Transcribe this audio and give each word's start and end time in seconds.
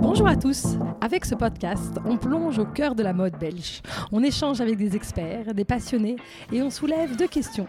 Bonjour 0.00 0.28
à 0.28 0.36
tous. 0.36 0.76
Avec 1.00 1.24
ce 1.24 1.34
podcast, 1.34 1.98
on 2.04 2.16
plonge 2.16 2.58
au 2.58 2.64
cœur 2.64 2.94
de 2.94 3.02
la 3.02 3.12
mode 3.12 3.36
belge. 3.38 3.82
On 4.12 4.22
échange 4.22 4.60
avec 4.60 4.76
des 4.76 4.94
experts, 4.94 5.54
des 5.54 5.64
passionnés 5.64 6.16
et 6.52 6.62
on 6.62 6.70
soulève 6.70 7.16
deux 7.16 7.26
questions. 7.26 7.66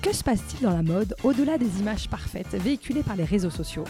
Que 0.00 0.14
se 0.14 0.24
passe-t-il 0.24 0.62
dans 0.62 0.74
la 0.74 0.82
mode 0.82 1.14
au-delà 1.22 1.58
des 1.58 1.80
images 1.80 2.08
parfaites 2.08 2.54
véhiculées 2.54 3.02
par 3.02 3.16
les 3.16 3.24
réseaux 3.24 3.50
sociaux? 3.50 3.84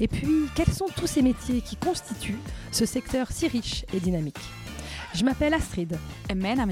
Et 0.00 0.08
puis, 0.08 0.46
quels 0.54 0.72
sont 0.72 0.86
tous 0.96 1.06
ces 1.06 1.22
métiers 1.22 1.60
qui 1.60 1.76
constituent 1.76 2.40
ce 2.72 2.86
secteur 2.86 3.30
si 3.30 3.46
riche 3.46 3.84
et 3.92 4.00
dynamique? 4.00 4.40
Je 5.14 5.24
m'appelle 5.24 5.54
Astrid. 5.54 5.96
Et 6.28 6.34
Lien. 6.34 6.66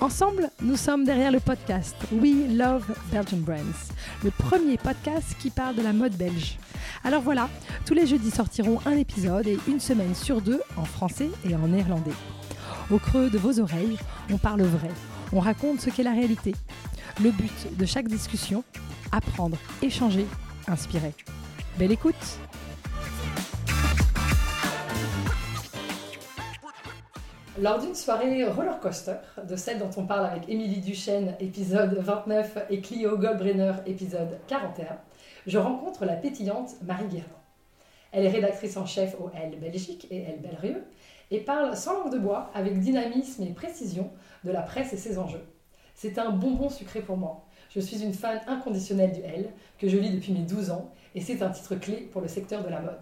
Ensemble, 0.00 0.50
nous 0.62 0.76
sommes 0.76 1.04
derrière 1.04 1.32
le 1.32 1.40
podcast 1.40 1.96
We 2.12 2.48
Love 2.50 2.86
Belgian 3.10 3.38
Brands, 3.38 3.92
le 4.22 4.30
premier 4.30 4.76
podcast 4.76 5.36
qui 5.40 5.50
parle 5.50 5.74
de 5.74 5.82
la 5.82 5.92
mode 5.92 6.16
belge. 6.16 6.58
Alors 7.02 7.22
voilà, 7.22 7.48
tous 7.84 7.94
les 7.94 8.06
jeudis 8.06 8.30
sortiront 8.30 8.78
un 8.86 8.96
épisode 8.96 9.46
et 9.46 9.58
une 9.66 9.80
semaine 9.80 10.14
sur 10.14 10.40
deux 10.40 10.60
en 10.76 10.84
français 10.84 11.30
et 11.48 11.54
en 11.54 11.68
néerlandais. 11.68 12.12
Au 12.90 12.98
creux 12.98 13.30
de 13.30 13.38
vos 13.38 13.60
oreilles, 13.60 13.98
on 14.30 14.38
parle 14.38 14.62
vrai, 14.62 14.90
on 15.32 15.40
raconte 15.40 15.80
ce 15.80 15.90
qu'est 15.90 16.02
la 16.02 16.12
réalité. 16.12 16.54
Le 17.22 17.30
but 17.30 17.76
de 17.76 17.86
chaque 17.86 18.08
discussion, 18.08 18.62
apprendre, 19.10 19.56
échanger, 19.82 20.26
inspirer. 20.68 21.14
Belle 21.78 21.92
écoute 21.92 22.38
Lors 27.60 27.78
d'une 27.78 27.94
soirée 27.94 28.44
roller 28.48 28.80
coaster, 28.80 29.14
de 29.48 29.54
celle 29.54 29.78
dont 29.78 29.90
on 29.96 30.06
parle 30.06 30.26
avec 30.26 30.48
Émilie 30.48 30.80
Duchesne, 30.80 31.36
épisode 31.38 31.94
29, 31.94 32.58
et 32.68 32.80
Clio 32.80 33.16
Goldbrenner, 33.16 33.74
épisode 33.86 34.40
41, 34.48 34.98
je 35.46 35.58
rencontre 35.58 36.04
la 36.04 36.14
pétillante 36.14 36.74
Marie 36.82 37.06
Guérin. 37.06 37.26
Elle 38.10 38.26
est 38.26 38.30
rédactrice 38.30 38.76
en 38.76 38.86
chef 38.86 39.14
au 39.20 39.30
L 39.40 39.56
Belgique 39.60 40.08
et 40.10 40.22
L 40.22 40.40
Belrieux 40.40 40.82
et 41.30 41.38
parle 41.38 41.76
sans 41.76 42.00
langue 42.00 42.12
de 42.12 42.18
bois, 42.18 42.50
avec 42.54 42.80
dynamisme 42.80 43.44
et 43.44 43.52
précision, 43.52 44.10
de 44.42 44.50
la 44.50 44.62
presse 44.62 44.92
et 44.92 44.96
ses 44.96 45.20
enjeux. 45.20 45.44
C'est 45.94 46.18
un 46.18 46.30
bonbon 46.30 46.68
sucré 46.68 47.02
pour 47.02 47.16
moi. 47.16 47.44
Je 47.70 47.78
suis 47.78 48.02
une 48.02 48.14
fan 48.14 48.40
inconditionnelle 48.48 49.12
du 49.12 49.20
L, 49.20 49.48
que 49.78 49.88
je 49.88 49.96
lis 49.96 50.10
depuis 50.10 50.32
mes 50.32 50.42
12 50.42 50.72
ans, 50.72 50.90
et 51.14 51.20
c'est 51.20 51.40
un 51.40 51.50
titre 51.50 51.76
clé 51.76 52.08
pour 52.12 52.20
le 52.20 52.26
secteur 52.26 52.64
de 52.64 52.68
la 52.68 52.80
mode. 52.80 53.00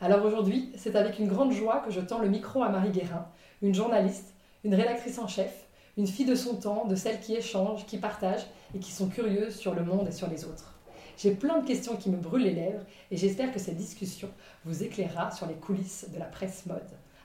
Alors 0.00 0.24
aujourd'hui, 0.24 0.72
c'est 0.76 0.96
avec 0.96 1.18
une 1.18 1.28
grande 1.28 1.52
joie 1.52 1.82
que 1.86 1.92
je 1.92 2.00
tends 2.00 2.18
le 2.18 2.28
micro 2.28 2.62
à 2.62 2.68
Marie 2.68 2.90
Guérin, 2.90 3.26
une 3.64 3.74
journaliste, 3.74 4.34
une 4.62 4.74
rédactrice 4.74 5.18
en 5.18 5.26
chef, 5.26 5.64
une 5.96 6.06
fille 6.06 6.26
de 6.26 6.34
son 6.34 6.56
temps, 6.56 6.84
de 6.84 6.94
celles 6.94 7.20
qui 7.20 7.34
échangent, 7.34 7.86
qui 7.86 7.96
partagent 7.96 8.46
et 8.74 8.78
qui 8.78 8.92
sont 8.92 9.08
curieuses 9.08 9.56
sur 9.56 9.74
le 9.74 9.82
monde 9.82 10.06
et 10.06 10.12
sur 10.12 10.28
les 10.28 10.44
autres. 10.44 10.74
J'ai 11.16 11.30
plein 11.30 11.60
de 11.60 11.66
questions 11.66 11.96
qui 11.96 12.10
me 12.10 12.16
brûlent 12.16 12.42
les 12.42 12.52
lèvres 12.52 12.84
et 13.10 13.16
j'espère 13.16 13.52
que 13.52 13.58
cette 13.58 13.76
discussion 13.76 14.28
vous 14.66 14.82
éclairera 14.82 15.30
sur 15.30 15.46
les 15.46 15.54
coulisses 15.54 16.06
de 16.12 16.18
la 16.18 16.26
presse 16.26 16.66
mode. 16.66 16.82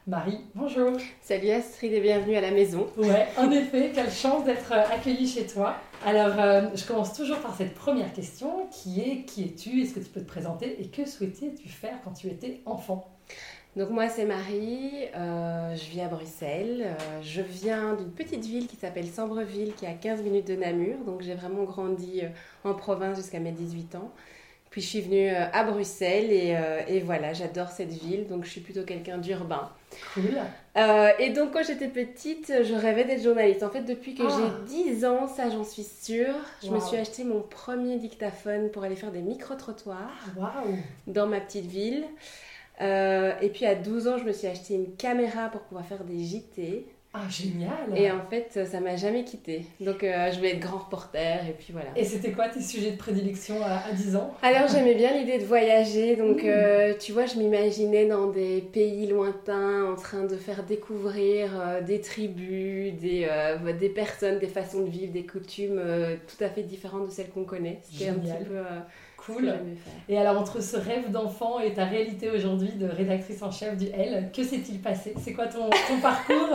Marie, 0.08 0.40
bonjour. 0.56 0.94
Salut 1.22 1.50
Astrid 1.50 1.92
et 1.92 2.00
bienvenue 2.00 2.38
à 2.38 2.42
la 2.42 2.52
maison. 2.52 2.88
Ouais, 2.98 3.28
en 3.38 3.52
effet, 3.52 3.92
quelle 3.94 4.12
chance 4.12 4.46
d'être 4.46 4.72
euh, 4.72 4.94
accueillie 4.94 5.28
chez 5.28 5.46
toi. 5.46 5.76
Alors, 6.06 6.40
euh, 6.40 6.68
je 6.74 6.86
commence 6.86 7.14
toujours 7.14 7.40
par 7.40 7.56
cette 7.56 7.76
première 7.76 8.14
question 8.14 8.68
qui 8.72 9.02
est 9.02 9.26
qui 9.26 9.44
es-tu? 9.44 9.82
Est-ce 9.82 9.94
que 9.94 10.00
tu 10.00 10.10
peux 10.10 10.22
te 10.22 10.28
présenter? 10.28 10.82
Et 10.82 10.88
que 10.88 11.06
souhaitais-tu 11.06 11.68
faire 11.68 12.00
quand 12.04 12.14
tu 12.14 12.28
étais 12.28 12.62
enfant? 12.66 13.20
Donc 13.80 13.92
moi 13.92 14.10
c'est 14.10 14.26
Marie, 14.26 15.06
euh, 15.16 15.74
je 15.74 15.90
vis 15.90 16.02
à 16.02 16.10
Bruxelles. 16.10 16.84
Euh, 16.86 17.22
je 17.22 17.40
viens 17.40 17.94
d'une 17.94 18.12
petite 18.12 18.44
ville 18.44 18.68
qui 18.68 18.76
s'appelle 18.76 19.08
Sambreville 19.08 19.74
qui 19.74 19.86
est 19.86 19.88
à 19.88 19.94
15 19.94 20.22
minutes 20.22 20.48
de 20.48 20.58
Namur. 20.58 20.98
Donc 21.06 21.22
j'ai 21.22 21.34
vraiment 21.34 21.64
grandi 21.64 22.20
euh, 22.22 22.70
en 22.70 22.74
province 22.74 23.16
jusqu'à 23.16 23.40
mes 23.40 23.54
18 23.54 23.96
ans. 23.96 24.12
Puis 24.70 24.82
je 24.82 24.88
suis 24.88 25.02
venue 25.02 25.30
à 25.30 25.64
Bruxelles 25.64 26.32
et, 26.32 26.56
et 26.88 27.00
voilà, 27.00 27.34
j'adore 27.34 27.70
cette 27.70 27.90
ville. 27.90 28.28
Donc 28.28 28.46
je 28.46 28.52
suis 28.52 28.62
plutôt 28.62 28.84
quelqu'un 28.84 29.18
d'urbain. 29.18 29.72
Cool. 30.14 30.38
et 31.18 31.30
donc 31.32 31.54
quand 31.54 31.64
j'étais 31.64 31.88
petite, 31.88 32.54
je 32.64 32.76
rêvais 32.76 33.04
d'être 33.04 33.24
journaliste. 33.24 33.64
En 33.64 33.72
fait 33.72 33.82
depuis 33.82 34.14
que 34.14 34.22
j'ai 34.30 34.94
10 34.94 35.06
ah. 35.06 35.12
ans, 35.12 35.28
ça 35.28 35.50
j'en 35.50 35.64
suis 35.64 35.82
sûre, 35.82 36.36
je 36.64 36.70
me 36.70 36.80
suis 36.80 36.98
acheté 36.98 37.24
mon 37.24 37.42
premier 37.42 37.98
dictaphone 37.98 38.70
pour 38.70 38.84
aller 38.84 38.96
faire 38.96 39.12
des 39.12 39.24
micro-trottoirs 39.24 40.12
dans 41.08 41.26
ma 41.26 41.40
petite 41.40 41.66
ville. 41.66 42.06
Euh, 42.82 43.34
et 43.42 43.50
puis 43.50 43.66
à 43.66 43.76
12 43.76 44.08
ans, 44.08 44.18
je 44.18 44.24
me 44.24 44.32
suis 44.32 44.48
acheté 44.48 44.76
une 44.76 44.96
caméra 44.96 45.50
pour 45.50 45.62
pouvoir 45.62 45.86
faire 45.86 46.04
des 46.04 46.24
JT. 46.24 46.86
Ah, 47.12 47.28
génial 47.28 47.72
Et 47.96 48.12
en 48.12 48.24
fait, 48.30 48.68
ça 48.68 48.80
m'a 48.80 48.96
jamais 48.96 49.24
quitté. 49.24 49.66
Donc, 49.82 50.04
euh, 50.04 50.32
je 50.32 50.38
voulais 50.38 50.52
être 50.52 50.60
grand 50.60 50.78
reporter, 50.78 51.44
et 51.50 51.54
puis 51.54 51.74
voilà. 51.74 51.90
Et 51.96 52.04
c'était 52.04 52.32
quoi 52.32 52.50
tes 52.50 52.62
sujets 52.62 52.92
de 52.92 52.98
prédilection 52.98 53.56
à, 53.64 53.92
10 53.94 54.16
ans? 54.16 54.36
Alors, 54.44 54.68
j'aimais 54.68 54.94
bien 54.94 55.18
l'idée 55.18 55.40
de 55.40 55.44
voyager. 55.44 56.16
Donc, 56.16 56.44
euh, 56.44 56.94
tu 57.00 57.12
vois, 57.12 57.26
je 57.26 57.38
m'imaginais 57.38 58.06
dans 58.06 58.28
des 58.28 58.62
pays 58.62 59.08
lointains, 59.08 59.92
en 59.92 59.96
train 59.96 60.24
de 60.26 60.36
faire 60.36 60.62
découvrir 60.62 61.50
des 61.84 62.00
tribus, 62.00 62.94
des, 62.94 63.28
des 63.80 63.90
personnes, 63.90 64.38
des 64.38 64.48
façons 64.48 64.84
de 64.84 64.90
vivre, 64.92 65.12
des 65.12 65.26
coutumes 65.26 65.82
tout 66.28 66.44
à 66.44 66.48
fait 66.50 66.62
différentes 66.62 67.08
de 67.08 67.12
celles 67.12 67.30
qu'on 67.30 67.44
connaît. 67.44 67.80
C'était 67.92 68.12
un 68.12 68.20
petit 68.20 68.46
peu 68.46 68.62
Cool. 69.26 69.54
Et 70.08 70.18
alors, 70.18 70.40
entre 70.40 70.62
ce 70.62 70.78
rêve 70.78 71.12
d'enfant 71.12 71.60
et 71.60 71.74
ta 71.74 71.86
réalité 71.86 72.30
aujourd'hui 72.30 72.72
de 72.72 72.88
rédactrice 72.88 73.42
en 73.44 73.52
chef 73.52 73.76
du 73.78 73.88
L, 73.88 74.32
que 74.36 74.44
s'est-il 74.44 74.80
passé? 74.80 75.14
C'est 75.22 75.34
quoi 75.34 75.48
ton, 75.48 75.70
parcours? 76.02 76.50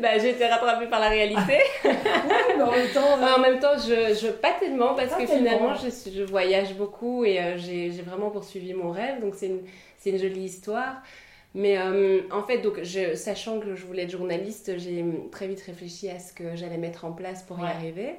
Bah, 0.00 0.18
J'ai 0.18 0.30
été 0.30 0.46
rattrapée 0.46 0.86
par 0.86 1.00
la 1.00 1.08
réalité. 1.08 1.58
mais 1.84 2.62
en 2.62 2.70
même 2.70 2.88
temps. 2.92 3.00
En 3.36 3.40
même 3.40 3.58
temps, 3.58 3.76
je, 3.76 4.14
je 4.14 4.30
pas 4.30 4.52
tellement 4.58 4.94
parce 4.94 5.14
que 5.14 5.26
finalement, 5.26 5.74
je, 5.74 5.88
je, 6.10 6.22
voyage 6.22 6.74
beaucoup 6.74 7.24
et 7.24 7.38
euh, 7.38 7.56
j'ai 7.58 7.90
vraiment 7.90 8.30
poursuivi 8.30 8.72
mon 8.72 8.90
rêve. 8.90 9.20
Donc, 9.20 9.34
c'est 9.34 9.46
une, 9.46 9.60
une, 10.06 10.18
jolie 10.18 10.44
histoire. 10.44 11.02
Mais 11.54 11.78
euh, 11.78 12.22
en 12.30 12.42
fait, 12.42 12.58
donc, 12.58 12.82
je, 12.82 13.14
sachant 13.14 13.60
que 13.60 13.74
je 13.74 13.84
voulais 13.84 14.02
être 14.04 14.10
journaliste, 14.10 14.78
j'ai 14.78 15.04
très 15.30 15.48
vite 15.48 15.60
réfléchi 15.60 16.08
à 16.08 16.18
ce 16.18 16.32
que 16.32 16.54
j'allais 16.56 16.78
mettre 16.78 17.04
en 17.04 17.12
place 17.12 17.42
pour 17.42 17.58
y 17.60 17.64
arriver. 17.64 18.14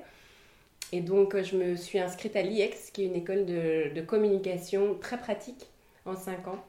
Et 0.93 1.01
donc, 1.01 1.39
je 1.41 1.57
me 1.57 1.75
suis 1.75 1.99
inscrite 1.99 2.35
à 2.35 2.41
l'IEX, 2.41 2.91
qui 2.91 3.03
est 3.03 3.05
une 3.07 3.15
école 3.15 3.45
de, 3.45 4.01
communication 4.01 4.95
très 4.95 5.17
pratique 5.17 5.67
en 6.05 6.15
5 6.15 6.47
ans. 6.47 6.63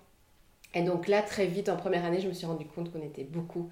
Et 0.74 0.82
donc 0.82 1.08
là, 1.08 1.22
très 1.22 1.46
vite, 1.46 1.68
en 1.68 1.76
première 1.76 2.04
année, 2.04 2.20
je 2.20 2.28
me 2.28 2.34
suis 2.34 2.46
rendu 2.46 2.66
compte 2.66 2.92
qu'on 2.92 3.02
était 3.02 3.24
beaucoup 3.24 3.70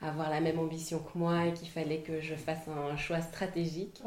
à 0.00 0.10
avoir 0.10 0.30
la 0.30 0.40
même 0.40 0.58
ambition 0.58 0.98
que 0.98 1.18
moi 1.18 1.46
et 1.46 1.52
qu'il 1.52 1.68
fallait 1.68 1.98
que 1.98 2.20
je 2.20 2.34
fasse 2.34 2.68
un 2.68 2.96
choix 2.96 3.20
stratégique. 3.20 4.02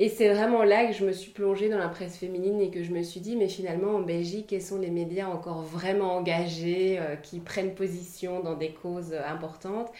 Et 0.00 0.08
c'est 0.08 0.32
vraiment 0.32 0.62
là 0.62 0.86
que 0.86 0.92
je 0.92 1.04
me 1.04 1.12
suis 1.12 1.32
plongée 1.32 1.68
dans 1.68 1.76
la 1.76 1.88
presse 1.88 2.16
féminine 2.16 2.60
et 2.60 2.70
que 2.70 2.84
je 2.84 2.92
me 2.92 3.02
suis 3.02 3.18
dit, 3.18 3.34
mais 3.34 3.48
finalement, 3.48 3.96
en 3.96 4.00
Belgique, 4.00 4.46
quels 4.48 4.62
sont 4.62 4.78
les 4.78 4.90
médias 4.90 5.26
encore 5.26 5.62
vraiment 5.62 6.14
engagés, 6.14 7.00
euh, 7.00 7.16
qui 7.16 7.40
prennent 7.40 7.74
position 7.74 8.40
dans 8.40 8.54
des 8.54 8.70
causes 8.70 9.12
importantes? 9.12 9.90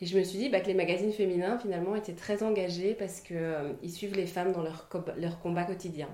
Et 0.00 0.06
je 0.06 0.18
me 0.18 0.22
suis 0.24 0.38
dit 0.38 0.48
bah, 0.48 0.60
que 0.60 0.66
les 0.66 0.74
magazines 0.74 1.12
féminins, 1.12 1.58
finalement, 1.58 1.96
étaient 1.96 2.12
très 2.12 2.42
engagés 2.42 2.94
parce 2.94 3.20
qu'ils 3.20 3.36
euh, 3.36 3.88
suivent 3.88 4.14
les 4.14 4.26
femmes 4.26 4.52
dans 4.52 4.62
leur, 4.62 4.88
combat 5.42 5.64
quotidien. 5.64 6.08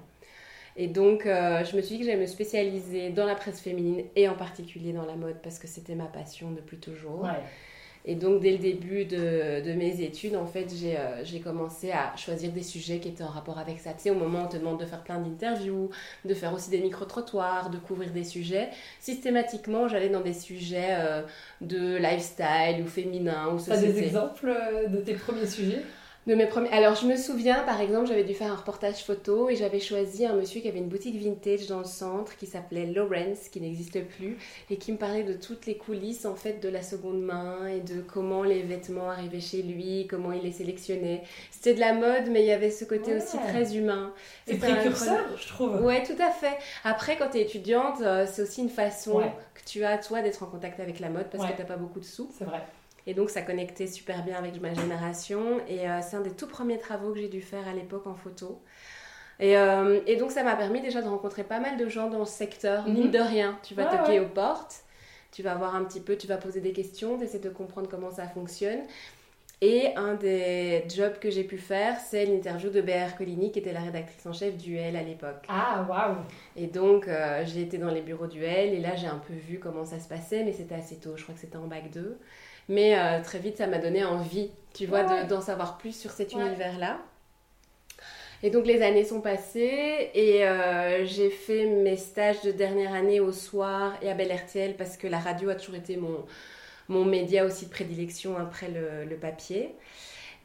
Et 0.77 0.87
donc, 0.87 1.27
euh, 1.27 1.65
je 1.65 1.77
me 1.77 1.83
suis 1.83 1.97
dit 1.97 2.01
que 2.01 2.07
j'allais 2.07 2.21
me 2.21 2.27
spécialiser 2.27 3.11
dans 3.11 3.27
la 3.27 3.35
presse 3.35 3.61
féminine 3.61 4.05
et 4.17 4.29
en 4.29 4.35
particulier 4.35 4.93
dans 4.93 5.05
la 5.05 5.17
mode 5.17 5.37
parce 5.43 5.59
que 5.59 5.67
c'était 5.67 5.95
ma 5.95 6.07
passion 6.07 6.51
depuis 6.53 6.79
toujours. 6.79 7.27
Et 8.05 8.17
donc, 8.17 8.41
dès 8.41 8.51
le 8.51 8.59
début 8.59 9.05
de, 9.05 9.65
de 9.65 9.73
mes 9.75 10.01
études, 10.01 10.35
en 10.35 10.47
fait, 10.47 10.67
euh, 10.83 11.21
j'ai 11.23 11.41
commencé 11.41 11.93
à 11.93 12.17
choisir 12.17 12.51
des 12.51 12.65
sujets 12.65 12.99
qui 12.99 13.09
étaient 13.09 13.23
en 13.23 13.29
rapport 13.29 13.59
avec 13.59 13.79
ça. 13.79 13.93
Tu 13.93 14.01
sais, 14.01 14.11
au 14.11 14.17
moment 14.17 14.43
où 14.43 14.45
on 14.47 14.49
te 14.49 14.57
demande 14.57 14.81
de 14.81 14.87
faire 14.87 15.05
plein 15.05 15.21
d'interviews, 15.21 15.91
de 16.25 16.35
faire 16.35 16.53
aussi 16.53 16.71
des 16.71 16.81
micro-trottoirs, 16.81 17.71
de 17.71 17.79
couvrir 17.79 18.11
des 18.11 18.25
sujets, 18.25 18.71
systématiquement, 18.99 19.87
j'allais 19.87 20.09
dans 20.09 20.21
des 20.21 20.35
sujets 20.35 20.97
euh, 20.99 21.23
de 21.61 21.97
lifestyle 21.97 22.83
ou 22.85 22.89
féminin 22.89 23.51
ou 23.55 23.59
société. 23.61 23.87
as 23.87 23.93
des 23.93 24.03
exemples 24.03 24.49
euh, 24.49 24.89
de 24.89 24.99
tes 24.99 25.15
premiers 25.15 25.47
sujets? 25.47 25.83
De 26.27 26.35
mes 26.35 26.47
premiers... 26.47 26.71
Alors, 26.71 26.95
je 26.95 27.07
me 27.07 27.17
souviens, 27.17 27.63
par 27.65 27.81
exemple, 27.81 28.07
j'avais 28.07 28.23
dû 28.23 28.35
faire 28.35 28.53
un 28.53 28.57
reportage 28.57 29.05
photo 29.05 29.51
et 29.51 29.57
j'avais 29.57 29.81
choisi 29.81 30.25
un 30.25 30.35
monsieur 30.35 30.61
qui 30.61 30.69
avait 30.69 30.79
une 30.79 30.89
boutique 30.89 31.17
vintage 31.17 31.67
dans 31.67 31.79
le 31.79 31.85
centre 31.85 32.37
qui 32.37 32.47
s'appelait 32.47 32.87
Lawrence, 32.87 33.49
qui 33.51 33.61
n'existe 33.61 34.05
plus, 34.07 34.37
et 34.71 34.77
qui 34.77 34.93
me 34.93 34.99
parlait 34.99 35.25
de 35.25 35.35
toutes 35.35 35.67
les 35.67 35.77
coulisses, 35.77 36.25
en 36.25 36.37
fait, 36.37 36.63
de 36.63 36.69
la 36.69 36.83
seconde 36.83 37.23
main 37.23 37.67
et 37.67 37.81
de 37.81 38.01
comment 38.01 38.45
les 38.45 38.63
vêtements 38.63 39.11
arrivaient 39.11 39.41
chez 39.41 39.63
lui, 39.63 40.07
comment 40.09 40.33
il 40.33 40.43
les 40.43 40.53
sélectionnait. 40.53 41.23
C'était 41.51 41.75
de 41.75 41.81
la 41.81 41.93
mode, 41.93 42.29
mais 42.31 42.43
il 42.43 42.47
y 42.47 42.53
avait 42.53 42.71
ce 42.71 42.85
côté 42.85 43.17
aussi 43.17 43.39
très 43.39 43.77
humain. 43.77 44.13
C'est 44.47 44.59
précurseur, 44.59 45.25
je 45.37 45.49
trouve. 45.49 45.83
Ouais, 45.83 46.05
tout 46.05 46.21
à 46.23 46.31
fait. 46.31 46.57
Après, 46.85 47.17
quand 47.17 47.31
tu 47.31 47.39
es 47.39 47.43
étudiante, 47.43 48.01
euh, 48.01 48.27
c'est 48.31 48.43
aussi 48.43 48.61
une 48.63 48.71
façon 48.71 49.21
que 49.55 49.61
tu 49.67 49.85
as, 49.85 49.99
toi, 49.99 50.23
d'être 50.23 50.43
en 50.43 50.47
contact 50.47 50.79
avec 50.79 51.01
la 51.01 51.09
mode 51.09 51.27
parce 51.31 51.51
que 51.51 51.57
tu 51.57 51.67
pas 51.67 51.77
beaucoup 51.77 52.01
de 52.01 52.05
sous. 52.05 52.31
C'est 52.39 52.45
vrai. 52.45 52.63
Et 53.07 53.15
donc, 53.15 53.31
ça 53.31 53.43
connectait 53.43 53.87
super 53.87 54.25
bien 54.25 54.37
avec 54.37 54.61
ma 54.61 54.75
génération. 54.75 55.61
Et 55.69 55.89
euh, 55.89 56.01
c'est 56.03 56.17
un 56.17 56.21
des 56.21 56.31
tout 56.31 56.47
premiers 56.47 56.79
travaux 56.79 57.13
que 57.13 57.19
j'ai 57.19 57.29
dû 57.29 57.41
faire 57.41 57.67
à 57.67 57.73
l'époque 57.73 58.07
en 58.07 58.15
photo. 58.15 58.61
Et, 59.41 59.57
euh, 59.57 60.01
et 60.07 60.17
donc, 60.17 60.31
ça 60.31 60.45
m'a 60.45 60.55
permis 60.55 60.81
déjà 60.81 61.03
de 61.03 61.09
rencontrer 61.09 61.43
pas 61.43 61.59
mal 61.59 61.77
de 61.77 61.89
gens 61.89 62.09
dans 62.09 62.25
ce 62.25 62.33
secteur, 62.33 62.87
mine 62.87 63.07
mhm. 63.07 63.11
de 63.11 63.19
rien. 63.19 63.59
Tu 63.63 63.75
vas 63.75 63.87
toquer 63.87 64.21
aux 64.21 64.29
portes, 64.29 64.85
tu 65.33 65.43
vas 65.43 65.55
voir 65.55 65.75
un 65.75 65.85
petit 65.85 66.01
peu, 66.01 66.17
tu 66.17 66.27
vas 66.27 66.37
poser 66.37 66.61
des 66.61 66.73
questions, 66.73 67.19
tu 67.19 67.25
essaies 67.25 67.39
de 67.39 67.51
comprendre 67.51 67.89
comment 67.89 68.11
ça 68.11 68.29
fonctionne. 68.29 68.81
Et 69.65 69.95
un 69.95 70.15
des 70.15 70.85
jobs 70.89 71.21
que 71.21 71.31
j'ai 71.31 71.45
pu 71.45 71.57
faire, 71.57 71.97
c'est 72.01 72.27
l'interview 72.27 72.69
de 72.69 72.81
BR 72.81 73.17
Coligny, 73.17 73.53
qui 73.53 73.61
était 73.61 73.73
la 73.73 73.83
rédactrice 73.83 74.27
en 74.27 74.33
chef 74.33 74.57
du 74.57 74.77
L 74.77 74.97
à 74.97 75.05
l'époque. 75.05 75.45
Ah, 75.49 75.87
waouh 75.89 76.17
Et 76.57 76.67
donc, 76.67 77.07
euh, 77.07 77.45
j'ai 77.47 77.63
été 77.63 77.79
dans 77.79 77.93
les 77.93 78.01
bureaux 78.01 78.27
du 78.27 78.43
L, 78.43 78.75
et 78.75 78.81
là, 78.81 78.97
j'ai 78.97 79.07
un 79.07 79.23
peu 79.25 79.35
vu 79.35 79.61
comment 79.61 79.85
ça 79.85 80.01
se 80.01 80.09
passait, 80.09 80.43
mais 80.43 80.53
c'était 80.53 80.75
assez 80.75 80.97
tôt, 80.97 81.17
je 81.17 81.23
crois 81.23 81.37
que 81.37 81.41
c'était 81.41 81.59
en 81.59 81.69
bac 81.69 81.93
2. 81.93 82.19
Mais 82.69 82.99
euh, 82.99 83.23
très 83.23 83.39
vite, 83.39 83.59
ça 83.59 83.67
m'a 83.67 83.79
donné 83.79 84.05
envie, 84.05 84.51
tu 84.75 84.87
vois, 84.87 85.05
d'en 85.25 85.41
savoir 85.41 85.79
plus 85.79 85.97
sur 85.99 86.11
cet 86.11 86.33
univers-là. 86.33 87.01
Et 88.43 88.51
donc 88.51 88.67
les 88.67 88.83
années 88.83 89.05
sont 89.05 89.21
passées 89.21 90.11
et 90.15 90.45
euh, 90.47 91.05
j'ai 91.07 91.31
fait 91.31 91.67
mes 91.67 91.97
stages 91.97 92.43
de 92.43 92.51
dernière 92.51 92.93
année 92.93 93.21
au 93.21 93.31
soir 93.31 93.95
et 94.03 94.11
à 94.11 94.15
Bel 94.15 94.33
RTL 94.33 94.75
parce 94.77 94.97
que 94.97 95.07
la 95.07 95.21
radio 95.21 95.51
a 95.51 95.55
toujours 95.55 95.77
été 95.77 95.97
mon, 95.97 96.25
mon 96.89 97.05
média 97.05 97.45
aussi 97.45 97.67
de 97.67 97.71
prédilection 97.71 98.37
après 98.37 98.69
le, 98.69 99.05
le 99.05 99.17
papier. 99.17 99.77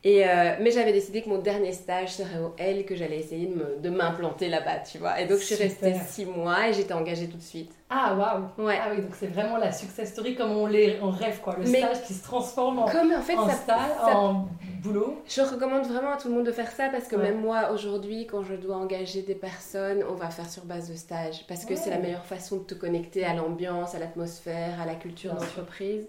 Et 0.07 0.25
euh, 0.25 0.55
mais 0.61 0.71
j'avais 0.71 0.93
décidé 0.93 1.21
que 1.21 1.27
mon 1.27 1.39
dernier 1.39 1.73
stage 1.73 2.13
serait 2.13 2.39
au 2.39 2.53
L, 2.57 2.85
que 2.85 2.95
j'allais 2.95 3.19
essayer 3.19 3.53
de 3.83 3.89
m'implanter 3.89 4.47
là-bas, 4.47 4.79
tu 4.89 4.99
vois. 4.99 5.19
Et 5.19 5.25
donc 5.25 5.39
je 5.39 5.43
suis 5.43 5.55
restée 5.55 5.95
six 6.07 6.25
mois 6.25 6.69
et 6.69 6.73
j'étais 6.73 6.93
engagée 6.93 7.27
tout 7.27 7.35
de 7.35 7.43
suite. 7.43 7.73
Ah 7.89 8.15
waouh 8.15 8.65
ouais. 8.65 8.79
Ah 8.81 8.91
oui, 8.95 9.01
donc 9.01 9.11
c'est 9.19 9.27
vraiment 9.27 9.57
la 9.57 9.73
success 9.73 10.11
story 10.11 10.35
comme 10.35 10.51
on, 10.51 10.65
les, 10.65 10.97
on 11.01 11.09
rêve, 11.09 11.41
quoi. 11.41 11.57
Le 11.59 11.65
stage 11.65 12.03
qui 12.03 12.13
se 12.13 12.23
transforme 12.23 12.79
en, 12.79 12.85
comme, 12.85 13.11
en, 13.11 13.21
fait, 13.21 13.35
en 13.35 13.49
stage, 13.49 13.91
en 14.01 14.47
boulot. 14.81 15.21
Je 15.27 15.41
recommande 15.41 15.85
vraiment 15.85 16.13
à 16.13 16.17
tout 16.17 16.29
le 16.29 16.35
monde 16.35 16.45
de 16.45 16.53
faire 16.53 16.71
ça 16.71 16.87
parce 16.89 17.09
que 17.09 17.17
même 17.17 17.41
moi, 17.41 17.71
aujourd'hui, 17.73 18.27
quand 18.27 18.43
je 18.43 18.53
dois 18.53 18.77
engager 18.77 19.23
des 19.23 19.35
personnes, 19.35 20.05
on 20.09 20.13
va 20.13 20.29
faire 20.29 20.49
sur 20.49 20.63
base 20.63 20.89
de 20.89 20.95
stage. 20.95 21.45
Parce 21.49 21.65
que 21.65 21.75
c'est 21.75 21.89
la 21.89 21.99
meilleure 21.99 22.25
façon 22.25 22.59
de 22.59 22.63
te 22.63 22.75
connecter 22.75 23.25
à 23.25 23.33
l'ambiance, 23.33 23.93
à 23.93 23.99
l'atmosphère, 23.99 24.79
à 24.81 24.85
la 24.85 24.95
culture 24.95 25.33
d'entreprise. 25.33 26.07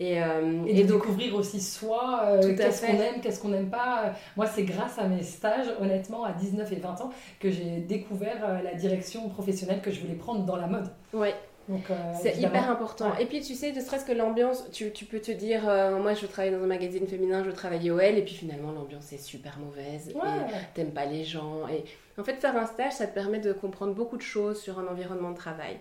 Et, 0.00 0.20
euh, 0.20 0.64
et, 0.66 0.82
de 0.82 0.92
découvrir 0.92 1.36
aussi 1.36 1.60
soi, 1.60 2.22
euh, 2.24 2.56
qu'est-ce 2.56 2.84
qu'on 2.84 3.00
aime, 3.00 3.20
qu'est-ce 3.22 3.40
qu'on 3.40 3.48
n'aime 3.48 3.70
pas. 3.70 4.14
Moi, 4.36 4.46
c'est 4.46 4.64
grâce 4.64 4.98
à 4.98 5.06
mes 5.06 5.22
stages, 5.22 5.68
honnêtement, 5.80 6.24
à 6.24 6.32
19 6.32 6.72
et 6.72 6.76
20 6.76 7.00
ans, 7.00 7.10
que 7.38 7.48
j'ai 7.50 7.78
découvert 7.78 8.44
euh, 8.44 8.62
la 8.62 8.74
direction 8.74 9.28
professionnelle 9.28 9.80
que 9.80 9.92
je 9.92 10.00
voulais 10.00 10.14
prendre 10.14 10.44
dans 10.44 10.56
la 10.56 10.66
mode. 10.66 10.88
Ouais. 11.12 11.34
Donc, 11.68 11.84
c'est 12.20 12.36
hyper 12.36 12.70
important. 12.70 13.16
Et 13.18 13.24
puis, 13.24 13.40
tu 13.40 13.54
sais, 13.54 13.72
ne 13.72 13.80
serait-ce 13.80 14.04
que 14.04 14.12
l'ambiance, 14.12 14.70
tu, 14.70 14.92
tu, 14.92 15.06
peux 15.06 15.20
te 15.20 15.30
dire, 15.30 15.62
moi, 15.62 16.12
je 16.12 16.26
travaille 16.26 16.52
dans 16.52 16.62
un 16.62 16.66
magazine 16.66 17.06
féminin, 17.06 17.42
je 17.42 17.50
travaille 17.50 17.90
au 17.90 17.98
L, 17.98 18.18
et 18.18 18.22
puis 18.22 18.34
finalement, 18.34 18.70
l'ambiance 18.70 19.10
est 19.14 19.16
super 19.16 19.58
mauvaise, 19.58 20.12
ouais. 20.14 20.20
et 20.20 20.74
t'aimes 20.74 20.92
pas 20.92 21.06
les 21.06 21.24
gens. 21.24 21.66
Et 21.68 21.84
en 22.20 22.22
fait, 22.22 22.34
faire 22.34 22.54
un 22.58 22.66
stage, 22.66 22.92
ça 22.92 23.06
te 23.06 23.14
permet 23.14 23.38
de 23.38 23.54
comprendre 23.54 23.94
beaucoup 23.94 24.18
de 24.18 24.22
choses 24.22 24.60
sur 24.60 24.78
un 24.78 24.86
environnement 24.86 25.30
de 25.30 25.36
travail. 25.36 25.78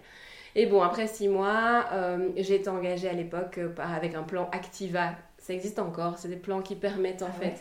Et 0.56 0.68
bon, 0.68 0.82
après 0.82 1.08
six 1.08 1.28
mois, 1.28 1.86
euh, 1.94 2.30
j'ai 2.38 2.56
été 2.56 2.70
engagée 2.70 3.10
à 3.10 3.14
l'époque 3.14 3.58
euh, 3.58 3.74
avec 3.80 4.14
un 4.14 4.24
plan 4.24 4.50
Activa. 4.52 5.16
Ça 5.40 5.54
existe 5.54 5.80
encore, 5.80 6.18
c'est 6.18 6.28
des 6.28 6.36
plans 6.36 6.62
qui 6.62 6.76
permettent 6.76 7.24
en 7.24 7.30
ah 7.30 7.42
fait. 7.42 7.56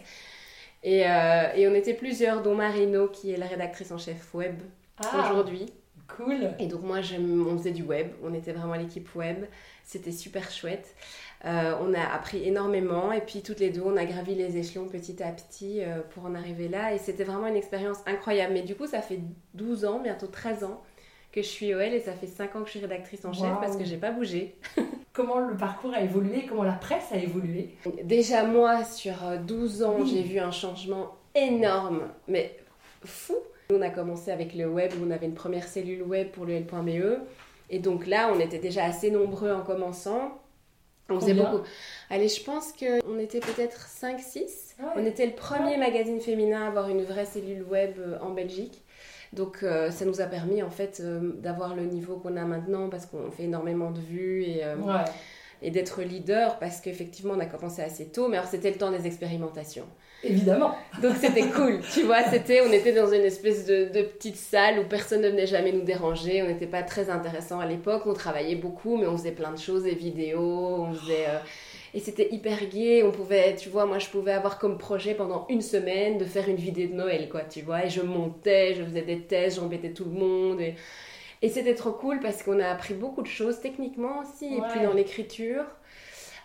Et, 0.85 1.07
euh, 1.07 1.53
et, 1.55 1.69
on 1.69 1.75
était 1.75 1.95
plusieurs, 1.95 2.43
dont 2.43 2.55
Marino, 2.55 3.09
qui 3.09 3.33
est 3.33 3.37
la 3.37 3.47
rédactrice 3.47 3.93
en 3.93 3.99
chef 3.99 4.35
web 4.35 4.57
ah, 4.99 5.25
aujourd'hui. 5.25 5.73
Cool. 6.09 6.51
Et 6.59 6.67
donc 6.67 6.83
moi, 6.83 6.99
on 6.99 7.57
faisait 7.57 7.71
du 7.71 7.83
web, 7.83 8.09
on 8.23 8.35
était 8.35 8.53
vraiment 8.53 8.75
l'équipe 8.75 9.15
web. 9.15 9.45
C'était 9.85 10.13
super 10.13 10.51
chouette. 10.51 10.95
on 11.45 11.95
a 11.95 12.13
appris 12.13 12.47
énormément 12.47 13.13
et 13.13 13.21
puis 13.21 13.43
toutes 13.43 13.61
les 13.61 13.71
deux, 13.71 13.83
on 13.83 13.97
a 13.97 14.05
gravi 14.05 14.35
les 14.35 14.57
échelons 14.59 14.87
petit 14.87 15.23
à 15.23 15.31
petit 15.31 15.81
pour 16.11 16.27
en 16.27 16.35
arriver 16.35 16.69
là. 16.69 16.93
Et 16.93 16.99
c'était 16.99 17.25
vraiment 17.25 17.47
une 17.47 17.57
expérience 17.57 17.99
incroyable. 18.07 18.53
Mais 18.53 18.63
du 18.63 18.75
coup, 18.75 18.87
ça 18.87 19.01
fait 19.01 19.21
12 19.55 19.85
ans, 19.85 20.01
bientôt 20.01 20.27
13 20.27 20.65
ans 20.65 20.83
que 21.33 21.43
je 21.43 21.47
suis 21.47 21.75
OL 21.75 21.83
et 21.83 22.01
ça 22.01 22.13
fait 22.13 22.27
5 22.27 22.55
ans 22.55 22.61
que 22.61 22.67
je 22.67 22.73
suis 22.73 22.81
rédactrice 22.81 23.25
en 23.25 23.33
chef 23.33 23.53
parce 23.61 23.77
que 23.77 23.85
j'ai 23.85 23.97
pas 23.97 24.11
bougé. 24.11 24.55
comment 25.13 25.41
le 25.41 25.57
parcours 25.57 25.93
a 25.95 26.03
évolué 26.03 26.47
Comment 26.49 26.63
la 26.63 26.73
presse 26.73 27.11
a 27.13 27.17
évolué 27.17 27.71
Déjà, 28.05 28.45
moi, 28.45 28.85
sur 28.85 29.15
12 29.47 29.83
euh, 29.83 29.87
ans, 29.87 30.05
j'ai 30.05 30.23
vu 30.23 30.39
un 30.39 30.51
changement 30.51 31.17
énorme, 31.35 32.03
mais 32.29 32.57
fou. 33.05 33.35
On 33.71 33.81
a 33.81 33.91
commencé 33.91 34.31
avec 34.31 34.55
le 34.55 34.69
web, 34.69 34.93
où 35.01 35.07
on 35.07 35.11
avait 35.11 35.27
une 35.27 35.35
première 35.35 35.67
cellule 35.67 36.03
web 36.03 36.29
pour 36.29 36.45
le 36.45 36.55
L.be. 36.55 37.21
Et 37.71 37.79
donc 37.79 38.07
là, 38.07 38.31
on 38.35 38.39
était 38.39 38.59
déjà 38.59 38.85
assez 38.85 39.11
nombreux 39.11 39.51
en 39.51 39.63
commençant. 39.63 40.39
On 41.09 41.19
faisait 41.19 41.35
beaucoup. 41.35 41.63
Allez, 42.11 42.29
je 42.29 42.43
pense 42.43 42.73
qu'on 42.73 43.19
était 43.19 43.41
peut-être 43.41 43.89
5-6. 43.89 44.75
Ah 44.81 44.93
on 44.97 45.05
était 45.05 45.27
le 45.27 45.33
premier 45.33 45.77
magazine 45.77 46.21
féminin 46.21 46.65
à 46.65 46.69
avoir 46.69 46.89
une 46.89 47.03
vraie 47.03 47.25
cellule 47.25 47.63
web 47.65 47.95
euh, 47.99 48.19
en 48.21 48.31
Belgique. 48.31 48.83
Donc 49.33 49.63
euh, 49.63 49.91
ça 49.91 50.05
nous 50.05 50.21
a 50.21 50.27
permis 50.27 50.63
en 50.63 50.71
fait 50.71 51.01
euh, 51.01 51.33
d'avoir 51.39 51.75
le 51.75 51.85
niveau 51.85 52.17
qu'on 52.17 52.37
a 52.37 52.45
maintenant 52.45 52.89
parce 52.91 53.07
qu'on 53.07 53.31
fait 53.31 53.45
énormément 53.45 53.91
de 53.91 54.01
vues 54.01 54.45
et, 54.45 54.63
euh, 54.63 54.77
et 55.63 55.71
d'être 55.71 56.03
leader 56.03 56.59
parce 56.59 56.83
qu'effectivement 56.83 57.35
on 57.35 57.41
a 57.41 57.47
commencé 57.47 57.81
assez 57.81 58.07
tôt, 58.09 58.29
mais 58.29 58.37
alors 58.37 58.49
c'était 58.49 58.71
le 58.71 58.77
temps 58.77 58.91
des 58.91 59.07
expérimentations. 59.07 59.87
Évidemment. 60.23 60.75
Donc 61.01 61.15
c'était 61.19 61.47
cool, 61.57 61.81
tu 61.95 62.03
vois, 62.03 62.23
c'était, 62.25 62.61
on 62.61 62.71
était 62.73 62.93
dans 62.93 63.11
une 63.11 63.23
espèce 63.23 63.65
de, 63.65 63.87
de, 63.87 64.03
petite 64.03 64.37
salle 64.37 64.79
où 64.79 64.85
personne 64.85 65.23
ne 65.23 65.31
venait 65.31 65.47
jamais 65.47 65.73
nous 65.73 65.83
déranger, 65.83 66.43
on 66.43 66.47
n'était 66.47 66.67
pas 66.67 66.83
très 66.83 67.09
intéressant 67.09 67.59
à 67.59 67.67
l'époque, 67.67 68.03
on 68.05 68.13
travaillait 68.13 68.55
beaucoup, 68.55 68.99
mais 68.99 69.07
on 69.07 69.17
faisait 69.17 69.33
plein 69.33 69.51
de 69.51 69.59
choses, 69.59 69.85
des 69.85 69.95
vidéos, 69.95 70.77
on 70.79 70.93
faisait... 70.93 71.27
Et 71.95 72.01
c'était 72.01 72.33
hyper 72.33 72.67
gai. 72.69 73.03
On 73.05 73.11
pouvait, 73.13 73.55
tu 73.57 73.69
vois, 73.69 73.87
moi 73.87 73.99
je 73.99 74.09
pouvais 74.09 74.33
avoir 74.33 74.59
comme 74.59 74.79
projet 74.79 75.15
pendant 75.15 75.47
une 75.49 75.61
semaine 75.63 76.19
de 76.19 76.25
faire 76.25 76.49
une 76.49 76.57
vidéo 76.57 76.89
de 76.89 76.95
Noël, 76.95 77.29
quoi, 77.29 77.43
tu 77.43 77.63
vois. 77.63 77.85
Et 77.87 77.91
je 77.91 78.01
montais, 78.03 78.75
je 78.75 78.85
faisais 78.85 79.03
des 79.03 79.21
tests, 79.23 79.57
j'embêtais 79.57 79.93
tout 79.93 80.05
le 80.05 80.13
monde. 80.13 80.61
Et, 80.61 80.75
et 81.43 81.49
c'était 81.49 81.75
trop 81.75 81.93
cool 81.93 82.21
parce 82.21 82.43
qu'on 82.43 82.61
a 82.61 82.69
appris 82.69 82.95
beaucoup 82.95 83.23
de 83.23 83.27
choses 83.27 83.61
techniquement 83.61 84.21
aussi, 84.21 84.47
et 84.47 84.63
puis 84.71 84.81
dans 84.81 84.95
l'écriture. 84.95 85.65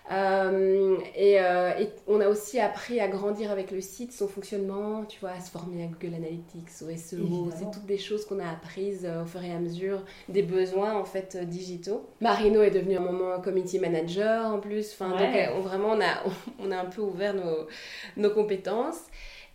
Euh, 0.10 0.98
euh, 1.18 1.72
et, 1.78 1.90
on 2.08 2.22
a 2.22 2.28
aussi 2.30 2.60
appris 2.60 3.00
à 3.00 3.08
grandir 3.08 3.52
avec 3.52 3.72
le 3.72 3.82
site, 3.82 4.14
son 4.14 4.28
fonctionnement, 4.28 5.04
tu 5.06 5.20
vois, 5.20 5.32
à 5.32 5.42
se 5.42 5.52
former 5.52 5.84
à 5.84 5.88
Google 5.88 6.16
Analytics, 6.16 6.70
au 6.82 6.96
SEO. 6.96 7.50
C'est 7.56 7.72
toutes 7.72 7.86
des 7.86 7.98
choses 7.98 8.26
qu'on 8.26 8.40
a 8.40 8.50
apprises 8.50 9.06
euh, 9.06 9.24
au 9.24 9.26
fur 9.26 9.44
et 9.44 9.52
à 9.52 9.60
mesure 9.60 10.04
des 10.30 10.44
besoins 10.44 10.96
en 10.96 11.04
fait 11.04 11.38
digitaux. 11.38 12.08
Marino 12.22 12.62
est 12.62 12.72
devenu 12.72 12.98
un 12.98 13.02
moment 13.02 13.42
community 13.42 13.80
manager 13.80 14.46
en 14.46 14.60
plus. 14.60 14.94
Enfin, 14.94 15.10
donc 15.10 15.64
vraiment 15.64 15.90
on 15.90 16.02
a, 16.02 16.24
on 16.60 16.72
a 16.72 16.78
un 16.78 16.86
peu 16.86 17.02
ouvert 17.02 17.34
nos, 17.34 17.68
nos 18.16 18.30
compétences. 18.30 19.02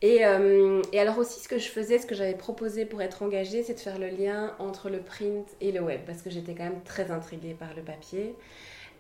Et, 0.05 0.23
et, 0.93 0.99
alors 0.99 1.19
aussi, 1.19 1.39
ce 1.39 1.47
que 1.47 1.59
je 1.59 1.69
faisais, 1.69 1.97
ce 2.01 2.07
que 2.07 2.17
j'avais 2.17 2.35
proposé 2.35 2.85
pour 2.85 3.01
être 3.03 3.23
engagée, 3.23 3.63
c'est 3.63 3.75
de 3.75 3.79
faire 3.79 4.01
le 4.01 4.09
lien 4.09 4.53
entre 4.59 4.91
le 4.91 4.99
print 4.99 5.47
et 5.61 5.71
le 5.71 5.81
web, 5.81 6.01
parce 6.05 6.23
que 6.23 6.29
j'étais 6.29 6.57
quand 6.57 6.65
même 6.65 6.83
très 6.85 7.13
intriguée 7.13 7.55
par 7.57 7.73
le 7.77 7.83
papier. 7.83 8.35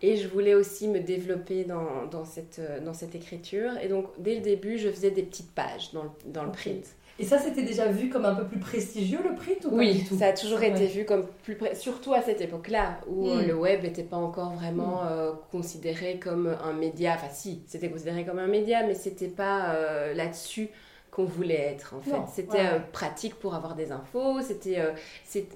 Et 0.03 0.17
je 0.17 0.29
voulais 0.29 0.55
aussi 0.55 0.89
me 0.89 0.99
développer 0.99 1.65
dans, 1.65 2.07
dans, 2.11 2.25
cette, 2.25 2.59
euh, 2.59 2.81
dans 2.81 2.93
cette 2.93 3.15
écriture. 3.15 3.71
Et 3.83 3.89
donc, 3.89 4.07
dès 4.19 4.35
le 4.35 4.41
début, 4.41 4.77
je 4.79 4.89
faisais 4.89 5.11
des 5.11 5.23
petites 5.23 5.53
pages 5.53 5.93
dans 5.93 6.03
le, 6.03 6.11
dans 6.27 6.45
le 6.45 6.51
print. 6.51 6.85
Et 7.19 7.25
ça, 7.25 7.39
c'était 7.39 7.63
déjà 7.63 7.87
vu 7.87 8.09
comme 8.09 8.25
un 8.25 8.35
peu 8.35 8.45
plus 8.45 8.59
prestigieux, 8.59 9.21
le 9.23 9.37
print 9.37 9.65
ou 9.67 9.71
pas 9.71 9.77
Oui, 9.77 9.95
du 9.95 10.05
tout? 10.05 10.19
ça 10.19 10.27
a 10.27 10.33
toujours 10.33 10.63
été 10.63 10.87
vu 10.87 11.05
comme 11.05 11.27
plus 11.45 11.57
surtout 11.75 12.15
à 12.15 12.23
cette 12.23 12.41
époque-là, 12.41 13.01
où 13.07 13.29
euh, 13.29 13.43
hmm. 13.43 13.47
le 13.47 13.55
web 13.55 13.83
n'était 13.83 14.03
pas 14.03 14.17
encore 14.17 14.55
vraiment 14.55 15.03
hmm. 15.03 15.09
euh, 15.09 15.33
considéré 15.53 16.19
comme 16.19 16.57
un 16.65 16.73
média. 16.73 17.15
Enfin, 17.15 17.29
si, 17.31 17.63
c'était 17.67 17.91
considéré 17.91 18.25
comme 18.25 18.39
un 18.39 18.49
média, 18.49 18.85
mais 18.85 18.95
c'était 18.95 19.29
pas 19.29 19.77
là-dessus 20.15 20.71
qu'on 21.13 21.25
voulait 21.25 21.61
être 21.61 21.95
en 21.95 22.01
fait. 22.01 22.17
C'était 22.33 22.59
euh, 22.59 22.79
pratique 22.91 23.35
pour 23.35 23.55
avoir 23.55 23.77
des 23.77 23.93
infos, 23.93 24.41
c'était, 24.41 24.79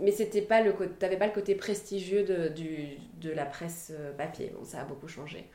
mais 0.03 0.13
c'était 0.13 0.43
pas 0.43 0.61
le 0.61 0.75
t'avais 0.99 1.17
pas 1.17 1.27
le 1.27 1.33
côté 1.33 1.55
prestigieux 1.55 2.25
de, 2.25 2.49
du, 2.49 2.99
de 3.21 3.31
la 3.31 3.45
presse 3.45 3.93
euh, 3.95 4.13
papier. 4.13 4.53
Bon, 4.57 4.65
ça 4.65 4.81
a 4.81 4.85
beaucoup 4.85 5.09
changé. 5.09 5.49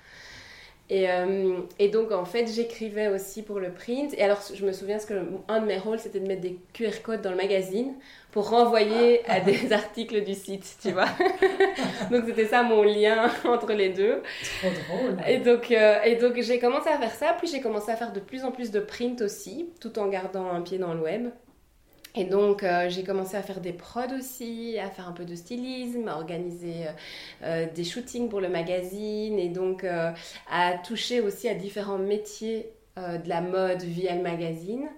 Et, 0.89 1.07
et, 1.79 1.87
donc, 1.87 2.11
en 2.11 2.25
fait, 2.25 2.47
j'écrivais 2.53 3.07
aussi 3.07 3.43
pour 3.43 3.61
le 3.61 3.71
print. 3.71 4.13
Et 4.15 4.23
alors, 4.23 4.41
je 4.53 4.65
me 4.65 4.73
souviens 4.73 4.97
que 4.97 5.13
un 5.47 5.61
de 5.61 5.65
mes 5.65 5.77
rôles, 5.77 5.99
c'était 5.99 6.19
de 6.19 6.27
mettre 6.27 6.41
des 6.41 6.59
QR 6.73 7.01
codes 7.01 7.21
dans 7.21 7.29
le 7.29 7.37
magazine 7.37 7.93
pour 8.31 8.49
renvoyer 8.49 9.23
à 9.29 9.39
des 9.39 9.73
articles 9.73 10.23
du 10.23 10.33
site, 10.33 10.77
tu 10.81 10.91
vois. 10.91 11.05
donc 12.11 12.23
c'était 12.25 12.47
ça 12.47 12.63
mon 12.63 12.83
lien 12.83 13.29
entre 13.45 13.73
les 13.73 13.89
deux. 13.89 14.21
Trop 14.59 14.97
drôle. 14.97 15.17
Et 15.27 15.37
donc, 15.37 15.71
euh, 15.71 16.01
et 16.03 16.15
donc 16.15 16.39
j'ai 16.41 16.59
commencé 16.59 16.89
à 16.89 16.97
faire 16.97 17.13
ça, 17.13 17.35
puis 17.37 17.47
j'ai 17.47 17.61
commencé 17.61 17.91
à 17.91 17.95
faire 17.95 18.13
de 18.13 18.19
plus 18.19 18.43
en 18.43 18.51
plus 18.51 18.71
de 18.71 18.79
print 18.79 19.21
aussi, 19.21 19.69
tout 19.79 19.99
en 19.99 20.07
gardant 20.07 20.49
un 20.51 20.61
pied 20.61 20.77
dans 20.77 20.93
le 20.93 21.01
web. 21.01 21.29
Et 22.15 22.25
donc 22.25 22.63
euh, 22.63 22.89
j'ai 22.89 23.03
commencé 23.03 23.37
à 23.37 23.41
faire 23.41 23.61
des 23.61 23.73
prods 23.73 24.13
aussi, 24.17 24.77
à 24.79 24.89
faire 24.89 25.07
un 25.07 25.13
peu 25.13 25.25
de 25.25 25.35
stylisme, 25.35 26.07
à 26.07 26.15
organiser 26.15 26.87
euh, 27.43 27.67
des 27.73 27.83
shootings 27.83 28.29
pour 28.29 28.41
le 28.41 28.49
magazine 28.49 29.39
et 29.39 29.49
donc 29.49 29.85
à 30.49 30.77
toucher 30.79 31.21
aussi 31.21 31.47
à 31.47 31.53
différents 31.53 31.97
métiers 31.97 32.69
de 32.97 33.29
la 33.29 33.41
mode 33.41 33.81
via 33.83 34.15
le 34.15 34.21
magazine. 34.21 34.89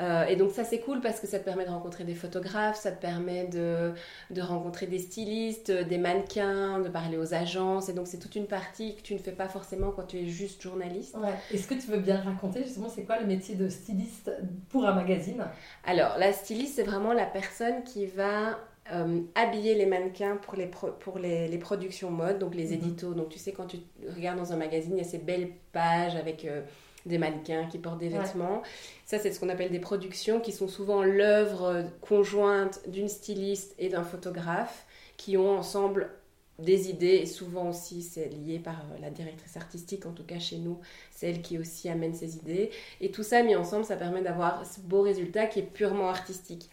Euh, 0.00 0.26
et 0.26 0.36
donc 0.36 0.52
ça 0.52 0.64
c'est 0.64 0.78
cool 0.78 1.00
parce 1.00 1.18
que 1.18 1.26
ça 1.26 1.38
te 1.38 1.44
permet 1.44 1.64
de 1.64 1.70
rencontrer 1.70 2.04
des 2.04 2.14
photographes, 2.14 2.76
ça 2.76 2.92
te 2.92 3.00
permet 3.00 3.46
de, 3.46 3.92
de 4.30 4.42
rencontrer 4.42 4.86
des 4.86 4.98
stylistes, 4.98 5.72
des 5.72 5.98
mannequins, 5.98 6.78
de 6.78 6.88
parler 6.88 7.16
aux 7.16 7.34
agences. 7.34 7.88
Et 7.88 7.92
donc 7.92 8.06
c'est 8.06 8.18
toute 8.18 8.36
une 8.36 8.46
partie 8.46 8.94
que 8.94 9.02
tu 9.02 9.14
ne 9.14 9.18
fais 9.18 9.32
pas 9.32 9.48
forcément 9.48 9.90
quand 9.90 10.04
tu 10.04 10.18
es 10.18 10.26
juste 10.26 10.62
journaliste. 10.62 11.16
Ouais. 11.16 11.34
Est-ce 11.52 11.66
que 11.66 11.74
tu 11.74 11.88
veux 11.90 11.98
bien 11.98 12.20
raconter 12.20 12.62
justement 12.62 12.88
c'est 12.88 13.04
quoi 13.04 13.18
le 13.18 13.26
métier 13.26 13.56
de 13.56 13.68
styliste 13.68 14.30
pour 14.68 14.86
un 14.86 14.94
magazine? 14.94 15.44
Alors 15.84 16.16
la 16.18 16.32
styliste 16.32 16.76
c'est 16.76 16.84
vraiment 16.84 17.12
la 17.12 17.26
personne 17.26 17.82
qui 17.82 18.06
va 18.06 18.58
euh, 18.92 19.20
habiller 19.34 19.74
les 19.74 19.84
mannequins 19.86 20.36
pour 20.36 20.54
les, 20.54 20.66
pour 20.66 21.18
les, 21.18 21.46
les, 21.48 21.58
productions 21.58 22.10
mode, 22.10 22.38
donc 22.38 22.54
les 22.54 22.68
mhm. 22.68 22.74
éditos. 22.74 23.14
Donc 23.14 23.30
tu 23.30 23.38
sais 23.38 23.52
quand 23.52 23.66
tu 23.66 23.78
regardes 24.14 24.38
dans 24.38 24.52
un 24.52 24.56
magazine 24.56 24.92
il 24.94 24.98
y 24.98 25.06
a 25.06 25.08
ces 25.08 25.18
belles 25.18 25.50
pages 25.72 26.14
avec... 26.14 26.44
Euh, 26.44 26.62
des 27.08 27.18
mannequins 27.18 27.66
qui 27.66 27.78
portent 27.78 27.98
des 27.98 28.08
vêtements. 28.08 28.62
Ça, 29.04 29.18
c'est 29.18 29.32
ce 29.32 29.40
qu'on 29.40 29.48
appelle 29.48 29.70
des 29.70 29.80
productions 29.80 30.40
qui 30.40 30.52
sont 30.52 30.68
souvent 30.68 31.02
l'œuvre 31.02 31.84
conjointe 32.00 32.80
d'une 32.88 33.08
styliste 33.08 33.74
et 33.78 33.88
d'un 33.88 34.04
photographe 34.04 34.86
qui 35.16 35.36
ont 35.36 35.50
ensemble 35.50 36.10
des 36.58 36.90
idées. 36.90 37.16
Et 37.22 37.26
souvent 37.26 37.68
aussi 37.68 38.02
c'est 38.02 38.28
lié 38.28 38.58
par 38.58 38.74
euh, 38.74 39.00
la 39.00 39.10
directrice 39.10 39.56
artistique 39.56 40.06
en 40.06 40.12
tout 40.12 40.24
cas 40.24 40.38
chez 40.38 40.58
nous 40.58 40.78
c'est 41.10 41.30
elle 41.30 41.42
qui 41.42 41.58
aussi 41.58 41.88
amène 41.88 42.14
ses 42.14 42.36
idées. 42.36 42.70
Et 43.00 43.10
tout 43.10 43.22
ça 43.22 43.42
mis 43.42 43.56
ensemble 43.56 43.84
ça 43.84 43.96
permet 43.96 44.22
d'avoir 44.22 44.66
ce 44.66 44.80
beau 44.80 45.02
résultat 45.02 45.46
qui 45.46 45.60
est 45.60 45.70
purement 45.70 46.08
artistique 46.08 46.68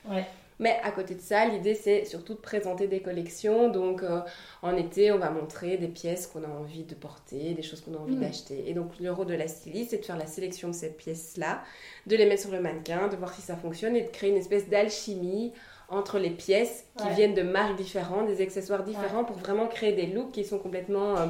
mais 0.59 0.79
à 0.83 0.91
côté 0.91 1.15
de 1.15 1.21
ça 1.21 1.45
l'idée 1.45 1.75
c'est 1.75 2.05
surtout 2.05 2.33
de 2.33 2.39
présenter 2.39 2.87
des 2.87 3.01
collections. 3.01 3.69
Donc 3.69 4.03
euh, 4.03 4.21
en 4.61 4.75
été 4.75 5.11
on 5.11 5.17
va 5.17 5.29
montrer 5.29 5.77
des 5.77 5.87
pièces 5.87 6.27
qu'on 6.27 6.43
a 6.43 6.47
envie 6.47 6.83
de 6.83 6.95
porter 6.95 7.53
des 7.53 7.61
choses 7.61 7.81
qu'on 7.81 7.93
a 7.95 7.97
envie 7.97 8.15
mm. 8.15 8.21
d'acheter. 8.21 8.69
Et 8.69 8.73
donc 8.73 8.99
le 8.99 9.11
rôle 9.11 9.27
de 9.27 9.33
la 9.33 9.47
styliste 9.47 9.91
c'est 9.91 9.99
de 9.99 10.05
faire 10.05 10.17
la 10.17 10.27
sélection 10.27 10.69
de 10.69 10.73
ces 10.73 10.89
pièces 10.89 11.37
là 11.37 11.63
de 12.07 12.15
les 12.15 12.25
mettre 12.25 12.43
sur 12.43 12.51
le 12.51 12.61
mannequin 12.61 13.07
de 13.07 13.15
voir 13.15 13.33
si 13.33 13.41
ça 13.41 13.55
fonctionne 13.55 13.95
et 13.95 14.03
de 14.03 14.09
créer 14.09 14.29
une 14.29 14.37
espèce 14.37 14.69
d'alchimie 14.69 15.53
entre 15.89 16.17
les 16.19 16.31
pièces 16.31 16.85
qui 16.97 17.09
viennent 17.09 17.35
de 17.35 17.43
marques 17.43 17.75
différentes, 17.75 18.27
des 18.27 18.41
accessoires 18.41 18.83
différents 18.83 19.23
pour 19.23 19.37
vraiment 19.37 19.67
créer 19.67 19.93
des 19.93 20.07
looks 20.07 20.31
qui 20.31 20.43
sont 20.43 20.57
complètement 20.57 21.17
euh, 21.17 21.27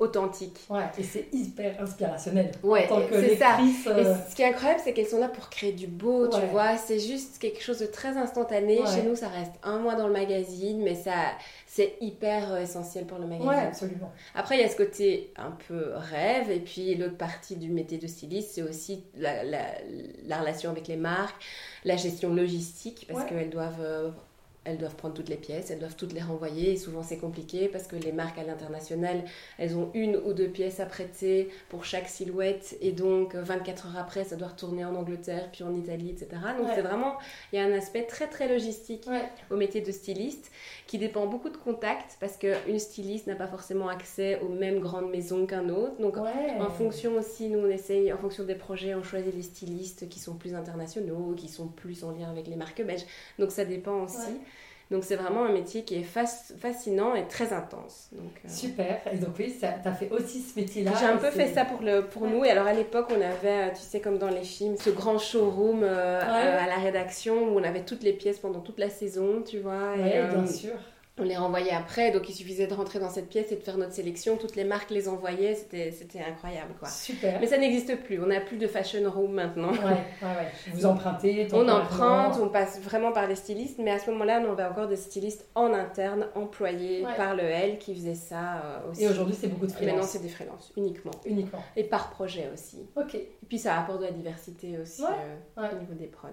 authentiques. 0.00 0.58
Ouais, 0.70 0.84
et 0.98 1.02
c'est 1.02 1.28
hyper 1.30 1.80
inspirationnel. 1.80 2.50
Ouais, 2.62 2.88
c'est 3.12 3.36
ça. 3.36 3.58
Et 3.60 3.88
euh, 3.88 4.14
ce 4.28 4.34
qui 4.34 4.42
est 4.42 4.46
incroyable, 4.46 4.80
c'est 4.82 4.94
qu'elles 4.94 5.06
sont 5.06 5.20
là 5.20 5.28
pour 5.28 5.50
créer 5.50 5.72
du 5.72 5.86
beau, 5.86 6.26
tu 6.26 6.40
vois. 6.50 6.78
C'est 6.78 6.98
juste 6.98 7.38
quelque 7.38 7.62
chose 7.62 7.78
de 7.78 7.86
très 7.86 8.16
instantané. 8.16 8.80
Chez 8.86 9.02
nous, 9.02 9.14
ça 9.14 9.28
reste 9.28 9.52
un 9.62 9.78
mois 9.78 9.94
dans 9.94 10.06
le 10.06 10.12
magazine, 10.12 10.82
mais 10.82 10.94
ça, 10.94 11.12
c'est 11.66 11.96
hyper 12.00 12.52
euh, 12.52 12.62
essentiel 12.62 13.06
pour 13.06 13.18
le 13.18 13.26
magazine. 13.26 13.48
Ouais, 13.48 13.58
absolument. 13.58 14.10
Après, 14.34 14.56
il 14.56 14.62
y 14.62 14.64
a 14.64 14.68
ce 14.68 14.76
côté 14.76 15.32
un 15.36 15.52
peu 15.68 15.92
rêve, 15.94 16.50
et 16.50 16.60
puis 16.60 16.94
l'autre 16.94 17.18
partie 17.18 17.56
du 17.56 17.68
métier 17.68 17.98
de 17.98 18.06
styliste, 18.06 18.52
c'est 18.54 18.62
aussi 18.62 19.04
la, 19.16 19.44
la, 19.44 20.38
relation 20.40 20.70
avec 20.70 20.88
les 20.88 20.96
marques, 20.96 21.42
la 21.84 21.96
gestion 21.96 22.34
logistique, 22.34 23.06
parce 23.06 23.26
qu'elles 23.26 23.50
doivent 23.50 23.82
euh, 23.82 24.10
elles 24.64 24.76
doivent 24.76 24.96
prendre 24.96 25.14
toutes 25.14 25.28
les 25.30 25.36
pièces, 25.36 25.70
elles 25.70 25.78
doivent 25.78 25.96
toutes 25.96 26.12
les 26.12 26.20
renvoyer. 26.20 26.72
Et 26.72 26.76
souvent, 26.76 27.02
c'est 27.02 27.16
compliqué 27.16 27.68
parce 27.68 27.86
que 27.86 27.96
les 27.96 28.12
marques 28.12 28.38
à 28.38 28.44
l'international, 28.44 29.24
elles 29.58 29.76
ont 29.76 29.90
une 29.94 30.16
ou 30.16 30.32
deux 30.32 30.48
pièces 30.48 30.80
à 30.80 30.86
prêter 30.86 31.48
pour 31.68 31.84
chaque 31.84 32.08
silhouette. 32.08 32.76
Et 32.80 32.92
donc, 32.92 33.34
24 33.34 33.86
heures 33.86 33.98
après, 33.98 34.24
ça 34.24 34.36
doit 34.36 34.48
retourner 34.48 34.84
en 34.84 34.94
Angleterre, 34.94 35.48
puis 35.50 35.64
en 35.64 35.74
Italie, 35.74 36.10
etc. 36.10 36.28
Donc, 36.58 36.68
c'est 36.74 36.82
vraiment, 36.82 37.16
il 37.52 37.56
y 37.56 37.62
a 37.62 37.64
un 37.64 37.72
aspect 37.72 38.02
très, 38.02 38.26
très 38.26 38.48
logistique 38.48 39.08
au 39.50 39.56
métier 39.56 39.80
de 39.80 39.90
styliste 39.92 40.50
qui 40.86 40.98
dépend 40.98 41.26
beaucoup 41.26 41.50
de 41.50 41.56
contacts 41.56 42.16
parce 42.20 42.36
qu'une 42.36 42.78
styliste 42.78 43.28
n'a 43.28 43.36
pas 43.36 43.46
forcément 43.46 43.88
accès 43.88 44.40
aux 44.40 44.48
mêmes 44.48 44.80
grandes 44.80 45.10
maisons 45.10 45.46
qu'un 45.46 45.68
autre. 45.68 45.96
Donc, 46.00 46.16
en 46.18 46.70
fonction 46.70 47.14
aussi, 47.14 47.48
nous, 47.48 47.60
on 47.60 47.70
essaye, 47.70 48.12
en 48.12 48.18
fonction 48.18 48.44
des 48.44 48.56
projets, 48.56 48.94
on 48.94 49.02
choisit 49.02 49.34
les 49.34 49.42
stylistes 49.42 50.08
qui 50.08 50.18
sont 50.18 50.34
plus 50.34 50.54
internationaux, 50.54 51.34
qui 51.36 51.48
sont 51.48 51.68
plus 51.68 52.04
en 52.04 52.10
lien 52.10 52.28
avec 52.30 52.46
les 52.46 52.56
marques 52.56 52.82
belges. 52.82 53.06
Donc, 53.38 53.52
ça 53.52 53.64
dépend 53.64 54.02
aussi. 54.02 54.38
Donc 54.90 55.04
c'est 55.04 55.14
vraiment 55.14 55.44
un 55.44 55.52
métier 55.52 55.84
qui 55.84 55.94
est 55.94 56.02
fascinant 56.02 57.14
et 57.14 57.28
très 57.28 57.52
intense. 57.52 58.08
Donc, 58.10 58.32
euh, 58.44 58.48
Super. 58.48 59.00
Et 59.12 59.18
donc 59.18 59.34
oui, 59.38 59.54
tu 59.58 59.64
as 59.64 59.92
fait 59.92 60.10
aussi 60.10 60.40
ce 60.40 60.58
métier-là. 60.58 60.92
J'ai 60.98 61.06
un 61.06 61.16
peu 61.16 61.30
fait 61.30 61.48
ça 61.48 61.64
pour, 61.64 61.80
le, 61.80 62.02
pour 62.02 62.26
nous. 62.26 62.44
Et 62.44 62.50
alors 62.50 62.66
à 62.66 62.72
l'époque, 62.72 63.06
on 63.10 63.20
avait, 63.20 63.68
euh, 63.68 63.70
tu 63.70 63.82
sais, 63.82 64.00
comme 64.00 64.18
dans 64.18 64.30
les 64.30 64.42
films, 64.42 64.76
ce 64.76 64.90
grand 64.90 65.18
showroom 65.18 65.82
euh, 65.84 66.20
à 66.20 66.66
la 66.66 66.76
rédaction 66.76 67.52
où 67.52 67.58
on 67.58 67.62
avait 67.62 67.84
toutes 67.84 68.02
les 68.02 68.12
pièces 68.12 68.40
pendant 68.40 68.60
toute 68.60 68.80
la 68.80 68.90
saison, 68.90 69.42
tu 69.42 69.60
vois. 69.60 69.94
Oui, 69.96 70.10
bien 70.34 70.46
sûr 70.46 70.74
on 71.20 71.24
les 71.24 71.36
renvoyait 71.36 71.72
après, 71.72 72.10
donc 72.10 72.28
il 72.28 72.34
suffisait 72.34 72.66
de 72.66 72.74
rentrer 72.74 72.98
dans 72.98 73.10
cette 73.10 73.28
pièce 73.28 73.52
et 73.52 73.56
de 73.56 73.60
faire 73.60 73.76
notre 73.76 73.92
sélection. 73.92 74.36
Toutes 74.36 74.56
les 74.56 74.64
marques 74.64 74.90
les 74.90 75.08
envoyaient, 75.08 75.54
c'était 75.54 75.92
incroyable. 76.26 76.74
Quoi. 76.78 76.88
Super. 76.88 77.40
Mais 77.40 77.46
ça 77.46 77.58
n'existe 77.58 77.96
plus, 78.02 78.22
on 78.22 78.26
n'a 78.26 78.40
plus 78.40 78.56
de 78.56 78.66
fashion 78.66 79.08
room 79.10 79.32
maintenant. 79.32 79.70
Ouais, 79.70 79.78
ouais, 79.78 80.28
ouais. 80.28 80.52
Vous 80.72 80.86
empruntez 80.86 81.48
On 81.52 81.68
emprunte, 81.68 82.38
on 82.42 82.48
passe 82.48 82.80
vraiment 82.80 83.12
par 83.12 83.26
les 83.26 83.36
stylistes, 83.36 83.78
mais 83.78 83.90
à 83.90 83.98
ce 83.98 84.10
moment-là, 84.10 84.42
on 84.46 84.52
avait 84.52 84.64
encore 84.64 84.88
des 84.88 84.96
stylistes 84.96 85.48
en 85.54 85.72
interne, 85.72 86.26
employés 86.34 87.04
par 87.16 87.34
le 87.34 87.42
L, 87.42 87.78
qui 87.78 87.94
faisaient 87.94 88.14
ça 88.14 88.62
euh, 88.64 88.90
aussi. 88.90 89.04
Et 89.04 89.08
aujourd'hui, 89.08 89.36
c'est 89.38 89.48
beaucoup 89.48 89.66
de 89.66 89.72
freelance 89.72 89.94
Maintenant, 89.94 90.06
c'est 90.06 90.22
des 90.22 90.28
freelances, 90.28 90.72
uniquement. 90.76 91.12
Uniquement. 91.24 91.62
Et 91.76 91.84
par 91.84 92.10
projet 92.10 92.50
aussi. 92.52 92.88
Ok. 92.96 93.14
Et 93.14 93.30
puis 93.48 93.58
ça 93.58 93.78
apporte 93.78 94.00
de 94.00 94.06
la 94.06 94.12
diversité 94.12 94.78
aussi 94.78 95.02
euh, 95.02 95.68
au 95.70 95.78
niveau 95.78 95.94
des 95.94 96.06
prods. 96.06 96.28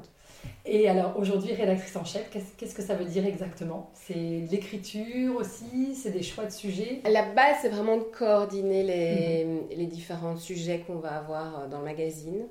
Et 0.66 0.90
alors 0.90 1.18
aujourd'hui, 1.18 1.54
rédactrice 1.54 1.96
en 1.96 2.04
chef, 2.04 2.30
qu'est-ce 2.30 2.76
que 2.76 2.82
ça 2.82 2.96
veut 2.96 3.06
dire 3.06 3.26
exactement? 3.26 3.90
C'est 3.94 4.44
l'écriture 4.52 5.38
aussi? 5.38 5.96
C'est 5.96 6.12
des 6.12 6.24
choix 6.24 6.46
de 6.46 6.52
sujets? 6.52 7.02
La 7.10 7.24
base, 7.24 7.58
c'est 7.62 7.70
vraiment 7.70 7.98
de 7.98 8.04
coordonner 8.04 8.84
les, 8.84 9.46
mhm. 9.46 9.62
les 9.78 9.86
différents 9.86 10.36
sujets 10.36 10.84
qu'on 10.86 10.98
va 10.98 11.18
avoir 11.18 11.60
euh, 11.60 11.68
dans 11.68 11.80
le 11.80 11.86
magazine. 11.86 12.48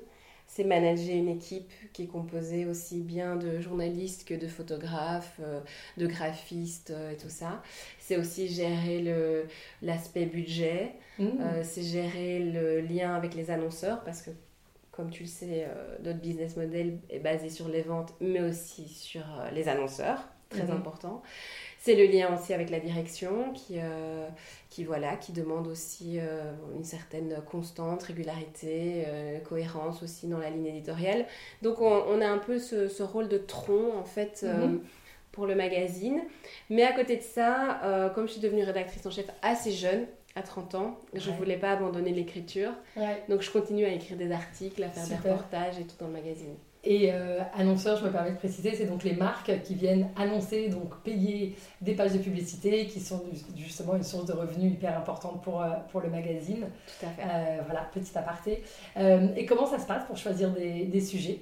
C'est 0.47 0.63
manager 0.63 1.13
une 1.15 1.27
équipe 1.27 1.71
qui 1.91 2.03
est 2.03 2.07
composée 2.07 2.65
aussi 2.65 3.01
bien 3.01 3.35
de 3.35 3.59
journalistes 3.59 4.25
que 4.25 4.33
de 4.33 4.47
photographes, 4.47 5.39
euh, 5.41 5.59
de 5.97 6.07
graphistes 6.07 6.91
euh, 6.91 7.11
et 7.11 7.17
tout 7.17 7.29
ça. 7.29 7.61
C'est 7.99 8.17
aussi 8.17 8.47
gérer 8.47 9.03
l'aspect 9.81 10.25
budget, 10.25 10.93
mhm. 11.19 11.39
c'est 11.63 11.83
gérer 11.83 12.39
le 12.39 12.79
lien 12.79 13.13
avec 13.13 13.35
les 13.35 13.51
annonceurs 13.51 14.01
parce 14.05 14.21
que 14.21 14.31
comme 14.97 15.11
tu 15.11 15.23
le 15.23 15.29
sais, 15.29 15.67
euh, 15.67 15.95
notre 16.03 16.19
business 16.19 16.57
model 16.57 16.97
est 17.11 17.19
basé 17.19 17.49
sur 17.49 17.69
les 17.69 17.83
ventes, 17.83 18.15
mais 18.19 18.41
aussi 18.41 18.89
sur 18.89 19.21
euh, 19.21 19.51
les 19.51 19.69
annonceurs, 19.69 20.27
très 20.49 20.63
mhm. 20.63 20.71
important. 20.71 21.21
C'est 21.79 21.93
le 21.93 22.05
lien 22.05 22.35
aussi 22.35 22.51
avec 22.51 22.71
la 22.71 22.79
direction 22.79 23.53
qui, 23.53 23.75
euh, 23.77 24.27
qui, 24.71 24.83
voilà, 24.83 25.15
qui 25.15 25.33
demande 25.33 25.67
aussi 25.67 26.19
une 26.75 26.83
certaine 26.83 27.41
constante, 27.49 28.03
régularité, 28.03 29.05
cohérence 29.47 30.03
aussi 30.03 30.27
dans 30.27 30.39
la 30.39 30.49
ligne 30.49 30.65
éditoriale. 30.65 31.27
Donc 31.61 31.79
on, 31.79 32.19
a 32.19 32.27
un 32.27 32.39
peu 32.39 32.57
ce, 32.59 33.03
rôle 33.03 33.29
de 33.29 33.37
tronc 33.37 33.95
en 33.95 34.03
fait. 34.03 34.43
Mhm. 34.43 34.81
Pour 35.37 35.45
le 35.45 35.53
magazine. 35.53 36.19
Mais 36.71 36.83
à 36.83 36.93
côté 36.93 37.17
de 37.17 37.21
ça, 37.21 38.11
comme 38.15 38.27
je 38.27 38.33
suis 38.33 38.41
devenue 38.41 38.63
rédactrice 38.63 39.05
en 39.05 39.11
chef 39.11 39.27
assez 39.43 39.71
jeune, 39.71 40.07
à 40.35 40.41
30 40.41 40.75
ans. 40.75 40.97
Je 41.13 41.31
ne 41.31 41.35
voulais 41.35 41.57
pas 41.57 41.71
abandonner 41.71 42.11
l'écriture. 42.11 42.71
Donc 43.29 43.41
je 43.41 43.51
continue 43.51 43.85
à 43.85 43.89
écrire 43.93 44.17
des 44.17 44.31
articles, 44.31 44.83
à 44.83 44.89
faire 44.89 45.07
des 45.07 45.29
reportages 45.29 45.79
et 45.79 45.83
tout 45.83 45.95
dans 45.99 46.07
le 46.07 46.13
magazine. 46.13 46.55
Et 46.83 47.11
euh, 47.11 47.39
annonceur, 47.53 47.97
je 47.97 48.05
me 48.05 48.11
permets 48.11 48.31
de 48.31 48.37
préciser, 48.37 48.73
c'est 48.73 48.85
donc 48.85 49.03
les 49.03 49.13
marques 49.13 49.51
qui 49.63 49.75
viennent 49.75 50.07
annoncer, 50.15 50.69
donc 50.69 50.95
payer 51.03 51.57
des 51.81 51.93
pages 51.95 52.13
de 52.13 52.19
publicité 52.19 52.85
qui 52.85 53.01
sont 53.01 53.23
justement 53.57 53.95
une 53.95 54.03
source 54.03 54.25
de 54.25 54.31
revenus 54.31 54.71
hyper 54.71 54.97
importante 54.97 55.43
pour, 55.43 55.61
euh, 55.61 55.71
pour 55.91 55.99
le 55.99 56.09
magazine. 56.09 56.65
Tout 56.99 57.05
à 57.05 57.09
fait. 57.09 57.21
Euh, 57.23 57.61
voilà, 57.65 57.89
petit 57.93 58.17
aparté. 58.17 58.63
et 59.35 59.45
comment 59.45 59.65
ça 59.65 59.79
se 59.79 59.85
passe 59.85 60.05
pour 60.05 60.15
choisir 60.15 60.51
des, 60.51 60.85
des 60.85 61.01
sujets? 61.01 61.39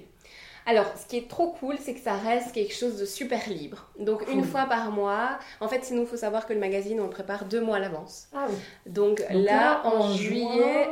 Alors, 0.68 0.86
ce 0.96 1.06
qui 1.06 1.16
est 1.18 1.28
trop 1.28 1.52
cool, 1.52 1.76
c'est 1.78 1.94
que 1.94 2.00
ça 2.00 2.14
reste 2.14 2.50
quelque 2.52 2.74
chose 2.74 2.98
de 2.98 3.06
super 3.06 3.48
libre. 3.48 3.88
Donc, 4.00 4.28
une 4.28 4.42
fois 4.42 4.66
par 4.66 4.90
mois, 4.90 5.38
en 5.60 5.68
fait, 5.68 5.84
sinon, 5.84 6.02
il 6.02 6.08
faut 6.08 6.16
savoir 6.16 6.44
que 6.44 6.52
le 6.52 6.58
magazine, 6.58 6.98
on 7.00 7.04
le 7.04 7.10
prépare 7.10 7.44
deux 7.44 7.60
mois 7.60 7.76
à 7.76 7.78
l'avance. 7.78 8.26
Ah 8.34 8.46
oui. 8.50 8.56
Donc, 8.84 9.22
là, 9.30 9.82
en, 9.86 10.12
juillet, 10.12 10.88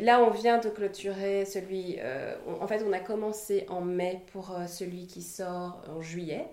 là, 0.00 0.22
on 0.22 0.30
vient 0.30 0.58
de 0.58 0.68
clôturer 0.68 1.44
celui. 1.44 1.96
Euh, 1.98 2.36
en 2.60 2.68
fait, 2.68 2.84
on 2.88 2.92
a 2.92 3.00
commencé 3.00 3.66
en 3.68 3.80
mai 3.80 4.22
pour 4.32 4.52
euh, 4.52 4.68
celui 4.68 5.08
qui 5.08 5.22
sort 5.22 5.82
en 5.92 6.00
juillet. 6.00 6.46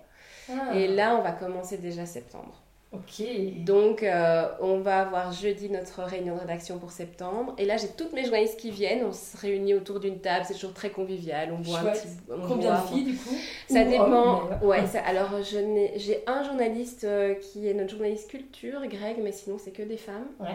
Ah. 0.50 0.74
Et 0.74 0.88
là, 0.88 1.16
on 1.16 1.22
va 1.22 1.30
commencer 1.30 1.78
déjà 1.78 2.06
septembre. 2.06 2.61
Ok. 2.92 3.24
Donc, 3.64 4.02
euh, 4.02 4.48
on 4.60 4.80
va 4.80 5.00
avoir 5.00 5.32
jeudi 5.32 5.70
notre 5.70 6.02
réunion 6.02 6.34
de 6.34 6.40
rédaction 6.40 6.78
pour 6.78 6.90
septembre. 6.90 7.54
Et 7.56 7.64
là, 7.64 7.78
j'ai 7.78 7.88
toutes 7.88 8.12
mes 8.12 8.24
journalistes 8.24 8.58
qui 8.58 8.70
viennent. 8.70 9.04
On 9.04 9.12
se 9.12 9.34
réunit 9.36 9.74
autour 9.74 9.98
d'une 9.98 10.18
table. 10.18 10.44
C'est 10.46 10.54
toujours 10.54 10.74
très 10.74 10.90
convivial. 10.90 11.52
On 11.52 11.58
boit 11.60 11.78
un 11.78 11.84
petit. 11.84 12.08
Combien 12.46 12.74
de 12.80 12.86
filles, 12.86 13.04
du 13.04 13.16
coup 13.16 13.34
Ça 13.68 13.84
dépend. 13.84 14.42
ouais, 14.62 14.84
alors, 15.06 15.30
j'ai 15.42 16.22
un 16.26 16.44
journaliste 16.44 17.04
euh, 17.04 17.34
qui 17.34 17.66
est 17.66 17.74
notre 17.74 17.90
journaliste 17.90 18.30
culture, 18.30 18.80
Greg, 18.86 19.16
mais 19.22 19.32
sinon, 19.32 19.56
c'est 19.58 19.72
que 19.72 19.82
des 19.82 19.96
femmes. 19.96 20.28
Ouais. 20.38 20.48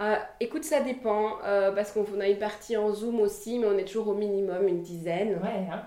Euh, 0.00 0.16
écoute, 0.40 0.64
ça 0.64 0.80
dépend, 0.80 1.38
parce 1.74 1.92
qu'on 1.92 2.20
a 2.20 2.28
une 2.28 2.38
partie 2.38 2.76
en 2.76 2.92
Zoom 2.92 3.20
aussi, 3.20 3.58
mais 3.58 3.66
on 3.66 3.78
est 3.78 3.84
toujours 3.84 4.08
au 4.08 4.14
minimum 4.14 4.66
une 4.66 4.82
dizaine. 4.82 5.34
Ouais, 5.34 5.68
hein 5.72 5.82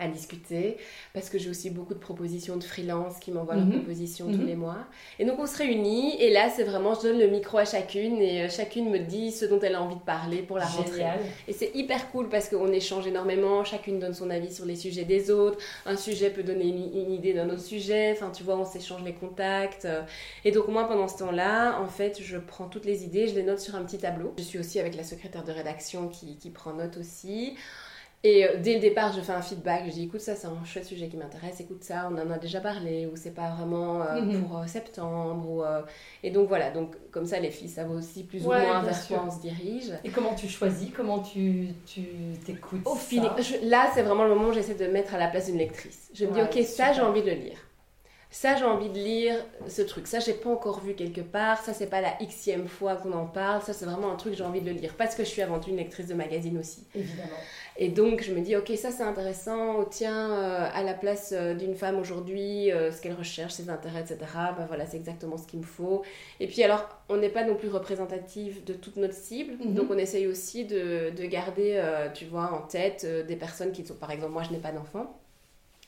à 0.00 0.08
discuter 0.08 0.78
parce 1.14 1.28
que 1.28 1.38
j'ai 1.38 1.50
aussi 1.50 1.70
beaucoup 1.70 1.94
de 1.94 1.98
propositions 1.98 2.56
de 2.56 2.64
freelance 2.64 3.18
qui 3.20 3.30
m'envoient 3.30 3.54
leurs 3.54 3.66
mhm. 3.66 3.78
propositions 3.78 4.26
tous 4.26 4.38
mhm. 4.38 4.46
les 4.46 4.56
mois. 4.56 4.78
Et 5.18 5.24
donc 5.24 5.38
on 5.38 5.46
se 5.46 5.58
réunit 5.58 6.20
et 6.20 6.30
là 6.30 6.48
c'est 6.54 6.64
vraiment 6.64 6.94
je 6.94 7.02
donne 7.02 7.18
le 7.18 7.28
micro 7.28 7.58
à 7.58 7.64
chacune 7.64 8.20
et 8.20 8.42
euh, 8.42 8.48
chacune 8.48 8.90
me 8.90 8.98
dit 8.98 9.30
ce 9.30 9.44
dont 9.44 9.60
elle 9.60 9.74
a 9.74 9.82
envie 9.82 9.96
de 9.96 10.00
parler 10.00 10.38
pour 10.38 10.58
la 10.58 10.66
rentrée. 10.66 11.04
Et 11.46 11.52
c'est 11.52 11.70
hyper 11.74 12.10
cool 12.10 12.28
parce 12.28 12.48
qu'on 12.48 12.72
échange 12.72 13.06
énormément, 13.06 13.62
chacune 13.64 13.98
donne 13.98 14.14
son 14.14 14.30
avis 14.30 14.52
sur 14.52 14.64
les 14.64 14.76
sujets 14.76 15.04
des 15.04 15.30
autres, 15.30 15.58
un 15.86 15.96
sujet 15.96 16.30
peut 16.30 16.42
donner 16.42 16.64
une, 16.64 17.12
idée 17.12 17.34
d'un 17.34 17.50
autre 17.50 17.62
sujet, 17.62 18.12
enfin 18.12 18.30
tu 18.30 18.42
vois 18.42 18.56
on 18.56 18.64
s'échange 18.64 19.02
les 19.04 19.12
contacts. 19.12 19.86
Et 20.44 20.52
donc 20.52 20.68
moi 20.68 20.88
pendant 20.88 21.08
ce 21.08 21.18
temps-là 21.18 21.78
en 21.80 21.86
fait 21.86 22.20
je 22.22 22.38
prends 22.38 22.66
toutes 22.66 22.86
les 22.86 23.04
idées, 23.04 23.28
je 23.28 23.34
les 23.34 23.42
note 23.42 23.60
sur 23.60 23.74
un 23.74 23.84
petit 23.84 23.98
tableau. 23.98 24.34
Je 24.38 24.44
suis 24.44 24.58
aussi 24.58 24.80
avec 24.80 24.96
la 24.96 25.04
secrétaire 25.04 25.44
de 25.44 25.52
rédaction 25.52 26.08
qui, 26.08 26.36
qui 26.36 26.50
prend 26.50 26.72
note 26.72 26.96
aussi. 26.96 27.56
Et 28.22 28.44
euh, 28.44 28.56
dès 28.58 28.74
le 28.74 28.80
départ, 28.80 29.12
je 29.12 29.20
fais 29.20 29.32
un 29.32 29.40
feedback. 29.40 29.84
Je 29.86 29.92
dis 29.92 30.04
écoute, 30.04 30.20
ça, 30.20 30.34
c'est 30.34 30.46
un 30.46 30.64
chouette 30.64 30.84
sujet 30.84 31.08
qui 31.08 31.16
m'intéresse. 31.16 31.60
Écoute, 31.60 31.82
ça, 31.84 32.10
on 32.10 32.14
en 32.18 32.30
a 32.30 32.38
déjà 32.38 32.60
parlé. 32.60 33.06
Ou 33.06 33.16
c'est 33.16 33.34
pas 33.34 33.50
vraiment 33.50 34.02
euh, 34.02 34.20
mhm. 34.20 34.42
pour 34.42 34.58
euh, 34.58 34.66
septembre. 34.66 35.48
Ou, 35.48 35.62
Et 36.22 36.30
donc 36.30 36.48
voilà. 36.48 36.70
Donc, 36.70 36.96
comme 37.10 37.26
ça, 37.26 37.40
les 37.40 37.50
filles 37.50 37.68
savent 37.68 37.90
aussi 37.90 38.24
plus 38.24 38.44
ou 38.44 38.48
moins 38.48 38.82
vers 38.82 39.06
quoi 39.06 39.24
on 39.26 39.30
se 39.30 39.40
dirige. 39.40 39.92
Et 40.04 40.10
comment 40.10 40.34
tu 40.34 40.48
choisis? 40.48 40.90
Comment 40.94 41.20
tu 41.20 41.68
t'écoutes 42.44 42.86
Au 42.86 42.96
Là, 43.62 43.90
c'est 43.94 44.02
vraiment 44.02 44.24
le 44.24 44.34
moment 44.34 44.48
où 44.48 44.52
j'essaie 44.52 44.74
de 44.74 44.86
mettre 44.86 45.14
à 45.14 45.18
la 45.18 45.28
place 45.28 45.46
d'une 45.46 45.58
lectrice. 45.58 46.10
Je 46.14 46.26
me 46.26 46.32
dis 46.32 46.42
ok, 46.42 46.62
ça, 46.64 46.92
j'ai 46.92 47.02
envie 47.02 47.22
de 47.22 47.30
le 47.30 47.36
lire 47.36 47.58
ça 48.30 48.54
j'ai 48.56 48.64
envie 48.64 48.88
de 48.88 48.94
lire 48.94 49.34
ce 49.66 49.82
truc, 49.82 50.06
ça 50.06 50.20
j'ai 50.20 50.34
pas 50.34 50.50
encore 50.50 50.80
vu 50.80 50.94
quelque 50.94 51.20
part, 51.20 51.60
ça 51.62 51.74
c'est 51.74 51.88
pas 51.88 52.00
la 52.00 52.12
xème 52.22 52.68
fois 52.68 52.94
qu'on 52.94 53.12
en 53.12 53.26
parle, 53.26 53.60
ça 53.62 53.72
c'est 53.72 53.84
vraiment 53.84 54.12
un 54.12 54.16
truc 54.16 54.34
j'ai 54.34 54.44
envie 54.44 54.60
de 54.60 54.70
le 54.70 54.76
lire 54.76 54.94
parce 54.96 55.16
que 55.16 55.24
je 55.24 55.28
suis 55.28 55.42
avant 55.42 55.58
tout 55.58 55.70
une 55.70 55.76
lectrice 55.76 56.06
de 56.06 56.14
magazine 56.14 56.56
aussi. 56.58 56.86
Évidemment. 56.94 57.28
Et 57.76 57.88
donc 57.88 58.22
je 58.22 58.32
me 58.32 58.40
dis 58.40 58.54
ok 58.54 58.70
ça 58.76 58.92
c'est 58.92 59.02
intéressant, 59.02 59.80
oh, 59.80 59.88
tiens 59.90 60.30
euh, 60.30 60.68
à 60.72 60.84
la 60.84 60.94
place 60.94 61.34
euh, 61.36 61.54
d'une 61.54 61.74
femme 61.74 61.98
aujourd'hui, 61.98 62.70
euh, 62.70 62.92
ce 62.92 63.00
qu'elle 63.00 63.14
recherche, 63.14 63.52
ses 63.52 63.68
intérêts, 63.68 64.00
etc. 64.00 64.18
Ben 64.56 64.66
voilà 64.68 64.86
c'est 64.86 64.96
exactement 64.96 65.36
ce 65.36 65.46
qu'il 65.48 65.58
me 65.58 65.64
faut. 65.64 66.02
Et 66.38 66.46
puis 66.46 66.62
alors 66.62 66.88
on 67.08 67.16
n'est 67.16 67.30
pas 67.30 67.42
non 67.42 67.56
plus 67.56 67.68
représentatif 67.68 68.64
de 68.64 68.74
toute 68.74 68.96
notre 68.96 69.14
cible, 69.14 69.54
mhm. 69.54 69.74
donc 69.74 69.90
on 69.90 69.98
essaye 69.98 70.28
aussi 70.28 70.64
de, 70.66 71.10
de 71.10 71.24
garder 71.24 71.82
tu 72.14 72.26
vois 72.26 72.52
en 72.52 72.62
tête 72.62 73.04
des 73.26 73.36
personnes 73.36 73.72
qui 73.72 73.84
sont 73.84 73.94
par 73.94 74.12
exemple 74.12 74.32
moi 74.32 74.44
je 74.44 74.52
n'ai 74.52 74.58
pas 74.58 74.70
d'enfant, 74.70 75.20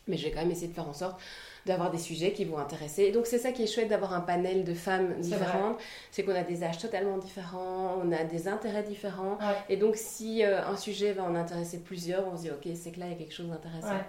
mais 0.08 0.16
je 0.16 0.24
vais 0.24 0.30
quand 0.30 0.40
même 0.40 0.50
essayer 0.50 0.68
de 0.68 0.74
faire 0.74 0.88
en 0.88 0.92
sorte 0.92 1.20
d'avoir 1.64 1.90
des 1.92 1.98
sujets 1.98 2.32
qui 2.32 2.44
vont 2.44 2.58
intéresser. 2.58 3.12
donc 3.12 3.26
c'est 3.26 3.38
ça 3.38 3.52
qui 3.52 3.62
est 3.62 3.66
chouette 3.72 3.88
d'avoir 3.88 4.14
un 4.14 4.20
panel 4.20 4.64
de 4.64 4.74
femmes 4.74 5.14
différentes, 5.20 5.78
c'est 6.10 6.24
qu'on 6.24 6.34
a 6.34 6.42
des 6.42 6.64
âges 6.64 6.78
totalement 6.78 7.18
différents, 7.18 8.00
on 8.02 8.10
a 8.10 8.24
des 8.24 8.48
intérêts 8.48 8.82
différents. 8.82 9.38
Et 9.68 9.76
donc 9.76 9.94
si 9.96 10.44
euh, 10.44 10.66
un 10.66 10.76
sujet 10.76 11.12
va 11.12 11.22
en 11.22 11.34
intéresser 11.36 11.78
plusieurs, 11.78 12.26
on 12.26 12.36
se 12.36 12.42
dit 12.42 12.50
ok 12.50 12.68
c'est 12.74 12.90
que 12.90 13.00
là 13.00 13.06
il 13.06 13.12
y 13.12 13.14
a 13.14 13.18
quelque 13.18 13.34
chose 13.34 13.48
d'intéressant. 13.48 14.00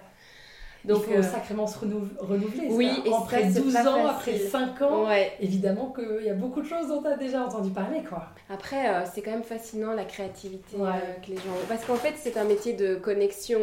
Donc, 0.85 1.03
il 1.07 1.13
faut 1.13 1.19
euh, 1.19 1.23
sacrément 1.23 1.65
se 1.65 1.79
renouveler. 1.79 2.67
Oui, 2.69 2.89
et 3.05 3.13
après 3.13 3.45
12 3.45 3.75
ans, 3.77 4.05
après 4.05 4.37
5 4.37 4.81
ans, 4.81 5.07
évidemment 5.39 5.93
qu'il 5.93 6.25
y 6.25 6.29
a 6.29 6.33
beaucoup 6.33 6.61
de 6.61 6.67
choses 6.67 6.89
dont 6.89 7.01
tu 7.01 7.07
as 7.07 7.15
déjà 7.15 7.43
entendu 7.43 7.71
parler. 7.71 8.01
quoi. 8.07 8.27
Après, 8.49 8.89
euh, 8.89 9.03
c'est 9.11 9.21
quand 9.21 9.31
même 9.31 9.43
fascinant 9.43 9.93
la 9.93 10.03
créativité 10.03 10.75
euh, 10.79 10.91
que 11.25 11.29
les 11.29 11.37
gens 11.37 11.51
ont. 11.51 11.67
Parce 11.69 11.85
qu'en 11.85 11.95
fait, 11.95 12.15
c'est 12.17 12.37
un 12.37 12.43
métier 12.43 12.73
de 12.73 12.95
connexion, 12.95 13.59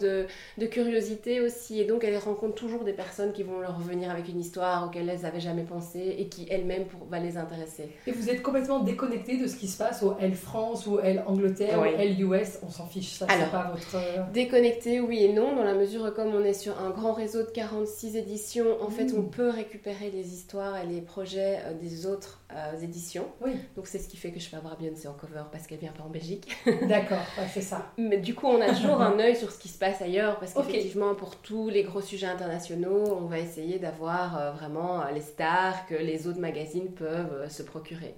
de, 0.00 0.26
de, 0.58 0.66
curiosité 0.66 1.40
aussi. 1.40 1.80
Et 1.80 1.84
donc, 1.84 2.04
elles 2.04 2.16
rencontrent 2.18 2.54
toujours 2.54 2.84
des 2.84 2.92
personnes 2.92 3.32
qui 3.32 3.42
vont 3.42 3.60
leur 3.60 3.76
revenir 3.76 4.10
avec 4.10 4.28
une 4.28 4.40
histoire 4.40 4.86
auquel 4.86 5.08
elles 5.08 5.22
n'avaient 5.22 5.40
jamais 5.40 5.64
pensé 5.64 6.16
et 6.18 6.28
qui 6.28 6.46
elles-mêmes 6.50 6.84
va 7.10 7.18
les 7.18 7.36
intéresser. 7.36 7.88
Et 8.06 8.12
vous 8.12 8.30
êtes 8.30 8.42
complètement 8.42 8.80
déconnecté 8.80 9.36
de 9.38 9.48
ce 9.48 9.56
qui 9.56 9.66
se 9.66 9.76
passe 9.76 10.02
au 10.04 10.16
L 10.20 10.34
France 10.34 10.86
ou 10.86 11.00
L 11.00 11.24
Angleterre 11.26 11.80
ou 11.80 11.84
L 11.84 12.20
US 12.20 12.60
On 12.64 12.70
s'en 12.70 12.86
fiche, 12.86 13.14
ça, 13.14 13.26
c'est 13.28 13.50
pas 13.50 13.72
votre. 13.72 14.30
Déconnecté, 14.32 15.00
oui 15.00 15.24
et 15.24 15.32
non, 15.32 15.56
dans 15.56 15.64
la 15.64 15.74
mesure 15.74 16.14
comme 16.14 16.32
on 16.34 16.44
est 16.44 16.59
sur 16.60 16.78
un 16.78 16.90
grand 16.90 17.12
réseau 17.12 17.42
de 17.42 17.50
46 17.50 18.16
éditions, 18.16 18.82
en 18.82 18.90
fait, 18.90 19.12
on 19.16 19.22
mmh. 19.22 19.30
peut 19.30 19.48
récupérer 19.48 20.10
les 20.10 20.34
histoires 20.34 20.76
et 20.78 20.86
les 20.86 21.00
projets 21.00 21.58
euh, 21.64 21.74
des 21.74 22.06
autres 22.06 22.40
euh, 22.52 22.78
éditions. 22.80 23.26
Oui. 23.40 23.52
Donc, 23.76 23.86
c'est 23.86 23.98
ce 23.98 24.08
qui 24.08 24.16
fait 24.16 24.30
que 24.30 24.38
je 24.38 24.48
fais 24.48 24.56
avoir 24.56 24.76
Beyoncé 24.76 25.08
en 25.08 25.14
cover 25.14 25.44
parce 25.50 25.66
qu'elle 25.66 25.78
vient 25.78 25.92
pas 25.92 26.04
en 26.04 26.10
Belgique. 26.10 26.54
D'accord, 26.88 27.24
c'est 27.52 27.62
ça. 27.62 27.92
Mais 27.96 28.18
du 28.18 28.34
coup, 28.34 28.46
on 28.46 28.60
a 28.60 28.74
toujours 28.74 29.00
un 29.00 29.18
œil 29.18 29.36
sur 29.36 29.50
ce 29.50 29.58
qui 29.58 29.68
se 29.68 29.78
passe 29.78 30.02
ailleurs 30.02 30.38
parce 30.38 30.52
qu'effectivement, 30.52 31.14
pour 31.14 31.36
tous 31.36 31.70
les 31.70 31.82
gros 31.82 32.02
sujets 32.02 32.26
internationaux, 32.26 33.16
on 33.18 33.26
va 33.26 33.38
essayer 33.38 33.78
d'avoir 33.78 34.38
euh, 34.38 34.52
vraiment 34.52 35.04
les 35.12 35.22
stars 35.22 35.86
que 35.86 35.94
les 35.94 36.26
autres 36.26 36.40
magazines 36.40 36.92
peuvent 36.92 37.48
se 37.48 37.62
procurer. 37.62 38.14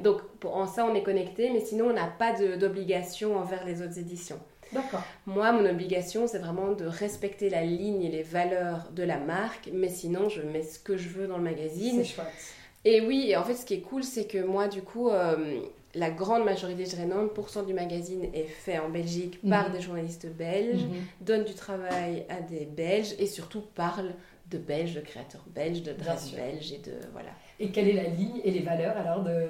Donc, 0.00 0.22
pour, 0.40 0.56
en 0.56 0.66
ça, 0.66 0.84
on 0.84 0.94
est 0.94 1.02
connecté, 1.02 1.50
mais 1.52 1.60
sinon, 1.60 1.86
on 1.86 1.92
n'a 1.92 2.06
pas 2.06 2.32
d'obligation 2.32 3.36
envers 3.36 3.64
les 3.64 3.82
autres 3.82 3.98
éditions. 3.98 4.40
Moi, 5.26 5.52
mon 5.52 5.68
obligation, 5.68 6.26
c'est 6.26 6.38
vraiment 6.38 6.72
de 6.72 6.86
respecter 6.86 7.50
la 7.50 7.62
ligne 7.62 8.02
et 8.02 8.10
les 8.10 8.22
valeurs 8.22 8.90
de 8.92 9.02
la 9.02 9.18
marque, 9.18 9.70
mais 9.72 9.88
sinon, 9.88 10.28
je 10.28 10.42
mets 10.42 10.62
ce 10.62 10.78
que 10.78 10.96
je 10.96 11.08
veux 11.08 11.26
dans 11.26 11.38
le 11.38 11.44
magazine. 11.44 12.02
C'est 12.02 12.14
chouette. 12.14 12.26
Et 12.84 13.00
oui, 13.00 13.26
et 13.30 13.36
en 13.36 13.44
fait, 13.44 13.54
ce 13.54 13.64
qui 13.64 13.74
est 13.74 13.80
cool, 13.80 14.04
c'est 14.04 14.26
que 14.26 14.44
moi, 14.44 14.68
du 14.68 14.82
coup, 14.82 15.08
euh, 15.08 15.60
la 15.94 16.10
grande 16.10 16.44
majorité, 16.44 16.84
je 16.84 16.90
dirais 16.90 17.06
90% 17.06 17.66
du 17.66 17.72
magazine 17.72 18.24
est 18.34 18.44
fait 18.44 18.78
en 18.78 18.90
Belgique 18.90 19.40
par 19.48 19.68
mhm. 19.68 19.76
des 19.76 19.80
journalistes 19.80 20.26
belges, 20.26 20.82
mhm. 20.82 21.04
donne 21.20 21.44
du 21.44 21.54
travail 21.54 22.26
à 22.28 22.40
des 22.40 22.66
Belges 22.66 23.14
et 23.18 23.26
surtout 23.26 23.62
parle 23.74 24.12
de 24.50 24.58
Belges, 24.58 24.94
de 24.94 25.00
créateurs 25.00 25.44
belges, 25.46 25.82
de 25.82 25.92
dress 25.92 26.32
belges 26.32 26.72
et 26.72 26.78
de 26.78 26.92
voilà. 27.12 27.30
Et 27.58 27.68
quelle 27.68 27.88
est 27.88 27.94
la 27.94 28.08
ligne 28.08 28.40
et 28.44 28.50
les 28.50 28.60
valeurs 28.60 28.96
alors 28.96 29.22
de 29.22 29.46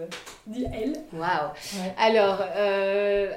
du 0.47 0.65
L 0.65 0.93
Waouh 1.13 1.51
Alors, 1.99 2.39
euh, 2.55 3.33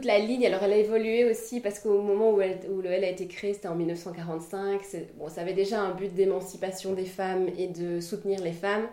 la 0.00 0.18
ligne, 0.18 0.46
alors 0.46 0.62
elle 0.62 0.72
a 0.72 0.76
évolué 0.76 1.30
aussi 1.30 1.60
parce 1.60 1.78
qu'au 1.78 2.00
moment 2.00 2.30
où, 2.30 2.40
où, 2.40 2.80
le 2.80 2.90
L 2.90 3.04
a 3.04 3.10
été 3.10 3.26
créé, 3.26 3.52
c'était 3.54 3.68
en 3.68 3.74
1945. 3.74 4.80
Bon, 5.18 5.28
ça 5.28 5.42
avait 5.42 5.52
déjà 5.52 5.80
un 5.80 5.94
but 5.94 6.12
d'émancipation 6.14 6.92
des 6.94 7.04
femmes 7.04 7.48
et 7.58 7.68
de 7.68 8.00
soutenir 8.00 8.40
les 8.40 8.52
femmes. 8.52 8.86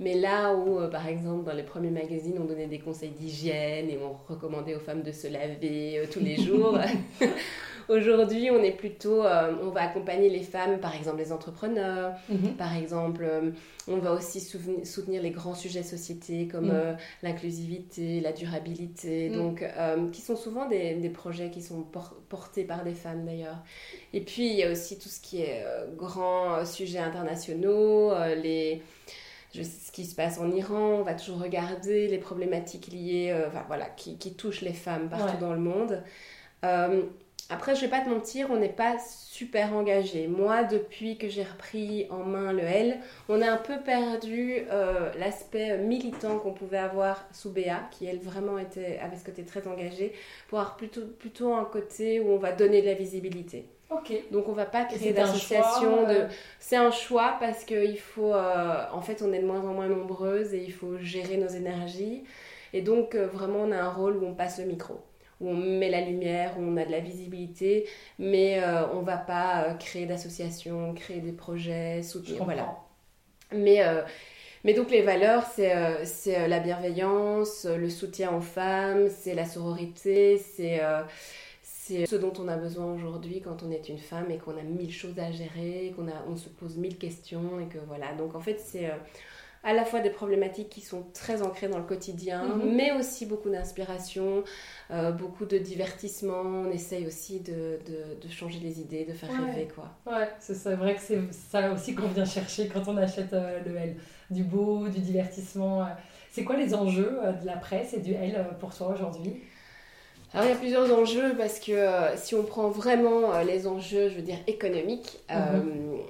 Mais 0.00 0.14
là 0.14 0.54
où, 0.54 0.78
euh, 0.78 0.88
par 0.88 1.06
exemple, 1.06 1.44
dans 1.44 1.52
les 1.52 1.62
premiers 1.62 1.90
magazines, 1.90 2.36
on 2.40 2.44
donnait 2.44 2.66
des 2.66 2.80
conseils 2.80 3.10
d'hygiène 3.10 3.88
et 3.90 3.98
on 3.98 4.12
recommandait 4.32 4.74
aux 4.74 4.80
femmes 4.80 5.02
de 5.02 5.12
se 5.12 5.28
laver 5.28 5.98
euh, 5.98 6.06
tous 6.10 6.20
les 6.20 6.36
jours, 6.42 6.78
Aujourd'hui, 7.88 8.50
on 8.50 8.62
est 8.62 8.72
plutôt, 8.72 9.24
euh, 9.24 9.54
on 9.62 9.68
va 9.68 9.82
accompagner 9.82 10.30
les 10.30 10.42
femmes, 10.42 10.78
par 10.78 10.94
exemple 10.94 11.18
les 11.18 11.32
entrepreneurs, 11.32 12.14
mhm. 12.28 12.54
par 12.56 12.74
exemple, 12.74 13.24
euh, 13.24 13.50
on 13.88 13.98
va 13.98 14.12
aussi 14.12 14.40
soutenir 14.40 15.22
les 15.22 15.30
grands 15.30 15.54
sujets 15.54 15.82
société 15.82 16.48
comme 16.48 16.66
mhm. 16.66 16.74
euh, 16.74 16.92
l'inclusivité, 17.22 18.20
la 18.20 18.32
durabilité, 18.32 19.28
mhm. 19.28 19.36
donc 19.36 19.64
qui 20.12 20.22
sont 20.22 20.36
souvent 20.36 20.66
des, 20.68 20.94
des 20.94 21.10
projets 21.10 21.50
qui 21.50 21.62
sont 21.62 21.84
portés 22.28 22.64
par 22.64 22.84
des 22.84 22.94
femmes 22.94 23.24
d'ailleurs. 23.24 23.58
Et 24.12 24.20
puis 24.20 24.46
il 24.48 24.54
y 24.54 24.62
a 24.62 24.70
aussi 24.70 24.98
tout 24.98 25.08
ce 25.08 25.20
qui 25.20 25.42
est 25.42 25.64
grands 25.96 26.64
sujets 26.64 26.98
internationaux, 26.98 28.12
les 28.42 28.82
ce 29.52 29.92
qui 29.92 30.04
se 30.04 30.16
passe 30.16 30.40
en 30.40 30.50
Iran, 30.50 30.96
on 30.98 31.02
va 31.02 31.14
toujours 31.14 31.40
regarder 31.40 32.08
les 32.08 32.18
problématiques 32.18 32.88
liées, 32.88 33.32
enfin, 33.46 33.62
voilà, 33.68 33.86
qui, 33.86 34.18
qui, 34.18 34.34
touchent 34.34 34.62
les 34.62 34.72
femmes 34.72 35.08
partout 35.08 35.36
dans 35.38 35.52
le 35.52 35.60
monde. 35.60 36.02
Après, 37.50 37.74
je 37.74 37.82
vais 37.82 37.88
pas 37.88 38.00
te 38.00 38.08
mentir, 38.08 38.48
on 38.50 38.56
n'est 38.56 38.68
pas 38.70 38.96
super 38.98 39.74
engagé. 39.74 40.28
Moi, 40.28 40.64
depuis 40.64 41.18
que 41.18 41.28
j'ai 41.28 41.42
repris 41.42 42.06
en 42.10 42.24
main 42.24 42.52
le 42.52 42.62
L, 42.62 42.98
on 43.28 43.42
a 43.42 43.50
un 43.50 43.58
peu 43.58 43.78
perdu 43.84 44.64
euh, 44.70 45.12
l'aspect 45.18 45.76
militant 45.76 46.38
qu'on 46.38 46.52
pouvait 46.52 46.78
avoir 46.78 47.26
sous 47.32 47.50
Béa, 47.50 47.82
qui 47.90 48.06
elle 48.06 48.18
vraiment 48.18 48.58
était, 48.58 48.98
avait 49.02 49.16
ce 49.16 49.24
côté 49.24 49.44
très 49.44 49.66
engagé, 49.66 50.14
pour 50.48 50.58
avoir 50.58 50.76
plutôt, 50.76 51.02
plutôt 51.18 51.52
un 51.52 51.66
côté 51.66 52.18
où 52.20 52.30
on 52.30 52.38
va 52.38 52.52
donner 52.52 52.80
de 52.80 52.86
la 52.86 52.94
visibilité. 52.94 53.68
Ok. 53.90 54.12
Donc 54.30 54.48
on 54.48 54.52
va 54.52 54.64
pas 54.64 54.84
créer 54.84 55.12
d'association. 55.12 56.06
De... 56.06 56.26
C'est 56.58 56.76
un 56.76 56.90
choix 56.90 57.36
parce 57.38 57.64
qu'il 57.64 57.98
faut, 57.98 58.32
euh, 58.32 58.84
en 58.90 59.02
fait, 59.02 59.22
on 59.22 59.32
est 59.32 59.40
de 59.40 59.46
moins 59.46 59.60
en 59.60 59.74
moins 59.74 59.88
nombreuses 59.88 60.54
et 60.54 60.62
il 60.64 60.72
faut 60.72 60.96
gérer 60.98 61.36
nos 61.36 61.48
énergies. 61.48 62.24
Et 62.72 62.80
donc 62.80 63.14
euh, 63.14 63.26
vraiment, 63.26 63.60
on 63.60 63.70
a 63.70 63.76
un 63.76 63.90
rôle 63.90 64.16
où 64.16 64.26
on 64.26 64.34
passe 64.34 64.58
le 64.58 64.64
micro 64.64 65.00
où 65.40 65.48
on 65.48 65.54
met 65.54 65.90
la 65.90 66.00
lumière, 66.00 66.54
où 66.58 66.62
on 66.62 66.76
a 66.76 66.84
de 66.84 66.90
la 66.90 67.00
visibilité, 67.00 67.86
mais 68.18 68.62
euh, 68.62 68.86
on 68.92 69.02
va 69.02 69.16
pas 69.16 69.64
euh, 69.64 69.74
créer 69.74 70.06
d'associations, 70.06 70.94
créer 70.94 71.20
des 71.20 71.32
projets, 71.32 72.02
soutenir. 72.02 72.44
Voilà. 72.44 72.76
Mais, 73.52 73.84
euh, 73.84 74.02
mais 74.64 74.74
donc 74.74 74.90
les 74.90 75.02
valeurs, 75.02 75.44
c'est 75.46 76.48
la 76.48 76.60
bienveillance, 76.60 77.66
le 77.66 77.90
soutien 77.90 78.34
aux 78.34 78.40
femmes, 78.40 79.08
c'est 79.10 79.34
la 79.34 79.44
sororité, 79.44 80.38
c'est 80.38 80.80
c'est 81.62 82.06
ce 82.06 82.16
dont 82.16 82.32
on 82.38 82.48
a 82.48 82.56
besoin 82.56 82.94
aujourd'hui 82.94 83.42
quand 83.42 83.62
on 83.62 83.70
est 83.70 83.90
une 83.90 83.98
femme 83.98 84.30
et 84.30 84.38
qu'on 84.38 84.56
a 84.56 84.62
mille 84.62 84.90
choses 84.90 85.18
à 85.18 85.30
gérer, 85.30 85.92
qu'on 85.94 86.06
on 86.26 86.34
se 86.34 86.48
pose 86.48 86.78
mille 86.78 86.96
questions 86.96 87.60
et 87.60 87.66
que 87.66 87.76
voilà. 87.86 88.14
Donc 88.14 88.34
en 88.34 88.40
fait, 88.40 88.58
c'est 88.58 88.90
à 89.64 89.72
la 89.72 89.84
fois 89.86 90.00
des 90.00 90.10
problématiques 90.10 90.68
qui 90.68 90.82
sont 90.82 91.06
très 91.14 91.42
ancrées 91.42 91.68
dans 91.68 91.78
le 91.78 91.84
quotidien, 91.84 92.44
mhm. 92.44 92.74
mais 92.74 92.92
aussi 92.92 93.24
beaucoup 93.24 93.48
d'inspiration, 93.48 94.44
euh, 94.90 95.10
beaucoup 95.10 95.46
de 95.46 95.56
divertissement. 95.56 96.42
On 96.42 96.70
essaye 96.70 97.06
aussi 97.06 97.40
de, 97.40 97.78
de, 97.86 98.28
changer 98.28 98.60
les 98.60 98.80
idées, 98.80 99.06
de 99.06 99.14
faire 99.14 99.30
rêver. 99.30 99.68
Quoi. 99.74 99.88
Ouais, 100.06 100.28
c'est 100.38 100.74
vrai 100.74 100.94
que 100.94 101.00
c'est 101.00 101.20
ça 101.32 101.72
aussi 101.72 101.94
qu'on 101.94 102.08
vient 102.08 102.26
chercher 102.26 102.68
quand 102.68 102.86
on 102.88 102.96
achète 102.98 103.32
euh, 103.32 103.60
le 103.64 103.74
L. 103.76 103.96
Du 104.30 104.44
beau, 104.44 104.88
du 104.88 105.00
divertissement. 105.00 105.82
Euh. 105.82 105.88
C'est 106.30 106.44
quoi 106.44 106.56
les 106.56 106.74
enjeux 106.74 107.18
de 107.40 107.46
la 107.46 107.56
presse 107.56 107.94
et 107.94 108.00
du 108.00 108.12
L 108.12 108.46
pour 108.58 108.74
toi 108.74 108.88
aujourd'hui? 108.94 109.40
Alors 110.32 110.46
il 110.46 110.50
y 110.50 110.52
a 110.52 110.56
plusieurs 110.56 110.92
enjeux 110.92 111.36
parce 111.38 111.60
que 111.60 111.86
si 112.16 112.34
on 112.34 112.42
prend 112.42 112.68
vraiment 112.68 113.38
les 113.42 113.68
enjeux, 113.68 114.08
je 114.08 114.16
veux 114.16 114.22
dire 114.22 114.38
économiques, 114.48 115.20
mhm. 115.30 116.00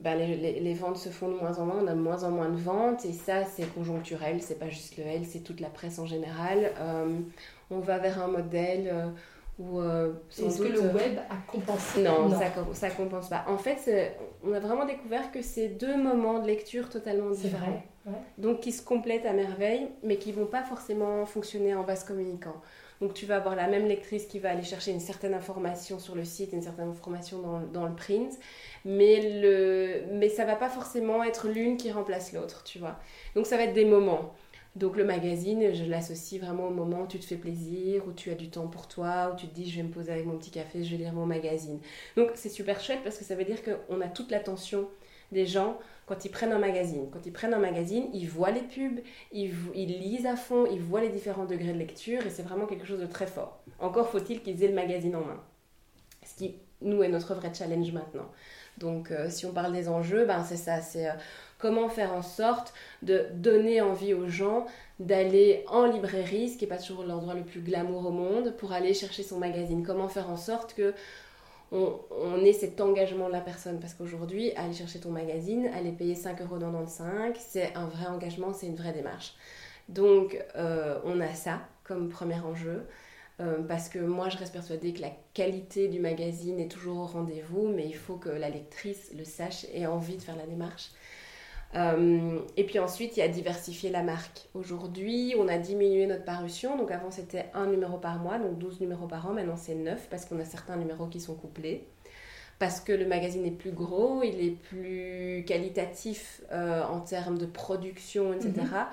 Bah, 0.00 0.14
les, 0.14 0.74
ventes 0.74 0.96
se 0.96 1.08
font 1.08 1.28
de 1.28 1.34
moins 1.34 1.58
en 1.58 1.66
moins, 1.66 1.82
on 1.82 1.86
a 1.88 1.94
de 1.94 1.98
moins 1.98 2.22
en 2.22 2.30
moins 2.30 2.48
de 2.48 2.56
ventes 2.56 3.04
et 3.04 3.12
ça 3.12 3.44
c'est 3.44 3.66
conjoncturel, 3.74 4.40
c'est 4.40 4.56
pas 4.56 4.68
juste 4.68 4.96
le 4.96 5.02
L, 5.02 5.22
c'est 5.26 5.40
toute 5.40 5.58
la 5.58 5.70
presse 5.70 5.98
en 5.98 6.06
général. 6.06 6.70
Euh, 6.78 7.18
on 7.68 7.80
va 7.80 7.98
vers 7.98 8.22
un 8.22 8.28
modèle 8.28 8.88
euh, 8.92 9.08
où. 9.58 9.80
Euh, 9.80 10.12
Est-ce 10.38 10.62
que 10.62 10.68
le 10.68 10.82
web 10.82 11.18
a 11.28 11.50
compensé? 11.50 12.04
Non, 12.04 12.30
Ça, 12.30 12.52
ça 12.74 12.90
compense 12.90 13.28
pas. 13.28 13.44
En 13.48 13.58
fait, 13.58 14.14
on 14.44 14.52
a 14.52 14.60
vraiment 14.60 14.86
découvert 14.86 15.32
que 15.32 15.42
c'est 15.42 15.66
deux 15.66 15.96
moments 15.96 16.38
de 16.38 16.46
lecture 16.46 16.88
totalement 16.90 17.30
différents. 17.30 17.82
Vrai, 18.06 18.18
Donc 18.38 18.60
qui 18.60 18.70
se 18.70 18.84
complètent 18.84 19.26
à 19.26 19.32
merveille, 19.32 19.88
mais 20.04 20.16
qui 20.16 20.30
vont 20.30 20.46
pas 20.46 20.62
forcément 20.62 21.26
fonctionner 21.26 21.74
en 21.74 21.82
base 21.82 22.04
communicant. 22.04 22.54
Donc 23.00 23.14
tu 23.14 23.26
vas 23.26 23.36
avoir 23.36 23.54
la 23.54 23.68
même 23.68 23.86
lectrice 23.86 24.26
qui 24.26 24.38
va 24.38 24.50
aller 24.50 24.62
chercher 24.62 24.90
une 24.90 25.00
certaine 25.00 25.34
information 25.34 25.98
sur 25.98 26.14
le 26.14 26.24
site, 26.24 26.52
une 26.52 26.62
certaine 26.62 26.88
information 26.88 27.40
dans, 27.40 27.60
dans 27.60 27.86
le 27.86 27.94
print, 27.94 28.32
mais, 28.84 29.40
le, 29.40 30.02
mais 30.12 30.28
ça 30.28 30.44
va 30.44 30.56
pas 30.56 30.68
forcément 30.68 31.22
être 31.22 31.48
l'une 31.48 31.76
qui 31.76 31.90
remplace 31.92 32.32
l'autre, 32.32 32.64
tu 32.64 32.78
vois. 32.78 32.98
Donc 33.34 33.46
ça 33.46 33.56
va 33.56 33.64
être 33.64 33.74
des 33.74 33.84
moments. 33.84 34.34
Donc 34.76 34.96
le 34.96 35.04
magazine, 35.04 35.74
je 35.74 35.84
l'associe 35.84 36.40
vraiment 36.40 36.68
au 36.68 36.70
moment 36.70 37.02
où 37.02 37.06
tu 37.06 37.18
te 37.18 37.24
fais 37.24 37.36
plaisir, 37.36 38.06
où 38.06 38.12
tu 38.12 38.30
as 38.30 38.34
du 38.34 38.48
temps 38.48 38.68
pour 38.68 38.86
toi, 38.86 39.32
où 39.32 39.36
tu 39.36 39.48
te 39.48 39.54
dis 39.54 39.68
je 39.68 39.76
vais 39.76 39.82
me 39.82 39.90
poser 39.90 40.12
avec 40.12 40.26
mon 40.26 40.38
petit 40.38 40.50
café, 40.50 40.84
je 40.84 40.90
vais 40.90 40.98
lire 40.98 41.12
mon 41.12 41.26
magazine. 41.26 41.80
Donc 42.16 42.30
c'est 42.34 42.48
super 42.48 42.80
chouette 42.80 43.00
parce 43.02 43.18
que 43.18 43.24
ça 43.24 43.34
veut 43.34 43.44
dire 43.44 43.58
qu'on 43.62 44.00
a 44.00 44.08
toute 44.08 44.30
l'attention 44.30 44.88
des 45.32 45.46
gens 45.46 45.78
quand 46.08 46.24
ils 46.24 46.30
prennent 46.30 46.52
un 46.52 46.58
magazine. 46.58 47.08
Quand 47.12 47.24
ils 47.26 47.32
prennent 47.32 47.54
un 47.54 47.58
magazine, 47.58 48.06
ils 48.14 48.28
voient 48.28 48.50
les 48.50 48.62
pubs, 48.62 49.00
ils, 49.32 49.52
lisent 49.74 50.26
à 50.26 50.36
fond, 50.36 50.66
ils 50.70 50.80
voient 50.80 51.02
les 51.02 51.10
différents 51.10 51.44
degrés 51.44 51.72
de 51.72 51.78
lecture 51.78 52.26
et 52.26 52.30
c'est 52.30 52.42
vraiment 52.42 52.66
quelque 52.66 52.86
chose 52.86 53.00
de 53.00 53.06
très 53.06 53.26
fort. 53.26 53.60
Encore 53.78 54.08
faut-il 54.08 54.42
qu'ils 54.42 54.62
aient 54.64 54.68
le 54.68 54.74
magazine 54.74 55.14
en 55.16 55.24
main. 55.24 55.40
Ce 56.24 56.34
qui, 56.34 56.56
nous, 56.80 57.02
est 57.02 57.08
notre 57.08 57.34
vrai 57.34 57.52
challenge 57.52 57.92
maintenant. 57.92 58.30
Donc 58.78 59.10
euh, 59.10 59.28
si 59.28 59.46
on 59.46 59.52
parle 59.52 59.72
des 59.72 59.88
enjeux, 59.88 60.24
ben, 60.24 60.44
c'est 60.44 60.56
ça, 60.56 60.80
c'est... 60.80 61.08
Euh, 61.08 61.14
Comment 61.58 61.88
faire 61.88 62.14
en 62.14 62.22
sorte 62.22 62.72
de 63.02 63.26
donner 63.34 63.80
envie 63.80 64.14
aux 64.14 64.28
gens 64.28 64.66
d'aller 65.00 65.64
en 65.66 65.86
librairie, 65.86 66.50
ce 66.50 66.56
qui 66.56 66.64
n'est 66.64 66.68
pas 66.68 66.78
toujours 66.78 67.02
l'endroit 67.02 67.34
le 67.34 67.42
plus 67.42 67.60
glamour 67.60 68.06
au 68.06 68.10
monde, 68.12 68.54
pour 68.56 68.72
aller 68.72 68.94
chercher 68.94 69.24
son 69.24 69.38
magazine 69.38 69.84
Comment 69.84 70.08
faire 70.08 70.30
en 70.30 70.36
sorte 70.36 70.74
que 70.74 70.94
on, 71.70 72.44
ait 72.44 72.52
cet 72.52 72.80
engagement 72.80 73.28
de 73.28 73.32
la 73.32 73.40
personne 73.40 73.78
Parce 73.80 73.94
qu'aujourd'hui, 73.94 74.52
aller 74.52 74.72
chercher 74.72 75.00
ton 75.00 75.10
magazine, 75.10 75.68
aller 75.74 75.92
payer 75.92 76.14
5,95€, 76.14 77.34
c'est 77.38 77.74
un 77.74 77.86
vrai 77.86 78.06
engagement, 78.06 78.52
c'est 78.52 78.66
une 78.66 78.76
vraie 78.76 78.92
démarche. 78.92 79.34
Donc, 79.88 80.42
euh, 80.56 80.98
on 81.04 81.20
a 81.20 81.34
ça 81.34 81.60
comme 81.84 82.08
premier 82.08 82.40
enjeu. 82.40 82.86
Euh, 83.40 83.62
parce 83.62 83.88
que 83.88 84.00
moi, 84.00 84.28
je 84.28 84.36
reste 84.36 84.52
persuadée 84.52 84.92
que 84.92 85.00
la 85.00 85.12
qualité 85.32 85.86
du 85.86 86.00
magazine 86.00 86.58
est 86.58 86.70
toujours 86.70 86.98
au 86.98 87.06
rendez-vous, 87.06 87.68
mais 87.68 87.86
il 87.86 87.94
faut 87.94 88.16
que 88.16 88.28
la 88.28 88.50
lectrice 88.50 89.12
le 89.16 89.24
sache 89.24 89.64
et 89.72 89.82
ait 89.82 89.86
envie 89.86 90.16
de 90.16 90.22
faire 90.22 90.36
la 90.36 90.46
démarche. 90.46 90.90
Euh, 91.74 92.40
et 92.56 92.64
puis 92.64 92.78
ensuite, 92.78 93.16
il 93.16 93.20
y 93.20 93.22
a 93.22 93.28
diversifier 93.28 93.90
la 93.90 94.02
marque. 94.02 94.48
Aujourd'hui, 94.54 95.34
on 95.38 95.48
a 95.48 95.58
diminué 95.58 96.06
notre 96.06 96.24
parution. 96.24 96.76
Donc 96.76 96.90
avant, 96.90 97.10
c'était 97.10 97.46
un 97.54 97.66
numéro 97.66 97.98
par 97.98 98.18
mois, 98.18 98.38
donc 98.38 98.58
12 98.58 98.80
numéros 98.80 99.06
par 99.06 99.28
an. 99.28 99.34
Maintenant, 99.34 99.56
c'est 99.56 99.74
9 99.74 100.08
parce 100.10 100.24
qu'on 100.24 100.40
a 100.40 100.44
certains 100.44 100.76
numéros 100.76 101.06
qui 101.06 101.20
sont 101.20 101.34
couplés. 101.34 101.86
Parce 102.58 102.80
que 102.80 102.92
le 102.92 103.06
magazine 103.06 103.44
est 103.46 103.52
plus 103.52 103.70
gros, 103.70 104.22
il 104.24 104.40
est 104.40 104.50
plus 104.50 105.44
qualitatif 105.46 106.42
euh, 106.50 106.82
en 106.82 107.00
termes 107.00 107.38
de 107.38 107.46
production, 107.46 108.32
etc. 108.32 108.52
Mhm. 108.56 108.86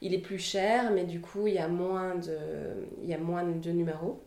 Il 0.00 0.14
est 0.14 0.18
plus 0.18 0.38
cher, 0.38 0.90
mais 0.92 1.04
du 1.04 1.20
coup, 1.20 1.46
il 1.46 1.54
y 1.54 1.58
a 1.58 1.68
moins 1.68 2.14
de, 2.14 2.38
il 3.02 3.08
y 3.08 3.14
a 3.14 3.18
moins 3.18 3.44
de 3.44 3.70
numéros. 3.70 4.22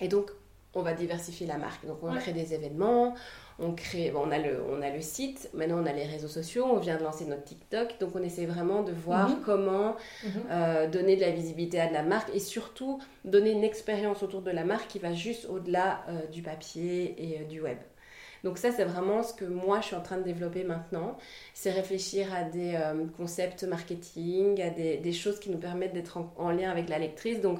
Et 0.00 0.06
donc, 0.06 0.30
on 0.74 0.82
va 0.82 0.92
diversifier 0.92 1.46
la 1.46 1.58
marque. 1.58 1.86
Donc, 1.86 1.98
on 2.02 2.14
crée 2.14 2.32
des 2.32 2.54
événements, 2.54 3.14
on 3.60 3.72
crée, 3.72 4.12
on, 4.14 4.30
a 4.30 4.38
le, 4.38 4.62
on 4.70 4.80
a 4.82 4.90
le 4.90 5.00
site, 5.00 5.50
maintenant 5.52 5.82
on 5.82 5.86
a 5.86 5.92
les 5.92 6.04
réseaux 6.04 6.28
sociaux, 6.28 6.64
on 6.70 6.78
vient 6.78 6.96
de 6.96 7.02
lancer 7.02 7.24
notre 7.24 7.44
TikTok, 7.44 7.98
donc 7.98 8.10
on 8.14 8.22
essaie 8.22 8.46
vraiment 8.46 8.82
de 8.82 8.92
voir 8.92 9.30
mhm. 9.30 9.40
comment 9.44 9.96
mhm. 10.24 10.30
Euh, 10.50 10.88
donner 10.88 11.16
de 11.16 11.20
la 11.20 11.30
visibilité 11.30 11.80
à 11.80 11.88
de 11.88 11.92
la 11.92 12.02
marque 12.02 12.34
et 12.34 12.38
surtout 12.38 13.00
donner 13.24 13.50
une 13.50 13.64
expérience 13.64 14.22
autour 14.22 14.42
de 14.42 14.50
la 14.50 14.64
marque 14.64 14.88
qui 14.88 14.98
va 14.98 15.12
juste 15.12 15.46
au-delà 15.50 16.04
euh, 16.08 16.26
du 16.26 16.42
papier 16.42 17.14
et 17.18 17.40
euh, 17.40 17.44
du 17.44 17.60
web. 17.60 17.78
Donc 18.44 18.56
ça, 18.56 18.70
c'est 18.70 18.84
vraiment 18.84 19.24
ce 19.24 19.34
que 19.34 19.44
moi, 19.44 19.80
je 19.80 19.86
suis 19.86 19.96
en 19.96 20.00
train 20.00 20.16
de 20.16 20.22
développer 20.22 20.62
maintenant. 20.62 21.18
C'est 21.54 21.72
réfléchir 21.72 22.32
à 22.32 22.44
des 22.44 22.78
concepts 23.16 23.64
marketing, 23.64 24.62
à 24.62 24.70
des, 24.70 25.12
choses 25.12 25.40
qui 25.40 25.50
nous 25.50 25.58
permettent 25.58 25.92
d'être 25.92 26.18
en, 26.18 26.32
en, 26.38 26.50
lien 26.50 26.70
avec 26.70 26.88
la 26.88 27.00
lectrice. 27.00 27.40
Donc 27.40 27.58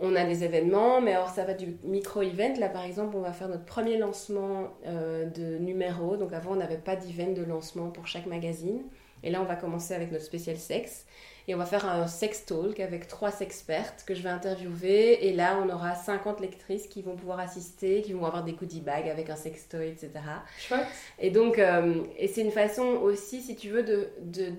on 0.00 0.14
a 0.14 0.24
des 0.24 0.44
événements, 0.44 1.00
mais 1.00 1.12
alors 1.12 1.28
ça 1.30 1.44
va 1.44 1.54
du 1.54 1.76
micro-event. 1.82 2.54
Là, 2.58 2.68
par 2.68 2.84
exemple, 2.84 3.16
on 3.16 3.20
va 3.20 3.32
faire 3.32 3.48
notre 3.48 3.64
premier 3.64 3.96
lancement 3.96 4.68
euh, 4.86 5.24
de 5.26 5.58
numéro. 5.58 6.16
Donc 6.16 6.32
avant, 6.32 6.52
on 6.52 6.56
n'avait 6.56 6.78
pas 6.78 6.96
d'event 6.96 7.32
de 7.32 7.42
lancement 7.42 7.90
pour 7.90 8.06
chaque 8.06 8.26
magazine. 8.26 8.82
Et 9.24 9.30
là, 9.30 9.40
on 9.42 9.44
va 9.44 9.56
commencer 9.56 9.94
avec 9.94 10.12
notre 10.12 10.24
spécial 10.24 10.56
sexe. 10.56 11.04
Et 11.48 11.54
on 11.54 11.58
va 11.58 11.64
faire 11.64 11.88
un 11.88 12.06
sex 12.06 12.44
talk 12.44 12.78
avec 12.78 13.08
trois 13.08 13.40
expertes 13.40 14.04
que 14.06 14.14
je 14.14 14.20
vais 14.20 14.28
interviewer. 14.28 15.26
Et 15.26 15.32
là, 15.32 15.58
on 15.64 15.70
aura 15.70 15.94
50 15.94 16.40
lectrices 16.40 16.86
qui 16.86 17.00
vont 17.00 17.16
pouvoir 17.16 17.40
assister, 17.40 18.02
qui 18.02 18.12
vont 18.12 18.26
avoir 18.26 18.44
des 18.44 18.52
goodie 18.52 18.82
bags 18.82 19.08
avec 19.08 19.30
un 19.30 19.36
sextoy, 19.36 19.88
etc. 19.88 20.10
Chouette. 20.58 20.86
Et 21.18 21.30
donc, 21.30 21.58
euh, 21.58 22.04
et 22.18 22.28
c'est 22.28 22.42
une 22.42 22.50
façon 22.50 22.82
aussi, 22.82 23.40
si 23.40 23.56
tu 23.56 23.70
veux, 23.70 23.82
de, 23.82 24.10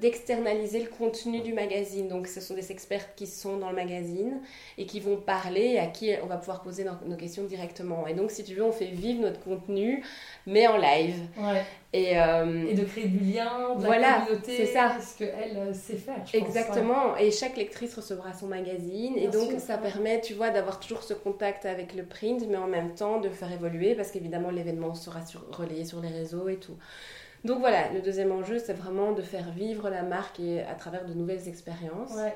d'externaliser 0.01 0.79
le 0.79 0.89
contenu 0.89 1.41
du 1.41 1.53
magazine. 1.53 2.07
Donc, 2.07 2.25
ce 2.25 2.41
sont 2.41 2.55
des 2.55 2.71
expertes 2.71 3.11
qui 3.15 3.27
sont 3.27 3.57
dans 3.57 3.69
le 3.69 3.75
magazine 3.75 4.41
et 4.79 4.87
qui 4.87 4.99
vont 4.99 5.17
parler, 5.17 5.77
à 5.77 5.85
qui 5.85 6.11
on 6.23 6.25
va 6.25 6.37
pouvoir 6.37 6.63
poser 6.63 6.85
nos, 7.05 7.15
questions 7.17 7.43
directement. 7.43 8.07
Et 8.07 8.15
donc, 8.15 8.31
si 8.31 8.43
tu 8.43 8.55
veux, 8.55 8.63
on 8.63 8.71
fait 8.71 8.87
vivre 8.87 9.21
notre 9.21 9.41
contenu, 9.41 10.03
mais 10.47 10.65
en 10.65 10.77
live. 10.77 11.19
Ouais. 11.37 11.63
Et, 11.91 12.19
euh, 12.19 12.67
et, 12.67 12.75
de 12.75 12.83
créer 12.83 13.07
du 13.07 13.17
lien, 13.17 13.73
de 13.75 13.83
voilà, 13.83 14.19
la 14.19 14.25
communauté, 14.25 14.57
c'est 14.57 14.73
ça. 14.73 14.95
ce 15.01 15.17
qu'elle 15.17 15.57
euh, 15.57 15.73
sait 15.73 15.95
faire. 15.95 16.23
Exactement, 16.33 17.17
et 17.17 17.31
chaque 17.31 17.57
lectrice 17.57 17.95
recevra 17.95 18.31
son 18.33 18.45
magazine, 18.45 19.17
et 19.17 19.27
donc 19.27 19.59
ça 19.59 19.79
permet, 19.79 20.21
tu 20.21 20.35
vois, 20.35 20.51
d'avoir 20.51 20.79
toujours 20.79 21.01
ce 21.01 21.15
contact 21.15 21.65
avec 21.65 21.95
le 21.95 22.03
print, 22.03 22.45
mais 22.47 22.57
en 22.57 22.67
même 22.67 22.93
temps 22.93 23.19
de 23.19 23.29
faire 23.29 23.51
évoluer, 23.51 23.95
parce 23.95 24.11
qu'évidemment 24.11 24.51
l'événement 24.51 24.93
sera 24.93 25.25
sur, 25.25 25.43
relayé 25.51 25.83
sur 25.83 25.99
les 25.99 26.09
réseaux 26.09 26.47
et 26.47 26.57
tout. 26.57 26.77
Donc 27.43 27.59
voilà, 27.59 27.91
le 27.91 28.01
deuxième 28.01 28.31
enjeu, 28.31 28.59
c'est 28.59 28.73
vraiment 28.73 29.13
de 29.13 29.23
faire 29.23 29.49
vivre 29.49 29.89
la 29.89 30.03
marque 30.03 30.39
et 30.39 30.61
à 30.61 30.75
travers 30.75 31.05
de 31.05 31.13
nouvelles 31.15 31.47
expériences. 31.47 32.13
Ouais. 32.13 32.35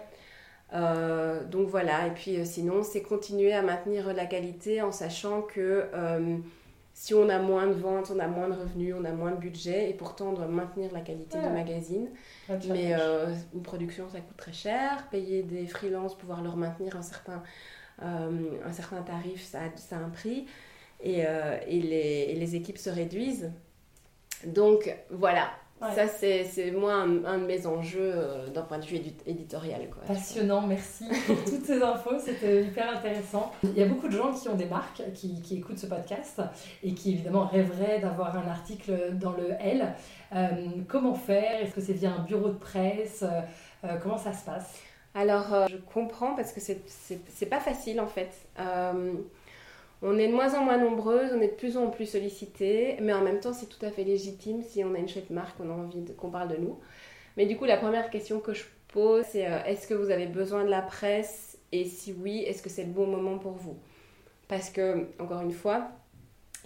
Euh, 0.73 1.43
donc 1.43 1.67
voilà, 1.67 2.07
et 2.07 2.11
puis 2.11 2.43
sinon, 2.47 2.81
c'est 2.81 3.03
continuer 3.03 3.53
à 3.53 3.61
maintenir 3.61 4.13
la 4.15 4.25
qualité 4.25 4.81
en 4.81 4.91
sachant 4.91 5.43
que 5.43 5.85
si 6.93 7.13
on 7.13 7.27
a 7.27 7.39
moins 7.39 7.67
de 7.67 7.73
ventes, 7.73 8.11
on 8.15 8.19
a 8.19 8.27
moins 8.27 8.47
de 8.47 8.53
revenus, 8.53 8.93
on 8.97 9.03
a 9.03 9.11
moins 9.11 9.31
de 9.31 9.37
budget, 9.37 9.89
et 9.89 9.93
pourtant 9.93 10.29
on 10.29 10.33
doit 10.33 10.47
maintenir 10.47 10.91
la 10.93 11.01
qualité 11.01 11.39
du 11.39 11.49
magazine. 11.49 12.09
Mais 12.69 12.93
euh, 12.93 13.33
une 13.53 13.63
production, 13.63 14.07
ça 14.09 14.19
coûte 14.19 14.37
très 14.37 14.53
cher. 14.53 15.07
Payer 15.09 15.43
des 15.43 15.65
freelances, 15.65 16.15
pouvoir 16.15 16.43
leur 16.43 16.55
maintenir 16.55 16.95
un 16.95 17.01
certain, 17.01 17.41
euh, 18.03 18.51
un 18.63 18.71
certain 18.71 19.01
tarif, 19.01 19.43
ça, 19.43 19.59
ça 19.75 19.97
a 19.97 19.99
un 19.99 20.09
prix. 20.09 20.45
Et, 21.01 21.25
euh, 21.25 21.57
et, 21.67 21.81
les, 21.81 22.27
et 22.29 22.35
les 22.35 22.55
équipes 22.55 22.77
se 22.77 22.89
réduisent. 22.89 23.51
Donc 24.45 24.95
voilà, 25.09 25.49
ça, 25.91 26.07
c'est 26.07 26.71
moi 26.71 26.93
un, 26.93 27.37
de 27.37 27.45
mes 27.45 27.65
enjeux 27.67 28.11
euh, 28.15 28.47
d'un 28.49 28.61
point 28.61 28.79
de 28.79 28.85
vue 28.85 28.99
éditorial. 29.25 29.89
Quoi, 29.89 30.03
Passionnant, 30.07 30.61
merci 30.61 31.05
pour 31.27 31.43
toutes 31.45 31.65
ces 31.65 31.81
infos, 31.81 32.17
c'était 32.19 32.63
hyper 32.63 32.89
intéressant. 32.97 33.51
Il 33.63 33.77
y 33.77 33.83
a 33.83 33.85
beaucoup 33.85 34.07
de 34.07 34.15
gens 34.15 34.31
qui 34.31 34.47
ont 34.49 34.55
des 34.55 34.65
marques, 34.65 35.01
qui, 35.13 35.41
qui 35.41 35.57
écoutent 35.57 35.79
ce 35.79 35.87
podcast 35.87 36.41
et 36.83 36.93
qui 36.93 37.13
évidemment 37.13 37.45
rêveraient 37.47 37.99
d'avoir 37.99 38.37
un 38.37 38.47
article 38.49 39.13
dans 39.13 39.33
le 39.33 39.51
L. 39.59 39.93
Euh, 40.35 40.49
comment 40.87 41.13
faire? 41.13 41.61
Est-ce 41.61 41.73
que 41.73 41.81
c'est 41.81 41.93
via 41.93 42.11
un 42.11 42.23
bureau 42.23 42.49
de 42.49 42.57
presse? 42.57 43.23
Euh, 43.23 43.97
Comment 44.01 44.17
ça 44.17 44.31
se 44.31 44.45
passe? 44.45 44.79
Alors, 45.13 45.67
je 45.69 45.75
comprends 45.75 46.35
parce 46.35 46.53
que 46.53 46.61
c'est 46.61 47.45
pas 47.45 47.59
facile 47.59 47.99
en 47.99 48.07
fait. 48.07 48.31
On 50.05 50.17
est 50.17 50.27
de 50.27 50.33
moins 50.33 50.53
en 50.53 50.65
moins 50.65 50.77
nombreuses, 50.77 51.31
on 51.33 51.39
est 51.39 51.47
de 51.47 51.53
plus 51.53 51.77
en 51.77 51.89
plus 51.89 52.05
sollicitées, 52.05 52.97
mais 53.01 53.13
en 53.13 53.21
même 53.21 53.39
temps, 53.39 53.53
c'est 53.53 53.67
tout 53.67 53.83
à 53.85 53.89
fait 53.89 54.03
légitime 54.03 54.61
si 54.61 54.83
on 54.83 54.93
a 54.93 54.97
une 54.97 55.07
chouette 55.07 55.29
marque, 55.29 55.57
on 55.61 55.69
a 55.69 55.73
envie 55.73 56.03
qu'on 56.17 56.29
parle 56.29 56.49
de 56.49 56.57
nous. 56.57 56.77
Mais 57.37 57.45
du 57.45 57.55
coup, 57.55 57.63
la 57.63 57.77
première 57.77 58.09
question 58.09 58.41
que 58.41 58.53
je 58.53 58.65
pose, 58.89 59.23
c'est 59.29 59.47
euh, 59.47 59.63
est-ce 59.63 59.87
que 59.87 59.93
vous 59.93 60.09
avez 60.09 60.27
besoin 60.27 60.65
de 60.65 60.69
la 60.69 60.81
presse? 60.81 61.57
Et 61.71 61.85
si 61.85 62.13
oui, 62.13 62.39
est-ce 62.39 62.61
que 62.61 62.69
c'est 62.69 62.83
le 62.83 62.91
bon 62.91 63.07
moment 63.07 63.37
pour 63.37 63.53
vous? 63.53 63.77
Parce 64.49 64.69
que, 64.69 65.07
encore 65.19 65.39
une 65.39 65.53
fois, 65.53 65.87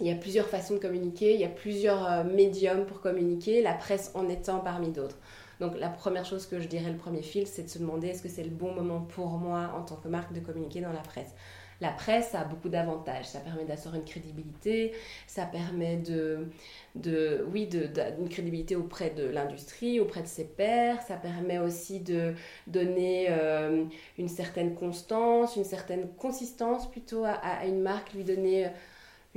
il 0.00 0.08
y 0.08 0.10
a 0.10 0.16
plusieurs 0.16 0.48
façons 0.48 0.74
de 0.74 0.80
communiquer, 0.80 1.34
il 1.34 1.40
y 1.40 1.44
a 1.44 1.48
plusieurs 1.48 2.10
euh, 2.10 2.24
médiums 2.24 2.86
pour 2.86 3.00
communiquer, 3.00 3.62
la 3.62 3.74
presse 3.74 4.10
en 4.14 4.28
étant 4.28 4.58
parmi 4.58 4.88
d'autres. 4.88 5.18
Donc 5.60 5.78
la 5.78 5.88
première 5.88 6.24
chose 6.24 6.46
que 6.46 6.60
je 6.60 6.66
dirais, 6.66 6.90
le 6.90 6.96
premier 6.96 7.22
fil, 7.22 7.46
c'est 7.46 7.62
de 7.62 7.68
se 7.68 7.78
demander 7.78 8.08
est-ce 8.08 8.22
que 8.22 8.28
c'est 8.28 8.44
le 8.44 8.50
bon 8.50 8.72
moment 8.72 9.00
pour 9.00 9.28
moi 9.38 9.72
en 9.76 9.82
tant 9.82 9.96
que 9.96 10.08
marque 10.08 10.32
de 10.32 10.40
communiquer 10.40 10.80
dans 10.80 10.92
la 10.92 11.00
presse? 11.00 11.34
La 11.80 11.90
presse 11.90 12.34
a 12.34 12.44
beaucoup 12.44 12.68
d'avantages. 12.68 13.26
Ça 13.26 13.38
permet 13.40 13.64
d'assurer 13.64 13.98
une 13.98 14.04
crédibilité, 14.04 14.92
ça 15.26 15.46
permet 15.46 15.96
de, 15.96 16.48
de 16.96 17.46
oui, 17.52 17.66
de, 17.66 17.88
une 18.18 18.28
crédibilité 18.28 18.74
auprès 18.74 19.10
de 19.10 19.24
l'industrie, 19.24 20.00
auprès 20.00 20.22
de 20.22 20.26
ses 20.26 20.44
pairs. 20.44 21.00
Ça 21.02 21.16
permet 21.16 21.58
aussi 21.58 22.00
de 22.00 22.34
donner 22.66 23.26
euh, 23.30 23.84
une 24.18 24.28
certaine 24.28 24.74
constance, 24.74 25.56
une 25.56 25.64
certaine 25.64 26.08
consistance 26.16 26.90
plutôt 26.90 27.24
à, 27.24 27.64
une 27.66 27.80
marque, 27.80 28.12
lui 28.12 28.24
donner 28.24 28.66
euh, 28.66 28.70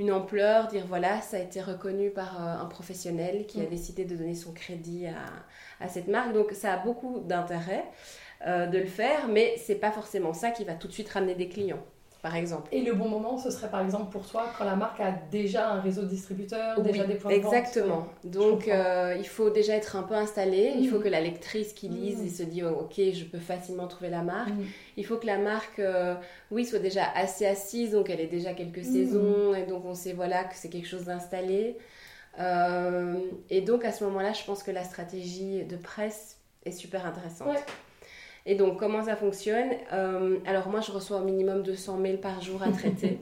une 0.00 0.10
ampleur, 0.10 0.66
dire 0.66 0.84
voilà, 0.88 1.20
ça 1.20 1.36
a 1.36 1.40
été 1.40 1.60
reconnu 1.60 2.10
par 2.10 2.42
euh, 2.42 2.62
un 2.62 2.66
professionnel 2.66 3.46
qui 3.46 3.60
a 3.60 3.64
mm. 3.64 3.68
décidé 3.68 4.04
de 4.04 4.16
donner 4.16 4.34
son 4.34 4.52
crédit 4.52 5.06
à, 5.06 5.84
à 5.84 5.88
cette 5.88 6.08
marque. 6.08 6.32
Donc 6.32 6.52
ça 6.52 6.72
a 6.72 6.76
beaucoup 6.78 7.20
d'intérêt 7.20 7.84
de 8.44 8.76
le 8.76 8.86
faire, 8.86 9.28
mais 9.28 9.54
c'est 9.56 9.76
pas 9.76 9.92
forcément 9.92 10.32
ça 10.32 10.50
qui 10.50 10.64
va 10.64 10.74
tout 10.74 10.88
de 10.88 10.92
suite 10.92 11.08
ramener 11.10 11.36
des 11.36 11.48
clients. 11.48 11.78
Par 12.22 12.36
exemple. 12.36 12.68
Et 12.70 12.82
le 12.82 12.94
bon 12.94 13.08
moment, 13.08 13.36
ce 13.36 13.50
serait 13.50 13.68
par 13.68 13.84
exemple 13.84 14.12
pour 14.12 14.24
toi 14.24 14.46
quand 14.56 14.64
la 14.64 14.76
marque 14.76 15.00
a 15.00 15.10
déjà 15.10 15.70
un 15.70 15.80
réseau 15.80 16.02
de 16.02 16.06
distributeurs, 16.06 16.80
déjà 16.80 17.04
des 17.04 17.16
points 17.16 17.36
de 17.36 17.42
vente. 17.42 17.52
Exactement. 17.52 18.06
Donc 18.22 18.68
euh, 18.68 19.16
il 19.18 19.26
faut 19.26 19.50
déjà 19.50 19.74
être 19.74 19.96
un 19.96 20.04
peu 20.04 20.14
installé. 20.14 20.72
Il 20.78 20.88
faut 20.88 21.00
mm. 21.00 21.02
que 21.02 21.08
la 21.08 21.20
lectrice 21.20 21.72
qui 21.72 21.88
lise 21.88 22.22
mm. 22.22 22.26
et 22.26 22.28
se 22.28 22.42
dit 22.44 22.62
oh, 22.62 22.82
ok, 22.82 22.94
je 23.12 23.24
peux 23.24 23.40
facilement 23.40 23.88
trouver 23.88 24.08
la 24.08 24.22
marque. 24.22 24.50
Mm. 24.50 24.64
Il 24.98 25.04
faut 25.04 25.16
que 25.16 25.26
la 25.26 25.38
marque, 25.38 25.80
euh, 25.80 26.14
oui, 26.52 26.64
soit 26.64 26.78
déjà 26.78 27.06
assez 27.12 27.44
assise, 27.44 27.90
donc 27.90 28.08
elle 28.08 28.20
ait 28.20 28.28
déjà 28.28 28.54
quelques 28.54 28.84
saisons 28.84 29.52
et 29.54 29.66
donc 29.66 29.84
on 29.84 29.94
sait 29.94 30.12
voilà 30.12 30.44
que 30.44 30.54
c'est 30.54 30.68
quelque 30.68 30.88
chose 30.88 31.06
d'installé. 31.06 31.76
Euh, 32.38 33.18
et 33.50 33.62
donc 33.62 33.84
à 33.84 33.90
ce 33.90 34.04
moment-là, 34.04 34.32
je 34.32 34.44
pense 34.44 34.62
que 34.62 34.70
la 34.70 34.84
stratégie 34.84 35.64
de 35.64 35.76
presse 35.76 36.38
est 36.64 36.70
super 36.70 37.04
intéressante. 37.04 37.58
Et 38.44 38.56
donc, 38.56 38.78
comment 38.78 39.04
ça 39.04 39.16
fonctionne 39.16 39.70
euh, 39.92 40.38
Alors, 40.46 40.68
moi, 40.68 40.80
je 40.80 40.90
reçois 40.90 41.18
au 41.18 41.24
minimum 41.24 41.62
200 41.62 41.96
mails 41.98 42.20
par 42.20 42.40
jour 42.40 42.60
à 42.62 42.70
traiter. 42.72 43.18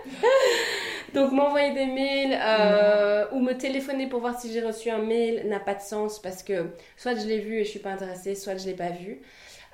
donc, 1.14 1.32
m'envoyer 1.32 1.74
des 1.74 1.86
mails 1.86 2.38
euh, 2.42 3.26
ou 3.32 3.40
me 3.40 3.52
téléphoner 3.52 4.08
pour 4.08 4.20
voir 4.20 4.40
si 4.40 4.50
j'ai 4.50 4.62
reçu 4.62 4.88
un 4.88 5.02
mail 5.02 5.46
n'a 5.48 5.60
pas 5.60 5.74
de 5.74 5.82
sens 5.82 6.20
parce 6.20 6.42
que 6.42 6.70
soit 6.96 7.14
je 7.14 7.26
l'ai 7.26 7.38
vu 7.38 7.56
et 7.56 7.64
je 7.64 7.70
suis 7.70 7.80
pas 7.80 7.90
intéressée, 7.90 8.34
soit 8.34 8.56
je 8.56 8.66
l'ai 8.66 8.74
pas 8.74 8.90
vu. 8.90 9.20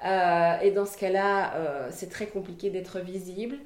et 0.05 0.71
dans 0.73 0.87
ce 0.87 0.99
cas-là, 0.99 1.89
c'est 1.91 2.11
très 2.11 2.27
compliqué 2.27 2.71
d'être 2.71 2.99
visible. 2.99 3.59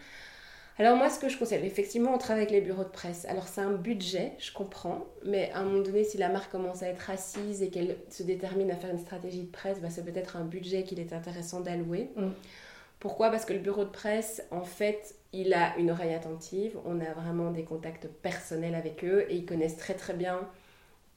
Alors 0.80 0.96
moi, 0.96 1.10
ce 1.10 1.18
que 1.18 1.28
je 1.28 1.36
conseille, 1.36 1.66
effectivement, 1.66 2.14
on 2.14 2.16
travaille 2.16 2.44
avec 2.44 2.54
les 2.54 2.62
bureaux 2.62 2.84
de 2.84 2.88
presse. 2.88 3.26
Alors 3.26 3.48
c'est 3.48 3.60
un 3.60 3.72
budget, 3.72 4.32
je 4.38 4.50
comprends, 4.50 5.04
mais 5.26 5.50
à 5.52 5.58
un 5.58 5.64
moment 5.64 5.82
donné, 5.82 6.04
si 6.04 6.16
la 6.16 6.30
marque 6.30 6.50
commence 6.50 6.82
à 6.82 6.88
être 6.88 7.10
assise 7.10 7.62
et 7.62 7.68
qu'elle 7.68 7.98
se 8.08 8.22
détermine 8.22 8.70
à 8.70 8.76
faire 8.76 8.88
une 8.88 8.98
stratégie 8.98 9.42
de 9.42 9.50
presse, 9.50 9.78
bah, 9.82 9.90
c'est 9.90 10.02
peut-être 10.02 10.38
un 10.38 10.44
budget 10.44 10.84
qu'il 10.84 10.98
est 10.98 11.12
intéressant 11.12 11.60
d'allouer. 11.60 12.08
Mm. 12.16 12.28
Pourquoi? 12.98 13.30
Parce 13.30 13.44
que 13.44 13.52
le 13.52 13.58
bureau 13.58 13.84
de 13.84 13.90
presse, 13.90 14.42
en 14.50 14.62
fait, 14.62 15.16
il 15.34 15.52
a 15.52 15.76
une 15.76 15.90
oreille 15.90 16.14
attentive, 16.14 16.78
on 16.86 16.98
a 17.00 17.12
vraiment 17.12 17.50
des 17.50 17.64
contacts 17.64 18.08
personnels 18.08 18.74
avec 18.74 19.04
eux 19.04 19.26
et 19.28 19.36
ils 19.36 19.44
connaissent 19.44 19.76
très 19.76 19.92
très 19.94 20.14
bien 20.14 20.48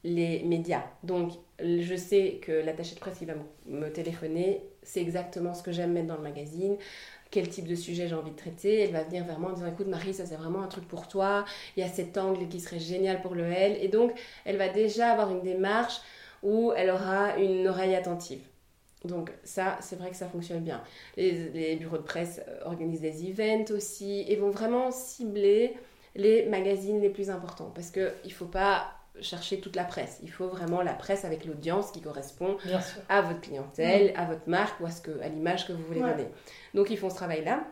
les 0.03 0.43
médias. 0.43 0.83
Donc, 1.03 1.31
je 1.61 1.95
sais 1.95 2.41
que 2.41 2.51
l'attaché 2.51 2.95
de 2.95 2.99
presse, 2.99 3.19
il 3.21 3.27
va 3.27 3.35
me 3.67 3.89
téléphoner, 3.89 4.61
c'est 4.81 4.99
exactement 4.99 5.53
ce 5.53 5.63
que 5.63 5.71
j'aime 5.71 5.93
mettre 5.93 6.07
dans 6.07 6.17
le 6.17 6.23
magazine 6.23 6.75
quel 7.33 7.49
type 7.49 7.67
de 7.67 7.73
sujet 7.73 8.07
j'ai 8.07 8.13
envie 8.13 8.29
de 8.29 8.35
traiter. 8.35 8.81
Elle 8.81 8.91
va 8.91 9.01
venir 9.03 9.25
vers 9.25 9.39
moi 9.39 9.49
en 9.49 9.53
disant 9.53 9.67
écoute 9.67 9.87
Marie, 9.87 10.13
ça 10.13 10.25
c'est 10.27 10.35
vraiment 10.35 10.61
un 10.61 10.67
truc 10.67 10.87
pour 10.87 11.07
toi, 11.07 11.45
il 11.75 11.79
y 11.79 11.83
a 11.83 11.89
cet 11.89 12.17
angle 12.19 12.47
qui 12.47 12.59
serait 12.59 12.79
génial 12.79 13.21
pour 13.21 13.33
le 13.33 13.45
L. 13.45 13.75
Et 13.81 13.87
donc 13.87 14.13
elle 14.45 14.57
va 14.57 14.69
déjà 14.69 15.11
avoir 15.11 15.31
une 15.31 15.41
démarche 15.41 15.99
où 16.43 16.71
elle 16.77 16.91
aura 16.91 17.37
une 17.37 17.67
oreille 17.67 17.95
attentive. 17.95 18.41
Donc 19.03 19.31
ça, 19.43 19.77
c'est 19.81 19.97
vrai 19.97 20.11
que 20.11 20.15
ça 20.15 20.27
fonctionne 20.27 20.61
bien. 20.61 20.81
Les, 21.17 21.75
bureaux 21.75 21.97
de 21.97 22.03
presse 22.03 22.39
euh, 22.47 22.59
organisent 22.65 23.01
des 23.01 23.25
events 23.27 23.73
aussi 23.73 24.25
et 24.27 24.35
vont 24.35 24.51
vraiment 24.51 24.91
cibler 24.91 25.73
les 26.15 26.45
magazines 26.45 27.01
les 27.01 27.09
plus 27.09 27.31
importants 27.31 27.71
parce 27.73 27.89
qu'il 27.89 28.13
ne 28.23 28.29
faut 28.29 28.45
pas 28.45 28.91
chercher 29.21 29.59
toute 29.59 29.75
la 29.75 29.83
presse. 29.83 30.19
Il 30.23 30.31
faut 30.31 30.47
vraiment 30.47 30.81
la 30.81 30.93
presse 30.93 31.25
avec 31.25 31.45
l'audience 31.45 31.91
qui 31.91 32.01
correspond 32.01 32.57
à 33.09 33.21
votre 33.21 33.41
clientèle, 33.41 34.13
mm. 34.13 34.19
à 34.19 34.25
votre 34.25 34.47
marque 34.47 34.79
ou 34.79 34.85
à, 34.85 34.91
ce 34.91 35.01
que, 35.01 35.21
à 35.21 35.27
l'image 35.27 35.67
que 35.67 35.73
vous 35.73 35.83
voulez 35.83 36.01
donner. 36.01 36.27
Donc 36.73 36.89
ils 36.89 36.97
font 36.97 37.09
ce 37.09 37.15
travail-là. 37.15 37.63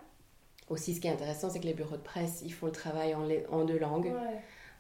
Aussi, 0.70 0.96
ce 0.96 1.02
qui 1.02 1.08
est 1.08 1.12
intéressant, 1.12 1.50
c'est 1.50 1.60
que 1.60 1.66
les 1.66 1.74
bureaux 1.74 1.98
de 1.98 2.02
presse, 2.02 2.42
ils 2.46 2.54
font 2.54 2.68
le 2.68 2.72
travail 2.72 3.14
en, 3.14 3.28
en 3.52 3.66
deux 3.66 3.78
langues. 3.78 4.14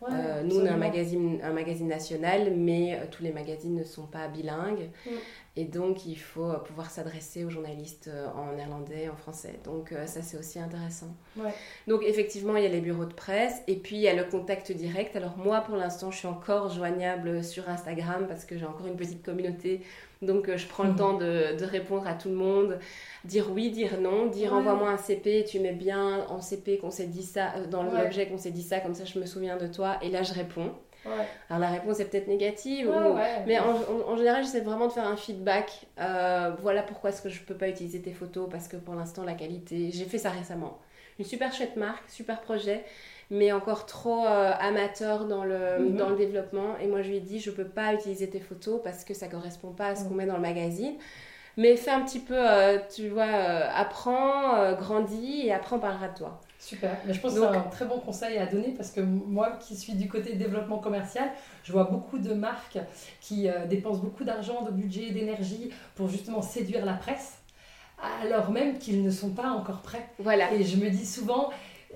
Euh, 0.09 0.41
nous, 0.43 0.59
on 0.59 0.65
a 0.65 0.71
un 0.71 0.77
magazine, 0.77 1.39
un 1.43 1.51
magazine 1.51 1.87
national, 1.87 2.53
mais 2.55 2.95
euh, 2.95 3.05
tous 3.11 3.21
les 3.21 3.31
magazines 3.31 3.75
ne 3.75 3.83
sont 3.83 4.07
pas 4.07 4.27
bilingues. 4.27 4.89
Mm. 5.05 5.09
Et 5.57 5.65
donc, 5.65 6.05
il 6.05 6.17
faut 6.17 6.49
euh, 6.49 6.59
pouvoir 6.59 6.89
s'adresser 6.89 7.43
aux 7.43 7.49
journalistes 7.49 8.09
en 8.35 8.53
néerlandais, 8.55 9.09
en 9.09 9.15
français. 9.15 9.59
Donc, 9.63 9.93
ça, 10.05 10.21
c'est 10.21 10.37
aussi 10.37 10.59
intéressant. 10.59 11.15
Donc, 11.87 12.03
effectivement, 12.03 12.55
il 12.55 12.63
y 12.63 12.65
a 12.65 12.69
les 12.69 12.81
bureaux 12.81 13.05
de 13.05 13.13
presse 13.13 13.61
et 13.67 13.75
puis 13.75 13.97
il 13.97 14.01
y 14.01 14.07
a 14.07 14.13
le 14.13 14.23
contact 14.23 14.71
direct. 14.71 15.15
Alors, 15.15 15.37
moi, 15.37 15.61
pour 15.61 15.75
l'instant, 15.75 16.11
je 16.11 16.17
suis 16.17 16.27
encore 16.27 16.69
joignable 16.69 17.43
sur 17.43 17.69
Instagram 17.69 18.27
parce 18.27 18.45
que 18.45 18.57
j'ai 18.57 18.65
encore 18.65 18.87
une 18.87 18.97
petite 18.97 19.23
communauté 19.23 19.81
donc 20.21 20.49
euh, 20.49 20.57
je 20.57 20.67
prends 20.67 20.83
le 20.83 20.91
mm. 20.91 20.95
temps 20.95 21.17
de, 21.17 21.63
répondre 21.65 22.07
à 22.07 22.13
tout 22.13 22.29
le 22.29 22.35
monde, 22.35 22.79
dire 23.25 23.51
oui, 23.51 23.71
dire 23.71 23.99
non, 23.99 24.27
dire 24.27 24.53
envoie-moi 24.53 24.89
un 24.89 24.97
CP, 24.97 25.45
tu 25.45 25.59
mets 25.59 25.73
bien 25.73 26.25
en 26.27 26.41
CP 26.41 26.77
qu'on 26.77 26.91
s'est 26.91 27.07
dit 27.07 27.23
ça, 27.23 27.53
euh, 27.55 27.65
dans 27.67 27.83
l'objet 27.83 28.27
qu'on 28.27 28.37
s'est 28.37 28.51
dit 28.51 28.63
ça, 28.63 28.79
comme 28.79 28.93
ça 28.93 29.05
je 29.05 29.19
me 29.19 29.25
souviens 29.25 29.57
de 29.57 29.67
toi, 29.67 29.97
et 30.01 30.09
là 30.09 30.23
je 30.23 30.33
réponds. 30.33 30.71
Alors 31.49 31.59
la 31.59 31.69
réponse 31.69 31.99
est 31.99 32.05
peut-être 32.05 32.27
négative, 32.27 32.91
mais 33.47 33.59
en, 33.59 34.15
général 34.17 34.43
j'essaie 34.43 34.61
vraiment 34.61 34.87
de 34.87 34.93
faire 34.93 35.07
un 35.07 35.17
feedback. 35.17 35.87
Euh, 35.99 36.51
voilà 36.61 36.83
pourquoi 36.83 37.09
est-ce 37.09 37.21
que 37.21 37.29
je 37.29 37.41
peux 37.41 37.55
pas 37.55 37.69
utiliser 37.69 38.01
tes 38.01 38.13
photos 38.13 38.47
parce 38.49 38.67
que 38.67 38.77
pour 38.77 38.95
l'instant 38.95 39.23
la 39.23 39.33
qualité, 39.33 39.89
j'ai 39.91 40.05
fait 40.05 40.17
ça 40.17 40.29
récemment. 40.29 40.79
Une 41.19 41.25
super 41.25 41.53
chouette 41.53 41.75
marque, 41.75 42.09
super 42.09 42.41
projet, 42.41 42.83
mais 43.29 43.51
encore 43.51 43.85
trop 43.85 44.25
euh, 44.25 44.51
amateur 44.59 45.25
dans 45.25 45.43
le, 45.43 45.79
mhm. 45.79 45.95
dans 45.95 46.09
le 46.09 46.15
développement. 46.15 46.77
Et 46.81 46.87
moi, 46.87 47.01
je 47.01 47.09
lui 47.09 47.17
ai 47.17 47.19
dit, 47.19 47.39
je 47.39 47.51
peux 47.51 47.67
pas 47.67 47.93
utiliser 47.93 48.29
tes 48.29 48.39
photos 48.39 48.81
parce 48.83 49.05
que 49.05 49.13
ça 49.13 49.27
correspond 49.27 49.71
pas 49.71 49.87
à 49.87 49.95
ce 49.95 50.05
qu'on 50.05 50.15
met 50.15 50.25
dans 50.25 50.35
le 50.35 50.41
magazine. 50.41 50.95
Mais 51.57 51.75
fais 51.75 51.91
un 51.91 52.01
petit 52.01 52.19
peu, 52.19 52.35
euh, 52.37 52.79
tu 52.93 53.09
vois, 53.09 53.23
euh, 53.23 53.69
apprends, 53.73 54.73
grandis 54.75 55.47
et 55.47 55.53
apprends 55.53 55.79
parlera 55.79 56.07
de 56.07 56.17
toi. 56.17 56.41
Super, 56.61 56.95
mais 57.07 57.13
je 57.13 57.19
pense 57.19 57.33
que 57.33 57.39
c'est 57.39 57.45
un 57.45 57.61
très 57.63 57.85
bon 57.85 57.99
conseil 57.99 58.37
à 58.37 58.45
donner 58.45 58.73
parce 58.77 58.91
que 58.91 59.01
moi 59.01 59.57
qui 59.59 59.75
suis 59.75 59.93
du 59.93 60.07
côté 60.07 60.35
développement 60.35 60.77
commercial, 60.77 61.27
je 61.63 61.71
vois 61.71 61.85
beaucoup 61.85 62.19
de 62.19 62.35
marques 62.35 62.77
qui 63.19 63.47
dépensent 63.67 63.99
beaucoup 63.99 64.23
d'argent, 64.23 64.61
de 64.61 64.69
budget, 64.69 65.09
d'énergie 65.09 65.71
pour 65.95 66.07
justement 66.07 66.43
séduire 66.43 66.85
la 66.85 66.93
presse 66.93 67.39
alors 68.23 68.51
même 68.51 68.77
qu'ils 68.77 69.03
ne 69.03 69.11
sont 69.11 69.29
pas 69.29 69.49
encore 69.49 69.81
prêts. 69.81 70.07
Voilà. 70.19 70.51
Et 70.53 70.63
je 70.63 70.77
me 70.77 70.89
dis 70.89 71.05
souvent, 71.05 71.51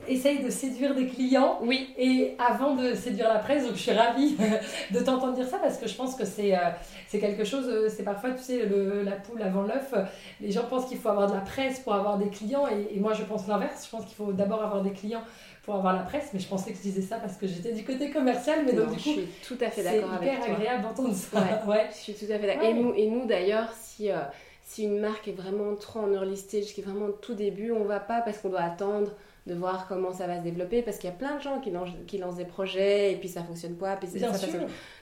essaye 0.08 0.44
de 0.44 0.50
séduire 0.50 0.94
des 0.96 1.08
clients. 1.08 1.60
Oui. 1.62 1.94
Et 1.98 2.36
avant 2.40 2.76
de 2.76 2.94
séduire 2.94 3.28
la 3.28 3.40
presse, 3.40 3.66
donc 3.66 3.76
je 3.76 3.82
suis 3.82 3.92
ravie 3.92 4.36
de 4.92 5.00
t'entendre 5.00 5.34
dire 5.34 5.48
ça 5.48 5.58
parce 5.58 5.78
que 5.78 5.88
je 5.88 5.96
pense 5.96 6.16
que 6.16 6.26
c'est 6.26 6.56
euh, 6.56 6.70
c'est 7.08 7.20
quelque 7.20 7.44
chose, 7.44 7.68
euh, 7.68 7.90
c'est 7.90 8.04
parfois, 8.04 8.32
tu 8.32 8.44
sais, 8.44 8.66
le, 8.66 9.04
la 9.04 9.14
poule 9.14 9.42
avant 9.42 9.64
l'œuf. 9.64 9.94
Les 10.42 10.52
gens 10.52 10.64
pensent 10.64 10.88
qu'il 10.88 10.98
faut 10.98 11.10
avoir 11.10 11.28
de 11.28 11.34
la 11.34 11.42
presse 11.42 11.80
pour 11.80 11.94
avoir 11.94 12.18
des 12.18 12.30
clients 12.30 12.68
et, 12.68 13.00
moi 13.00 13.14
je 13.14 13.24
pense 13.24 13.48
l'inverse. 13.48 13.86
Je 13.86 13.90
pense 13.90 14.06
qu'il 14.06 14.16
faut 14.16 14.34
d'abord 14.34 14.64
avoir 14.64 14.82
des 14.82 14.92
clients 14.92 15.24
pour 15.64 15.76
avoir 15.76 15.94
la 15.94 16.04
presse, 16.04 16.30
mais 16.34 16.40
je 16.40 16.48
pensais 16.48 16.72
que 16.72 16.78
je 16.78 16.84
disais 16.84 17.02
ça 17.02 17.18
parce 17.18 17.38
que 17.38 17.48
j'étais 17.48 17.72
du 17.72 17.84
côté 17.84 18.12
commercial, 18.12 18.60
mais 18.66 18.74
donc 18.74 18.90
du 18.90 18.98
coup, 18.98 19.00
je 19.00 19.10
suis 19.10 19.28
tout 19.48 19.58
à 19.62 19.70
fait 19.70 19.84
d'accord 19.84 20.14
avec 20.14 20.30
toi. 20.30 20.40
C'est 20.44 20.52
hyper 20.52 20.56
agréable 20.56 20.84
d'entendre 20.84 21.14
ça. 21.14 21.40
Ouais, 21.68 21.88
Je 21.92 21.96
suis 21.96 22.14
tout 22.14 22.32
à 22.32 22.38
fait 22.38 22.48
d'accord. 22.48 22.64
Et 22.64 22.74
nous, 22.74 22.94
et 22.94 23.08
nous 23.08 23.26
d'ailleurs, 23.26 23.70
si 23.74 24.12
euh, 24.12 24.18
si 24.66 24.84
une 24.84 25.00
marque 25.00 25.28
est 25.28 25.34
vraiment 25.34 25.76
trop 25.76 26.02
en 26.02 26.12
early 26.12 26.36
stage, 26.36 26.74
qui 26.74 26.82
est 26.82 26.84
vraiment 26.84 27.10
tout 27.22 27.36
début, 27.36 27.72
on 27.72 27.84
va 27.84 28.00
pas 28.00 28.22
parce 28.22 28.40
qu'on 28.40 28.50
doit 28.50 28.62
attendre 28.62 29.12
de 29.46 29.54
voir 29.54 29.88
comment 29.88 30.12
ça 30.12 30.26
va 30.26 30.40
se 30.40 30.44
développer 30.44 30.82
parce 30.82 30.98
qu'il 30.98 31.10
y 31.10 31.14
a 31.14 31.16
plein 31.16 31.36
de 31.38 31.42
gens 31.42 31.60
qui 31.60 31.70
lancent, 31.70 31.90
qui 32.08 32.18
lancent 32.18 32.38
des 32.38 32.46
projets 32.46 33.14
et 33.14 33.18
puis 33.18 33.30
ça 33.30 33.44
fonctionne 33.44 33.76
pas. 33.76 33.96
Puis 33.96 34.08
ça, 34.08 34.32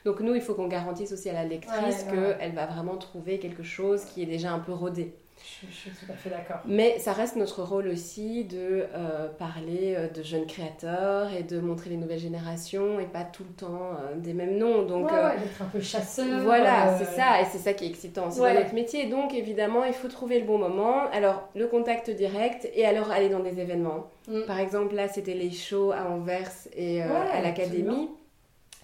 Donc 0.06 0.20
nous, 0.20 0.36
il 0.36 0.42
faut 0.42 0.54
qu'on 0.54 0.68
garantisse 0.68 1.14
aussi 1.14 1.30
à 1.30 1.34
la 1.34 1.46
lectrice 1.46 2.04
qu'elle 2.04 2.54
va 2.54 2.66
vraiment 2.66 2.98
trouver 2.98 3.40
quelque 3.40 3.64
chose 3.64 4.04
qui 4.06 4.22
est 4.22 4.26
déjà 4.26 4.52
un 4.52 4.60
peu 4.60 4.74
rodé. 4.74 5.16
Je, 5.44 5.76
suis 5.76 5.92
tout 5.92 6.10
à 6.10 6.16
fait 6.16 6.30
d'accord. 6.30 6.60
Mais 6.66 7.00
ça 7.00 7.12
reste 7.12 7.36
notre 7.36 7.64
rôle 7.64 7.90
aussi 7.90 8.46
de 8.46 8.86
euh, 8.94 9.28
parler 9.28 9.94
euh, 9.98 10.08
de 10.08 10.24
jeunes 10.24 10.46
créateurs 10.46 11.34
et 11.34 11.44
de 11.44 11.60
montrer 11.60 11.90
les 11.90 11.98
nouvelles 11.98 12.20
générations 12.20 12.98
et 13.00 13.06
pas 13.06 13.26
tout 13.26 13.44
le 13.44 13.54
temps 13.54 13.92
euh, 13.92 14.16
des 14.16 14.34
mêmes 14.34 14.58
noms. 14.58 14.84
Donc, 14.84 15.12
ouais, 15.12 15.38
d'être 15.38 15.62
un 15.62 15.66
peu 15.66 15.82
chasseur. 15.82 16.44
Voilà, 16.44 16.98
c'est 16.98 17.18
ça, 17.18 17.42
et 17.42 17.46
c'est 17.52 17.58
ça 17.58 17.74
qui 17.74 17.84
est 17.86 17.90
excitant. 17.90 18.32
C'est 18.32 18.54
notre 18.54 18.74
métier. 18.74 19.10
Donc 19.10 19.34
évidemment, 19.34 19.84
il 19.84 19.94
faut 19.94 20.08
trouver 20.08 20.40
le 20.40 20.46
bon 20.46 20.58
moment. 20.58 21.10
Alors, 21.12 21.50
le 21.56 21.68
contact 21.68 22.10
direct 22.10 22.70
et 22.74 22.86
alors 22.86 23.12
aller 23.12 23.28
dans 23.28 23.42
des 23.42 23.60
événements. 23.60 24.08
Mm. 24.30 24.44
Par 24.48 24.60
exemple, 24.60 24.96
là, 24.96 25.10
c'était 25.10 25.34
les 25.34 25.52
shows 25.52 25.92
à 25.92 26.10
Anvers 26.10 26.52
et 26.74 27.02
à 27.02 27.42
l'Académie. 27.42 28.10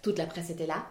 Toute 0.01 0.17
la 0.17 0.25
presse 0.25 0.49
était 0.49 0.67
là. 0.67 0.85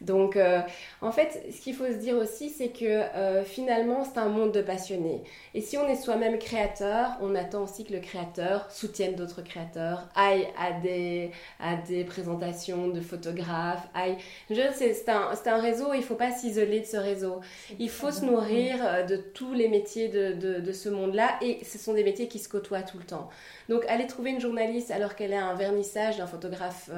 Donc, 0.00 0.36
euh, 0.36 0.60
en 1.02 1.12
fait, 1.12 1.44
ce 1.52 1.60
qu'il 1.60 1.74
faut 1.74 1.86
se 1.86 1.98
dire 1.98 2.16
aussi, 2.16 2.48
c'est 2.48 2.70
que 2.70 2.84
euh, 2.84 3.44
finalement, 3.44 4.04
c'est 4.04 4.18
un 4.18 4.28
monde 4.28 4.52
de 4.52 4.62
passionnés. 4.62 5.22
Et 5.52 5.60
si 5.60 5.76
on 5.76 5.86
est 5.88 5.96
soi-même 5.96 6.38
créateur, 6.38 7.18
on 7.20 7.34
attend 7.34 7.64
aussi 7.64 7.84
que 7.84 7.92
le 7.92 8.00
créateur 8.00 8.70
soutienne 8.70 9.14
d'autres 9.14 9.42
créateurs, 9.42 10.08
aille 10.14 10.46
à 10.58 10.72
des, 10.80 11.32
à 11.60 11.76
des 11.76 12.04
présentations 12.04 12.88
de 12.88 13.00
photographes, 13.00 13.86
aille... 13.94 14.16
C'est 14.48 15.08
un, 15.08 15.30
un, 15.46 15.60
réseau, 15.60 15.92
il 15.92 15.98
ne 16.00 16.04
faut 16.04 16.14
pas 16.14 16.30
s'isoler 16.30 16.80
de 16.80 16.86
ce 16.86 16.96
réseau. 16.96 17.40
Il 17.78 17.90
faut 17.90 18.10
se 18.10 18.24
nourrir 18.24 18.76
euh, 18.80 19.02
de 19.02 19.16
tous 19.16 19.52
les 19.52 19.68
métiers 19.68 20.08
de, 20.08 20.32
de, 20.32 20.60
de 20.60 20.72
ce 20.72 20.88
monde-là, 20.88 21.38
et 21.42 21.62
ce 21.64 21.78
sont 21.78 21.92
des 21.92 22.04
métiers 22.04 22.28
qui 22.28 22.38
se 22.38 22.48
côtoient 22.48 22.82
tout 22.82 22.96
le 22.98 23.04
temps. 23.04 23.28
Donc, 23.68 23.84
aller 23.86 24.06
trouver 24.06 24.30
une 24.30 24.40
journaliste 24.40 24.90
alors 24.90 25.14
qu'elle 25.14 25.34
a 25.34 25.44
un 25.44 25.54
vernissage 25.54 26.16
d'un 26.16 26.26
photographe 26.26 26.90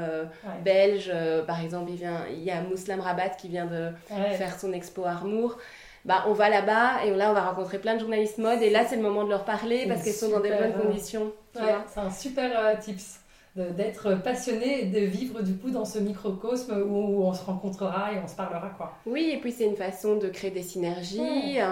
belge, 0.65 1.13
par 1.47 1.63
exemple, 1.63 1.91
il, 1.91 1.97
vient, 1.97 2.25
il 2.31 2.43
y 2.43 2.51
a 2.51 2.63
Rabat 3.01 3.31
qui 3.31 3.49
vient 3.49 3.67
de 3.67 3.91
faire 4.37 4.59
son 4.59 4.73
expo 4.73 5.05
Armour. 5.05 5.59
Bah, 6.05 6.25
on 6.27 6.33
va 6.33 6.49
là-bas 6.49 7.05
et 7.05 7.11
là 7.15 7.31
on 7.31 7.33
va 7.33 7.43
rencontrer 7.43 7.79
plein 7.79 7.95
de 7.95 8.01
journalistes 8.01 8.39
mode 8.39 8.61
et 8.61 8.71
là 8.71 8.85
c'est 8.85 8.97
le 8.97 9.03
moment 9.03 9.23
de 9.23 9.29
leur 9.29 9.45
parler 9.45 9.87
parce 9.87 10.03
qu'elles 10.03 10.13
sont 10.13 10.31
dans 10.31 10.41
des 10.41 10.51
bonnes 10.51 10.75
conditions. 10.75 11.33
c'est 11.55 12.01
un 12.01 12.11
super 12.11 12.51
euh, 12.59 12.75
tips. 12.77 13.21
D'être 13.55 14.15
passionné 14.23 14.87
de 14.87 15.01
vivre 15.01 15.43
du 15.43 15.55
coup 15.55 15.71
dans 15.71 15.85
ce 15.85 15.99
microcosme 15.99 16.73
où 16.89 17.23
on 17.23 17.35
se 17.35 17.45
rencontrera 17.45 18.15
et 18.15 18.19
on 18.25 18.27
se 18.27 18.35
parlera 18.35 18.71
quoi. 18.71 18.95
Oui, 19.05 19.31
et 19.35 19.41
puis 19.41 19.53
c'est 19.53 19.67
une 19.67 19.77
façon 19.77 20.17
de 20.17 20.29
créer 20.29 20.51
des 20.51 20.63
synergies. 20.63 21.21
il 21.21 21.55
y 21.55 21.63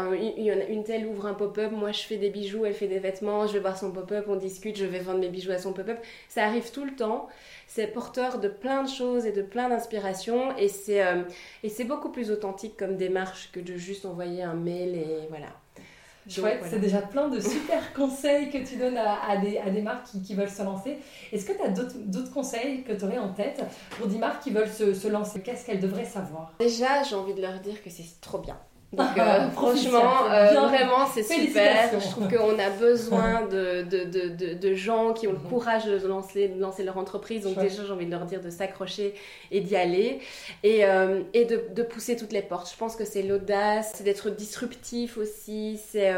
en 0.52 0.60
a 0.60 0.64
une 0.64 0.84
telle 0.84 1.06
ouvre 1.06 1.26
un 1.26 1.32
pop-up, 1.32 1.72
moi 1.72 1.92
je 1.92 2.02
fais 2.02 2.18
des 2.18 2.28
bijoux, 2.28 2.66
elle 2.66 2.74
fait 2.74 2.86
des 2.86 2.98
vêtements, 2.98 3.46
je 3.46 3.54
vais 3.54 3.60
voir 3.60 3.78
son 3.78 3.92
pop-up, 3.92 4.26
on 4.28 4.36
discute, 4.36 4.76
je 4.76 4.84
vais 4.84 4.98
vendre 4.98 5.20
mes 5.20 5.30
bijoux 5.30 5.52
à 5.52 5.58
son 5.58 5.72
pop-up. 5.72 5.98
Ça 6.28 6.44
arrive 6.44 6.70
tout 6.70 6.84
le 6.84 6.94
temps. 6.94 7.28
C'est 7.66 7.86
porteur 7.86 8.40
de 8.40 8.48
plein 8.48 8.82
de 8.82 8.88
choses 8.88 9.24
et 9.24 9.32
de 9.32 9.42
plein 9.42 9.68
d'inspirations 9.70 10.54
et 10.58 10.68
c'est 10.68 11.02
euh, 11.02 11.22
et 11.62 11.70
c'est 11.70 11.84
beaucoup 11.84 12.10
plus 12.10 12.30
authentique 12.30 12.76
comme 12.76 12.96
démarche 12.96 13.50
que 13.52 13.60
de 13.60 13.76
juste 13.76 14.04
envoyer 14.04 14.42
un 14.42 14.54
mail 14.54 14.96
et 14.96 15.26
voilà. 15.30 15.46
Chouette, 16.30 16.62
c'est 16.68 16.78
déjà 16.78 17.02
plein 17.02 17.28
de 17.28 17.40
super 17.40 17.92
conseils 17.94 18.50
que 18.50 18.58
tu 18.58 18.76
donnes 18.76 18.96
à, 18.96 19.36
des, 19.36 19.58
à 19.58 19.70
des, 19.70 19.82
marques 19.82 20.06
qui, 20.06 20.22
qui, 20.22 20.34
veulent 20.34 20.48
se 20.48 20.62
lancer. 20.62 20.98
Est-ce 21.32 21.44
que 21.44 21.52
tu 21.52 21.62
as 21.62 21.68
d'autres 21.68 22.32
conseils 22.32 22.82
que 22.82 22.92
tu 22.92 23.04
aurais 23.04 23.18
en 23.18 23.32
tête 23.32 23.62
pour 23.98 24.06
des 24.06 24.18
marques 24.18 24.42
qui 24.42 24.50
veulent 24.50 24.68
se, 24.68 24.94
se 24.94 25.08
lancer? 25.08 25.40
Qu'est-ce 25.40 25.66
qu'elles 25.66 25.80
devraient 25.80 26.04
savoir? 26.04 26.52
Déjà, 26.60 27.02
j'ai 27.02 27.16
envie 27.16 27.34
de 27.34 27.42
leur 27.42 27.58
dire 27.60 27.82
que 27.82 27.90
c'est 27.90 28.20
trop 28.20 28.38
bien. 28.38 28.56
Donc 28.92 29.16
euh, 29.18 29.50
franchement, 29.50 30.24
euh, 30.32 30.52
vraiment, 30.66 31.06
c'est 31.06 31.22
super. 31.22 31.90
Je 32.00 32.08
trouve 32.08 32.28
qu'on 32.28 32.58
a 32.58 32.70
besoin 32.70 33.42
de, 33.50 33.82
de, 33.82 34.04
de, 34.04 34.54
de, 34.54 34.74
gens 34.74 35.12
qui 35.12 35.28
ont 35.28 35.32
le 35.32 35.38
mhm. 35.38 35.48
courage 35.48 35.84
de 35.84 36.06
lancer, 36.08 36.48
de 36.48 36.60
lancer 36.60 36.82
leur 36.82 36.98
entreprise. 36.98 37.44
Donc 37.44 37.56
déjà, 37.56 37.84
j'ai 37.84 37.92
envie 37.92 38.06
de 38.06 38.10
leur 38.10 38.24
dire 38.24 38.40
de 38.40 38.50
s'accrocher 38.50 39.14
et 39.52 39.60
d'y 39.60 39.76
aller. 39.76 40.20
Et, 40.64 40.84
euh, 40.84 41.22
et 41.34 41.44
de, 41.44 41.82
pousser 41.84 42.16
toutes 42.16 42.32
les 42.32 42.42
portes. 42.42 42.70
Je 42.70 42.76
pense 42.76 42.96
que 42.96 43.04
c'est 43.04 43.22
l'audace, 43.22 43.92
c'est 43.94 44.04
d'être 44.04 44.28
disruptif 44.30 45.18
aussi, 45.18 45.80
c'est 45.90 46.12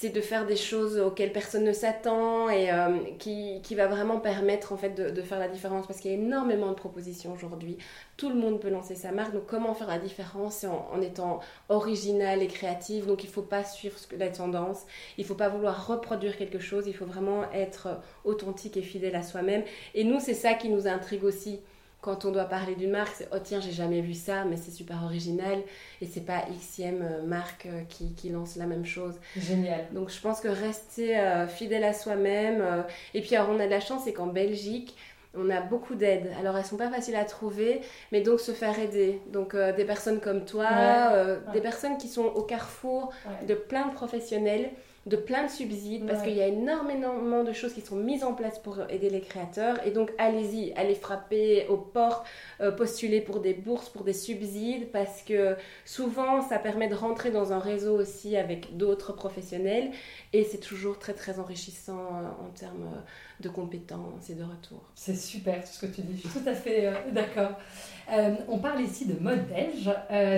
c'est 0.00 0.08
de 0.08 0.22
faire 0.22 0.46
des 0.46 0.56
choses 0.56 0.98
auxquelles 0.98 1.30
personne 1.30 1.62
ne 1.62 1.74
s'attend 1.74 2.48
et 2.48 2.72
euh, 2.72 2.96
qui, 3.18 3.60
qui, 3.62 3.74
va 3.74 3.86
vraiment 3.86 4.18
permettre 4.18 4.72
en 4.72 4.78
fait 4.78 4.94
de, 4.94 5.20
faire 5.20 5.38
la 5.38 5.46
différence 5.46 5.86
parce 5.86 6.00
qu'il 6.00 6.10
y 6.10 6.14
a 6.14 6.16
énormément 6.16 6.68
de 6.68 6.74
propositions 6.74 7.34
aujourd'hui. 7.34 7.76
Tout 8.16 8.30
le 8.30 8.34
monde 8.34 8.60
peut 8.60 8.70
lancer 8.70 8.94
sa 8.94 9.12
marque, 9.12 9.34
donc 9.34 9.44
comment 9.46 9.74
faire 9.74 9.88
la 9.88 9.98
différence 9.98 10.64
en, 10.64 10.88
en 10.90 11.02
étant 11.02 11.40
original 11.68 12.42
et 12.42 12.46
créatif? 12.46 13.06
Donc 13.06 13.24
il 13.24 13.26
ne 13.26 13.32
faut 13.32 13.42
pas 13.42 13.62
suivre 13.62 13.98
la 14.16 14.30
tendance, 14.30 14.86
il 15.18 15.24
ne 15.24 15.26
faut 15.26 15.34
pas 15.34 15.50
vouloir 15.50 15.86
reproduire 15.86 16.38
quelque 16.38 16.60
chose, 16.60 16.86
il 16.86 16.94
faut 16.94 17.04
vraiment 17.04 17.52
être 17.52 18.00
authentique 18.24 18.78
et 18.78 18.82
fidèle 18.82 19.16
à 19.16 19.22
soi-même. 19.22 19.64
Et 19.94 20.04
nous, 20.04 20.18
c'est 20.18 20.32
ça 20.32 20.54
qui 20.54 20.70
nous 20.70 20.88
intrigue 20.88 21.24
aussi 21.24 21.60
quand 22.00 22.24
on 22.24 22.30
doit 22.30 22.44
parler 22.44 22.74
d'une 22.74 22.90
marque, 22.90 23.14
c'est 23.14 23.28
oh 23.32 23.38
tiens, 23.42 23.60
j'ai 23.60 23.72
jamais 23.72 24.00
vu 24.00 24.14
ça, 24.14 24.44
mais 24.44 24.56
c'est 24.56 24.70
super 24.70 25.02
original 25.04 25.60
et 26.00 26.06
c'est 26.06 26.22
pas 26.24 26.44
Xème 26.50 27.02
euh, 27.02 27.22
marque 27.22 27.66
euh, 27.66 27.82
qui, 27.88 28.14
qui, 28.14 28.30
lance 28.30 28.56
la 28.56 28.66
même 28.66 28.86
chose. 28.86 29.14
Génial. 29.36 29.86
Donc 29.92 30.10
je 30.10 30.20
pense 30.20 30.40
que 30.40 30.48
rester 30.48 31.18
euh, 31.18 31.46
fidèle 31.46 31.84
à 31.84 31.92
soi-même. 31.92 32.84
et 33.12 33.20
puis 33.20 33.36
alors 33.36 33.50
on 33.50 33.60
a 33.60 33.66
de 33.66 33.70
la 33.70 33.80
chance, 33.80 34.02
c'est 34.04 34.12
qu'en 34.12 34.28
Belgique, 34.28 34.96
on 35.36 35.50
a 35.50 35.60
beaucoup 35.60 35.94
d'aides. 35.94 36.30
Alors 36.40 36.56
elles 36.56 36.64
sont 36.64 36.78
pas 36.78 36.90
faciles 36.90 37.16
à 37.16 37.24
trouver, 37.24 37.82
mais 38.12 38.22
donc 38.22 38.40
se 38.40 38.52
faire 38.52 38.78
aider. 38.78 39.20
Donc 39.32 39.54
des 39.54 39.84
personnes 39.84 40.20
comme 40.20 40.44
toi, 40.44 41.36
des 41.52 41.60
personnes 41.60 41.98
qui 41.98 42.08
sont 42.08 42.24
au 42.24 42.42
carrefour 42.42 43.12
de 43.46 43.54
plein 43.54 43.86
de 43.86 43.92
professionnels 43.92 44.70
de 45.06 45.16
plein 45.16 45.46
de 45.46 45.50
subsides 45.50 46.06
parce 46.06 46.22
qu'il 46.22 46.34
y 46.34 46.42
a 46.42 46.46
énormément 46.46 47.42
de 47.42 47.52
choses 47.54 47.72
qui 47.72 47.80
sont 47.80 47.96
mises 47.96 48.22
en 48.22 48.34
place 48.34 48.58
pour 48.58 48.78
aider 48.90 49.08
les 49.08 49.22
créateurs. 49.22 49.78
Et 49.86 49.92
donc, 49.92 50.12
allez-y, 50.18 50.74
allez 50.74 50.94
frapper 50.94 51.66
aux 51.68 51.78
portes, 51.78 52.26
euh, 52.60 52.70
postuler 52.70 53.22
pour 53.22 53.40
des 53.40 53.54
bourses, 53.54 53.88
pour 53.88 54.04
des 54.04 54.12
subsides 54.12 54.90
parce 54.92 55.22
que 55.22 55.56
souvent, 55.86 56.42
ça 56.46 56.58
permet 56.58 56.86
de 56.86 56.94
rentrer 56.94 57.30
dans 57.30 57.54
un 57.54 57.58
réseau 57.58 57.98
aussi 57.98 58.36
avec 58.36 58.76
d'autres 58.76 59.14
professionnels 59.14 59.90
et 60.34 60.44
c'est 60.44 60.60
toujours 60.60 60.98
très, 60.98 61.14
très 61.14 61.38
enrichissant 61.38 61.94
euh, 61.94 62.46
en 62.46 62.50
termes 62.50 62.82
euh, 62.82 63.00
de 63.40 63.48
compétences 63.48 64.28
et 64.28 64.34
de 64.34 64.44
retour. 64.44 64.82
C'est 64.94 65.16
super 65.16 65.64
tout 65.64 65.72
ce 65.72 65.86
que 65.86 65.92
tu 65.94 66.02
dis, 66.02 66.20
je 66.22 66.28
suis 66.28 66.40
tout 66.40 66.48
à 66.48 66.54
fait 66.54 66.92
d'accord. 67.10 67.52
on 68.48 68.58
parle 68.58 68.82
ici 68.82 69.06
de 69.06 69.18
mode 69.18 69.48
belge. 69.48 69.90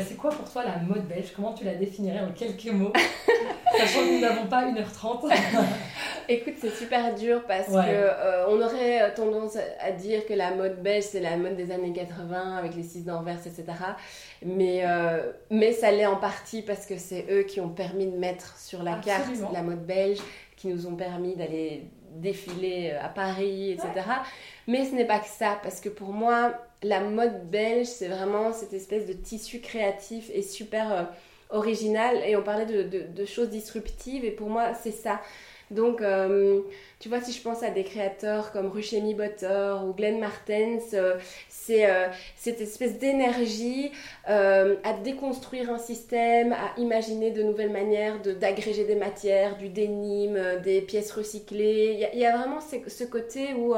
c'est 0.06 0.16
quoi 0.16 0.30
pour 0.30 0.48
toi 0.48 0.62
la 0.62 0.76
mode 0.76 1.08
belge? 1.08 1.32
Comment 1.34 1.52
tu 1.52 1.64
la 1.64 1.74
définirais 1.74 2.20
en 2.20 2.30
quelques 2.30 2.72
mots? 2.72 2.92
Sachant 3.76 4.00
que 4.00 4.14
nous 4.14 4.20
n'avons 4.20 4.46
pas 4.52 4.66
1h30. 4.66 5.32
Écoute, 6.28 6.54
c'est 6.60 6.74
super 6.74 7.14
dur 7.14 7.42
parce 7.48 7.68
qu'on 7.68 7.82
que 7.82 7.88
euh, 7.88 8.46
on 8.48 8.60
aurait 8.60 9.14
tendance 9.14 9.56
à 9.80 9.92
dire 9.92 10.26
que 10.26 10.34
la 10.34 10.54
mode 10.54 10.82
belge, 10.82 11.04
c'est 11.04 11.20
la 11.20 11.38
mode 11.38 11.56
des 11.56 11.70
années 11.70 11.94
80 11.94 12.58
avec 12.58 12.76
les 12.76 12.82
six 12.82 13.02
d'Anvers, 13.02 13.38
etc. 13.38 13.64
Mais, 14.44 14.82
euh, 14.84 15.32
mais 15.50 15.72
ça 15.72 15.90
l'est 15.90 16.04
en 16.04 16.16
partie 16.16 16.60
parce 16.60 16.84
que 16.84 16.98
c'est 16.98 17.24
eux 17.30 17.44
qui 17.44 17.62
ont 17.62 17.70
permis 17.70 18.06
de 18.06 18.18
mettre 18.18 18.58
sur 18.58 18.82
la 18.82 18.96
carte 18.96 19.30
la 19.54 19.62
mode 19.62 19.86
belge, 19.86 20.18
qui 20.56 20.68
nous 20.68 20.86
ont 20.86 20.96
permis 20.96 21.34
d'aller 21.34 21.88
défiler 22.10 22.90
à 22.90 23.08
Paris, 23.08 23.70
etc. 23.70 23.88
Mais 24.68 24.84
ce 24.84 24.94
n'est 24.94 25.06
pas 25.06 25.18
que 25.18 25.28
ça, 25.28 25.58
parce 25.62 25.80
que 25.80 25.88
pour 25.88 26.12
moi, 26.12 26.52
la 26.82 27.00
mode 27.00 27.48
belge, 27.48 27.86
c'est 27.86 28.08
vraiment 28.08 28.52
cette 28.52 28.74
espèce 28.74 29.06
de 29.06 29.14
tissu 29.14 29.60
créatif 29.60 30.30
et 30.34 30.42
super... 30.42 30.92
Euh, 30.92 31.02
original 31.52 32.16
et 32.26 32.36
on 32.36 32.42
parlait 32.42 32.66
de, 32.66 33.24
choses 33.24 33.50
disruptives 33.50 34.24
et 34.24 34.30
pour 34.30 34.48
moi 34.48 34.74
c'est 34.74 34.92
ça. 34.92 35.20
Donc, 35.72 36.02
euh, 36.02 36.60
tu 37.00 37.08
vois, 37.08 37.22
si 37.22 37.32
je 37.32 37.40
pense 37.40 37.62
à 37.62 37.70
des 37.70 37.82
créateurs 37.82 38.52
comme 38.52 38.66
Ruchemi 38.66 39.14
Butter 39.14 39.76
ou 39.86 39.94
Glenn 39.94 40.20
Martens, 40.20 40.92
euh, 40.92 41.16
c'est 41.48 41.90
euh, 41.90 42.08
cette 42.36 42.60
espèce 42.60 42.98
d'énergie 42.98 43.90
à 44.26 44.92
déconstruire 45.02 45.70
un 45.70 45.78
système, 45.78 46.52
à 46.52 46.78
imaginer 46.78 47.30
de 47.30 47.42
nouvelles 47.42 47.72
manières 47.72 48.20
d'agréger 48.20 48.84
des 48.84 48.96
matières, 48.96 49.56
du 49.56 49.70
dénime, 49.70 50.38
des 50.62 50.82
pièces 50.82 51.12
recyclées. 51.12 52.06
Il 52.12 52.18
y, 52.18 52.26
a 52.26 52.36
vraiment 52.36 52.60
ce 52.60 53.04
côté 53.04 53.54
où 53.54 53.74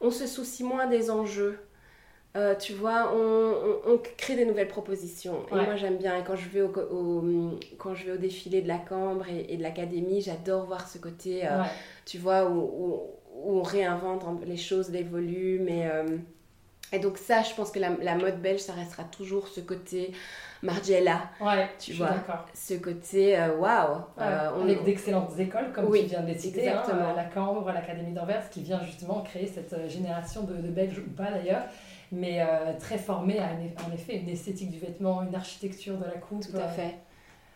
on 0.00 0.10
se 0.10 0.26
soucie 0.26 0.64
moins 0.64 0.86
des 0.86 1.10
enjeux. 1.10 1.58
Euh, 2.36 2.56
tu 2.56 2.72
vois, 2.72 3.12
on, 3.14 3.96
crée 4.16 4.34
des 4.34 4.44
nouvelles 4.44 4.68
propositions. 4.68 5.46
Et 5.52 5.54
moi, 5.54 5.76
j'aime 5.76 5.98
bien. 5.98 6.18
Et 6.18 6.24
quand 6.24 6.34
je 6.34 6.48
vais 6.48 6.62
au, 6.62 6.68
quand 7.78 7.94
je 7.94 8.06
vais 8.06 8.12
au 8.12 8.16
défilé 8.16 8.60
de 8.60 8.66
la 8.66 8.78
Cambre 8.78 9.26
et, 9.28 9.56
de 9.56 9.62
l'Académie, 9.62 10.20
j'adore 10.20 10.66
voir 10.66 10.88
ce 10.88 10.98
côté, 10.98 11.46
euh, 11.46 11.62
tu 12.04 12.18
vois, 12.18 12.50
où, 12.50 13.02
on 13.46 13.62
réinvente 13.62 14.24
les 14.46 14.56
choses, 14.56 14.90
les 14.90 15.04
volumes. 15.04 15.68
Et, 15.68 15.86
euh, 15.86 16.16
et 16.92 16.98
donc, 16.98 17.18
ça, 17.18 17.42
je 17.42 17.54
pense 17.54 17.70
que 17.70 17.78
la, 17.78 18.14
mode 18.16 18.42
belge, 18.42 18.60
ça 18.60 18.72
restera 18.72 19.04
toujours 19.04 19.46
ce 19.46 19.60
côté 19.60 20.10
Margiela. 20.64 21.30
Ouais, 21.40 21.68
tu 21.78 21.92
vois. 21.92 22.14
Ce 22.52 22.74
côté, 22.74 23.38
waouh. 23.58 23.98
Wow, 24.18 24.60
avec 24.60 24.82
d'excellentes 24.82 25.38
écoles, 25.38 25.70
comme 25.72 25.92
tu 25.92 26.02
viens 26.02 26.22
de 26.22 26.26
les 26.26 26.38
citer, 26.38 26.68
hein, 26.68 26.82
la 27.14 27.24
Cambre, 27.26 27.70
l'Académie 27.72 28.12
d'Anvers, 28.12 28.50
qui 28.50 28.62
vient 28.62 28.82
justement 28.82 29.20
créer 29.20 29.46
cette 29.46 29.88
génération 29.88 30.42
de, 30.42 30.54
de 30.54 30.68
Belges 30.68 30.98
ou 30.98 31.10
pas 31.10 31.30
d'ailleurs 31.30 31.62
mais 32.12 32.40
euh, 32.40 32.72
très 32.78 32.98
formé 32.98 33.38
à 33.38 33.50
en 33.86 33.92
effet 33.92 34.16
une 34.16 34.28
esthétique 34.28 34.70
du 34.70 34.78
vêtement, 34.78 35.22
une 35.22 35.34
architecture 35.34 35.96
de 35.96 36.04
la 36.04 36.18
coupe. 36.18 36.42
Tout 36.42 36.56
à 36.56 36.68
fait. 36.68 36.94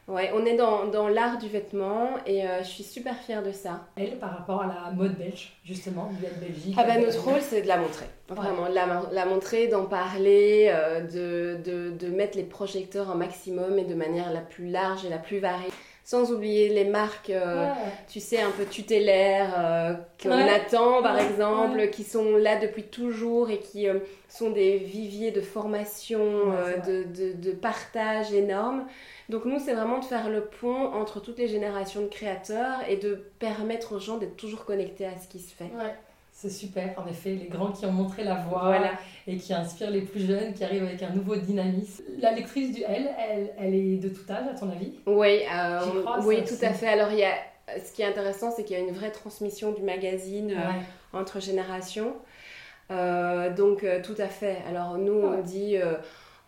Ouais, 0.08 0.30
on 0.34 0.46
est 0.46 0.56
dans, 0.56 0.86
dans 0.86 1.06
l'art 1.06 1.36
du 1.36 1.48
vêtement 1.48 2.08
et 2.24 2.46
euh, 2.46 2.62
je 2.62 2.68
suis 2.68 2.82
super 2.82 3.14
fière 3.14 3.42
de 3.42 3.52
ça. 3.52 3.88
Elle, 3.94 4.18
par 4.18 4.38
rapport 4.38 4.62
à 4.62 4.66
la 4.66 4.90
mode 4.90 5.18
belge, 5.18 5.52
justement, 5.62 6.10
de 6.10 6.46
Belgique. 6.46 6.74
Ah 6.78 6.84
bah, 6.84 6.96
notre 6.98 7.22
rôle, 7.22 7.42
c'est 7.42 7.60
de 7.60 7.68
la 7.68 7.76
montrer. 7.76 8.06
Vraiment, 8.30 8.68
la, 8.68 9.02
la 9.12 9.26
montrer, 9.26 9.68
d'en 9.68 9.84
parler, 9.84 10.70
euh, 10.70 11.02
de, 11.02 11.62
de, 11.62 11.90
de, 11.90 12.08
mettre 12.08 12.38
les 12.38 12.44
projecteurs 12.44 13.10
en 13.10 13.16
maximum 13.16 13.78
et 13.78 13.84
de 13.84 13.94
manière 13.94 14.32
la 14.32 14.40
plus 14.40 14.70
large 14.70 15.04
et 15.04 15.10
la 15.10 15.18
plus 15.18 15.40
variée 15.40 15.68
sans 16.08 16.32
oublier 16.32 16.70
les 16.70 16.86
marques, 16.86 17.28
euh, 17.28 17.70
tu 18.08 18.18
sais, 18.18 18.40
un 18.40 18.50
peu 18.50 18.64
tutélaires, 18.64 19.54
euh, 19.58 19.92
qu'on 20.22 20.30
attend 20.30 21.02
par 21.02 21.18
exemple, 21.18 21.90
qui 21.90 22.02
sont 22.02 22.34
là 22.38 22.58
depuis 22.58 22.84
toujours 22.84 23.50
et 23.50 23.58
qui 23.58 23.86
euh, 23.86 23.98
sont 24.26 24.48
des 24.48 24.78
viviers 24.78 25.32
de 25.32 25.42
formation, 25.42 26.46
de, 26.86 27.02
de, 27.14 27.32
de, 27.34 27.52
partage 27.52 28.32
énorme. 28.32 28.86
Donc 29.28 29.44
nous, 29.44 29.58
c'est 29.58 29.74
vraiment 29.74 29.98
de 29.98 30.04
faire 30.06 30.30
le 30.30 30.46
pont 30.46 30.94
entre 30.94 31.20
toutes 31.20 31.38
les 31.38 31.48
générations 31.48 32.00
de 32.00 32.08
créateurs 32.08 32.78
et 32.88 32.96
de 32.96 33.26
permettre 33.38 33.94
aux 33.94 34.00
gens 34.00 34.16
d'être 34.16 34.36
toujours 34.36 34.64
connectés 34.64 35.04
à 35.04 35.18
ce 35.18 35.28
qui 35.28 35.40
se 35.40 35.54
fait. 35.54 35.70
C'est 36.40 36.50
super, 36.50 36.94
en 36.96 37.10
effet, 37.10 37.30
les 37.30 37.48
grands 37.48 37.72
qui 37.72 37.84
ont 37.84 37.90
montré 37.90 38.22
la 38.22 38.36
voie 38.36 38.72
et 39.26 39.38
qui 39.38 39.52
inspirent 39.52 39.90
les 39.90 40.02
plus 40.02 40.24
jeunes, 40.24 40.54
qui 40.54 40.62
arrivent 40.62 40.84
avec 40.84 41.02
un 41.02 41.10
nouveau 41.10 41.34
dynamisme. 41.34 42.04
La 42.20 42.30
lectrice 42.30 42.72
du 42.72 42.84
L, 42.84 43.10
elle, 43.18 43.50
elle 43.58 43.74
est 43.74 43.96
de 43.96 44.08
tout 44.08 44.22
âge, 44.30 44.46
à 44.48 44.56
ton 44.56 44.70
avis? 44.70 44.92
Oui, 45.04 45.40
euh, 45.52 45.80
oui 46.22 46.44
tout 46.44 46.64
à 46.64 46.72
fait. 46.72 46.86
Alors, 46.86 47.10
il 47.10 47.18
y 47.18 47.24
a, 47.24 47.34
ce 47.84 47.92
qui 47.92 48.02
est 48.02 48.04
intéressant, 48.04 48.52
c'est 48.52 48.62
qu'il 48.62 48.78
y 48.78 48.80
a 48.80 48.84
une 48.84 48.94
vraie 48.94 49.10
transmission 49.10 49.72
du 49.72 49.82
magazine 49.82 50.52
euh, 50.52 51.18
entre 51.18 51.40
générations. 51.40 52.14
Euh, 52.92 53.52
donc, 53.52 53.84
tout 54.04 54.14
à 54.18 54.28
fait. 54.28 54.58
Alors, 54.68 54.96
nous, 54.96 55.20
on 55.20 55.42
dit 55.42 55.74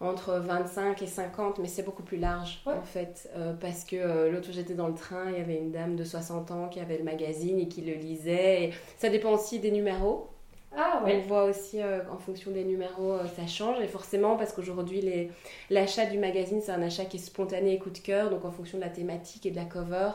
entre 0.01 0.33
25 0.33 1.03
et 1.03 1.07
50, 1.07 1.59
mais 1.59 1.69
c'est 1.69 1.83
beaucoup 1.83 2.03
plus 2.03 2.17
large 2.17 2.63
en 2.65 2.83
fait. 2.83 3.31
Euh, 3.37 3.53
parce 3.53 3.85
que 3.85 3.97
euh, 3.97 4.31
l'autre 4.31 4.49
j'étais 4.51 4.75
dans 4.75 4.89
le 4.89 4.95
train, 4.95 5.31
il 5.31 5.39
y 5.39 5.41
avait 5.41 5.59
une 5.59 5.71
dame 5.71 5.95
de 5.95 6.05
60 6.05 6.51
ans 6.51 6.69
qui 6.69 6.81
avait 6.81 6.97
le 6.97 7.05
magazine 7.05 7.59
et 7.59 7.69
qui 7.69 7.83
le 7.83 7.93
lisait. 7.93 8.65
Et 8.65 8.73
ça 8.97 9.11
dépend 9.11 9.33
aussi 9.33 9.59
des 9.59 9.71
numéros. 9.71 10.29
Ah 10.75 11.03
ouais. 11.05 11.17
On 11.17 11.29
voit 11.29 11.45
aussi 11.45 11.83
euh, 11.83 12.01
en 12.11 12.17
fonction 12.17 12.51
des 12.51 12.65
numéros, 12.65 13.19
ça 13.37 13.47
change. 13.47 13.79
Et 13.81 13.89
forcément, 13.89 14.37
parce 14.37 14.53
qu'aujourd'hui, 14.53 15.29
l'achat 15.69 16.07
du 16.07 16.17
magazine, 16.17 16.61
c'est 16.63 16.73
un 16.73 16.83
achat 16.83 17.05
qui 17.05 17.19
est 17.19 17.21
spontané 17.21 17.75
et 17.75 17.79
coup 17.79 17.91
de 17.91 17.99
cœur. 17.99 18.31
Donc 18.31 18.47
en 18.47 18.53
fonction 18.53 18.79
de 18.79 18.85
la 18.85 18.89
thématique 18.89 19.45
et 19.45 19.51
de 19.51 19.57
la 19.57 19.65
cover, 19.65 20.13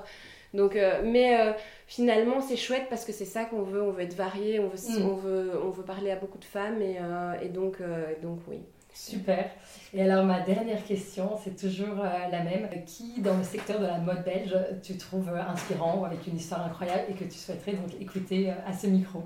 Donc, 0.56 0.80
mais 1.04 1.54
finalement, 1.86 2.41
c'est 2.41 2.56
chouette 2.56 2.88
parce 2.89 3.06
que 3.06 3.12
c'est 3.12 3.26
ça 3.26 3.43
qu'on 3.43 3.63
veut. 3.63 3.84
On 3.84 3.91
veut 3.91 4.04
être 4.04 4.15
varié, 4.15 4.60
on 4.60 4.69
veut, 4.69 5.00
mm. 5.00 5.06
on 5.06 5.15
veut, 5.15 5.52
on 5.63 5.69
veut 5.69 5.84
parler 5.84 6.10
à 6.10 6.15
beaucoup 6.15 6.39
de 6.39 6.45
femmes 6.45 6.82
et, 6.82 6.98
et 7.43 7.50
donc, 7.50 7.84
donc 8.24 8.39
oui. 8.47 8.62
Super. 8.96 9.50
Et 9.93 10.02
alors 10.02 10.24
ma 10.24 10.39
dernière 10.39 10.84
question, 10.86 11.38
c'est 11.43 11.56
toujours 11.58 12.00
euh, 12.00 12.30
la 12.32 12.43
même. 12.43 12.70
Qui 12.86 13.22
dans 13.22 13.38
le 13.38 13.43
secteur 13.43 13.80
de 13.80 13.86
la 13.86 13.98
mode 13.98 14.24
belge 14.24 14.56
tu 14.82 14.98
trouves 14.98 15.30
euh, 15.30 15.52
inspirant 15.52 16.00
ou 16.00 16.06
avec 16.06 16.26
une 16.28 16.38
histoire 16.38 16.66
incroyable 16.66 17.04
et 17.10 17.14
que 17.14 17.26
tu 17.26 17.38
souhaiterais 17.38 17.74
donc 17.74 17.89
écouter 18.00 18.50
euh, 18.50 18.54
à 18.66 18.74
ce 18.74 18.88
micro? 18.88 19.24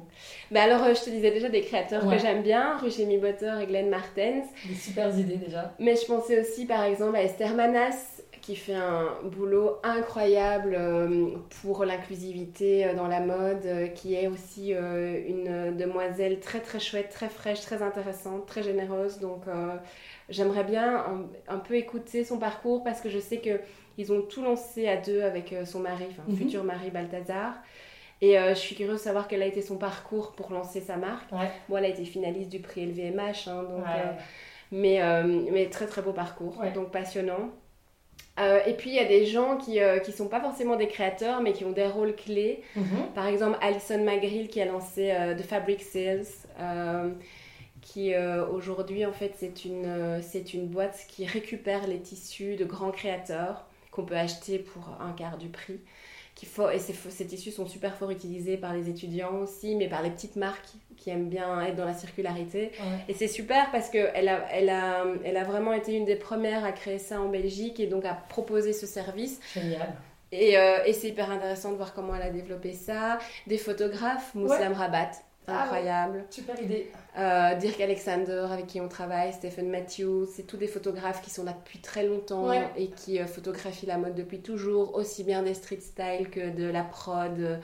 Bah 0.50 0.64
Alors 0.64 0.84
je 0.94 1.04
te 1.04 1.10
disais 1.12 1.32
déjà 1.32 1.50
des 1.50 1.62
créateurs 1.62 2.08
que 2.10 2.18
j'aime 2.18 2.42
bien, 2.42 2.78
Rugemi 2.78 3.18
Botter 3.18 3.54
et 3.62 3.68
Glenn 3.68 3.90
Martens. 3.90 4.46
Des 4.68 4.76
super 4.76 5.18
idées 5.18 5.38
déjà. 5.38 5.74
Mais 5.80 5.96
je 5.96 6.06
pensais 6.06 6.42
aussi 6.42 6.66
par 6.66 6.84
exemple 6.84 7.16
à 7.16 7.24
Esther 7.24 7.54
Manas 7.54 8.22
qui 8.50 8.56
fait 8.56 8.74
un 8.74 9.10
boulot 9.24 9.78
incroyable 9.84 10.78
pour 11.62 11.86
l'inclusivité 11.86 12.94
dans 12.96 13.08
la 13.08 13.20
mode, 13.20 13.94
qui 13.94 14.16
est 14.16 14.28
aussi 14.28 14.72
une 14.72 15.76
demoiselle 15.78 16.40
très 16.40 16.60
très 16.60 16.80
chouette, 16.80 17.10
très 17.10 17.30
fraîche, 17.30 17.62
très 17.62 17.84
intéressante, 17.84 18.48
très 18.48 18.64
généreuse. 18.64 19.20
Donc 19.20 19.44
j'aimerais 20.30 20.64
bien 20.64 21.06
un, 21.48 21.58
peu 21.58 21.76
écouter 21.76 22.24
son 22.24 22.38
parcours 22.38 22.84
parce 22.84 23.02
que 23.02 23.10
je 23.10 23.20
sais 23.20 23.42
qu'ils 23.42 24.14
ont 24.14 24.22
tout 24.22 24.44
lancé 24.44 24.88
à 24.88 24.98
deux 24.98 25.22
avec 25.24 25.52
euh, 25.54 25.66
son 25.66 25.80
mari, 25.80 26.06
enfin, 26.12 26.24
mhm. 26.28 26.38
futur 26.38 26.64
mari 26.64 26.92
Balthazar. 26.92 27.56
Et 28.22 28.38
euh, 28.38 28.50
je 28.50 28.60
suis 28.60 28.76
curieuse 28.76 28.98
de 28.98 29.04
savoir 29.04 29.28
quel 29.28 29.42
a 29.42 29.46
été 29.46 29.62
son 29.62 29.78
parcours 29.78 30.34
pour 30.34 30.52
lancer 30.52 30.82
sa 30.82 30.98
marque. 30.98 31.32
Moi, 31.70 31.80
elle 31.80 31.86
a 31.86 31.88
été 31.88 32.04
finaliste 32.04 32.50
du 32.50 32.60
prix 32.60 32.86
LVMH, 32.86 33.48
hein, 33.48 33.64
donc, 33.64 33.86
euh, 33.88 34.12
mais, 34.72 35.00
mais 35.52 35.70
très 35.70 35.88
très 35.88 36.02
beau 36.02 36.12
parcours, 36.12 36.62
donc 36.76 36.92
passionnant. 36.92 37.50
Et 38.66 38.74
puis 38.74 38.92
il 38.92 38.96
y 38.96 39.00
a 39.00 39.06
des 39.06 39.26
gens 39.26 39.58
qui 39.58 39.80
ne 39.80 40.12
sont 40.16 40.28
pas 40.28 40.40
forcément 40.40 40.76
des 40.76 40.88
créateurs, 40.88 41.42
mais 41.42 41.54
qui 41.54 41.66
ont 41.66 41.72
des 41.72 41.88
rôles 41.88 42.16
clés. 42.16 42.64
Mhm. 42.76 43.12
Par 43.16 43.28
exemple, 43.28 43.58
Alison 43.62 44.04
McGrill 44.04 44.48
qui 44.48 44.62
a 44.62 44.66
lancé 44.66 45.14
The 45.38 45.44
Fabric 45.44 45.82
Sales 45.82 46.26
qui 47.82 48.14
euh, 48.14 48.48
aujourd'hui 48.48 49.06
en 49.06 49.14
fait 49.14 49.34
c'est 49.38 49.66
une, 49.66 49.86
euh, 49.86 50.22
c'est 50.22 50.54
une 50.54 50.68
boîte 50.68 51.06
qui 51.08 51.26
récupère 51.26 51.88
les 51.88 52.00
tissus 52.00 52.56
de 52.56 52.66
grands 52.66 52.92
créateurs 52.92 53.66
qu'on 53.92 54.04
peut 54.04 54.18
acheter 54.18 54.60
pour 54.60 54.90
un 55.00 55.12
quart 55.14 55.38
du 55.38 55.50
prix. 55.50 55.80
Qui 56.40 56.46
faut, 56.46 56.70
et 56.70 56.80
ces, 56.80 56.94
ces, 56.94 57.28
tissus 57.28 57.52
sont 57.52 57.68
super 57.68 57.98
fort 57.98 58.12
utilisés 58.12 58.56
par 58.56 58.74
les 58.74 58.88
étudiants 58.88 59.40
aussi, 59.40 59.76
mais 59.76 59.90
par 59.90 60.02
les 60.02 60.10
petites 60.10 60.38
marques 60.38 60.70
qui 60.96 61.10
aiment 61.10 61.28
bien 61.28 61.60
être 61.66 61.76
dans 61.76 61.84
la 61.84 61.94
circularité. 61.94 62.72
Et 63.10 63.14
c'est 63.14 63.28
super 63.28 63.70
parce 63.72 63.90
qu'elle 63.90 64.30
a, 64.30 64.48
elle 64.50 64.70
a, 64.70 65.04
elle 65.26 65.36
a 65.36 65.44
vraiment 65.44 65.74
été 65.74 65.94
une 65.98 66.06
des 66.06 66.16
premières 66.16 66.64
à 66.64 66.72
créer 66.72 66.98
ça 66.98 67.20
en 67.20 67.28
Belgique 67.28 67.82
et 67.82 67.88
donc 67.88 68.06
à 68.06 68.14
proposer 68.14 68.72
ce 68.72 68.86
service. 68.86 69.42
Génial. 69.54 69.94
Et, 70.32 70.58
euh, 70.58 70.86
et 70.86 70.94
c'est 70.94 71.10
hyper 71.10 71.30
intéressant 71.30 71.74
de 71.74 71.76
voir 71.76 71.94
comment 71.94 72.16
elle 72.16 72.22
a 72.22 72.30
développé 72.30 72.72
ça. 72.72 73.20
Des 73.48 73.58
photographes, 73.58 74.34
Mouslam 74.34 74.72
Rabat, 74.72 75.12
ah 75.52 75.64
incroyable. 75.64 76.26
super 76.30 76.62
idée. 76.62 76.92
Euh, 77.18 77.56
Dirk 77.56 77.82
Alexander, 77.82 78.46
avec 78.52 78.68
qui 78.68 78.80
on 78.80 78.88
travaille, 78.88 79.34
Stephen 79.34 79.70
Matthews, 79.70 80.28
c'est 80.34 80.44
tous 80.44 80.58
des 80.58 80.68
photographes 80.68 81.22
qui 81.22 81.30
sont 81.30 81.44
là 81.44 81.54
depuis 81.54 81.80
très 81.80 82.06
longtemps 82.06 82.52
et 82.78 82.88
qui 82.88 83.20
euh, 83.20 83.26
photographient 83.26 83.88
la 83.88 83.98
mode 83.98 84.16
depuis 84.16 84.40
toujours, 84.40 84.96
aussi 84.96 85.24
bien 85.24 85.44
des 85.44 85.54
street 85.54 85.82
style 85.82 86.30
que 86.30 86.50
de 86.50 86.66
la 86.66 86.84
prod. 86.84 87.60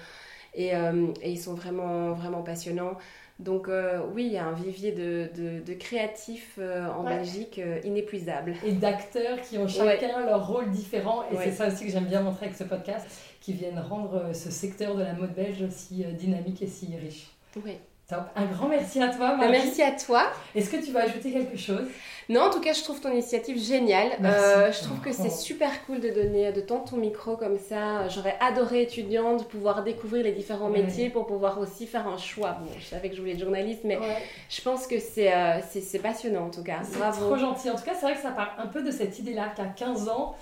Et, 0.54 0.76
euh, 0.76 1.08
et 1.22 1.32
ils 1.32 1.40
sont 1.40 1.54
vraiment, 1.54 2.14
vraiment 2.14 2.42
passionnants. 2.42 2.98
Donc 3.38 3.68
oui, 4.14 4.28
il 4.28 4.32
y 4.32 4.38
a 4.38 4.46
un 4.46 4.54
vivier 4.54 4.94
de, 4.94 5.30
de, 5.36 5.74
créatifs 5.74 6.58
en 6.58 7.04
Belgique 7.04 7.60
inépuisable. 7.84 8.54
Et 8.66 8.72
d'acteurs 8.72 9.42
qui 9.42 9.58
ont 9.58 9.68
chacun 9.68 10.26
leur 10.26 10.48
rôle 10.48 10.72
différent. 10.72 11.24
Et 11.30 11.36
c'est 11.44 11.52
ça 11.52 11.68
aussi 11.68 11.86
que 11.86 11.92
j'aime 11.92 12.06
bien 12.06 12.22
montrer 12.22 12.46
avec 12.46 12.58
ce 12.58 12.64
podcast, 12.64 13.06
qui 13.42 13.52
viennent 13.52 13.80
rendre 13.80 14.34
ce 14.34 14.50
secteur 14.50 14.96
de 14.96 15.04
la 15.04 15.12
mode 15.12 15.34
belge 15.34 15.68
si 15.70 16.06
dynamique 16.06 16.62
et 16.62 16.68
si 16.68 16.96
riche. 16.96 17.35
Oui. 17.64 17.78
Un 18.36 18.46
grand 18.46 18.68
merci 18.68 19.02
à 19.02 19.08
toi, 19.08 19.36
Marie. 19.36 19.52
Merci 19.52 19.82
à 19.82 19.92
toi. 19.92 20.32
Est-ce 20.54 20.70
que 20.70 20.78
tu 20.78 20.92
vas 20.92 21.04
ajouter 21.04 21.32
quelque 21.32 21.58
chose? 21.58 21.88
Non, 22.30 22.42
en 22.42 22.50
tout 22.52 22.62
cas, 22.62 22.74
je 22.74 22.84
trouve 22.84 23.02
ton 23.02 23.12
initiative 23.12 23.60
géniale. 23.60 24.12
Euh, 24.24 24.72
je 24.72 24.84
trouve 24.84 25.00
que 25.00 25.12
c'est 25.12 25.32
super 25.32 25.84
cool 25.86 26.00
de 26.00 26.10
donner 26.10 26.52
de 26.52 26.62
temps 26.62 26.80
ton 26.80 26.98
micro 26.98 27.36
comme 27.36 27.58
ça. 27.58 28.08
J'aurais 28.10 28.36
adoré, 28.40 28.84
étudiante, 28.84 29.40
de 29.40 29.46
pouvoir 29.46 29.84
découvrir 29.84 30.24
les 30.24 30.34
différents 30.34 30.70
métiers 30.70 31.10
pour 31.10 31.26
pouvoir 31.26 31.60
aussi 31.60 31.88
faire 31.88 32.08
un 32.08 32.18
choix. 32.18 32.58
Bon, 32.62 32.70
je 32.80 32.86
savais 32.86 33.10
que 33.10 33.16
je 33.16 33.22
voulais 33.22 33.34
être 33.34 33.40
journaliste, 33.40 33.82
mais 33.84 33.98
je 34.50 34.62
pense 34.62 34.86
que 34.86 34.96
euh, 34.96 35.60
c'est 35.72 35.82
c'est 35.82 36.00
passionnant 36.00 36.46
en 36.46 36.52
tout 36.52 36.64
cas. 36.64 36.82
C'est 36.84 37.00
trop 37.00 37.38
gentil. 37.38 37.72
En 37.72 37.76
tout 37.76 37.84
cas, 37.84 37.94
c'est 37.96 38.06
vrai 38.06 38.14
que 38.14 38.22
ça 38.22 38.32
part 38.32 38.56
un 38.60 38.68
peu 38.68 38.84
de 38.84 38.92
cette 38.92 39.18
idée-là 39.18 39.52
qu'à 39.56 39.66
15 39.66 40.10
ans, 40.10 40.36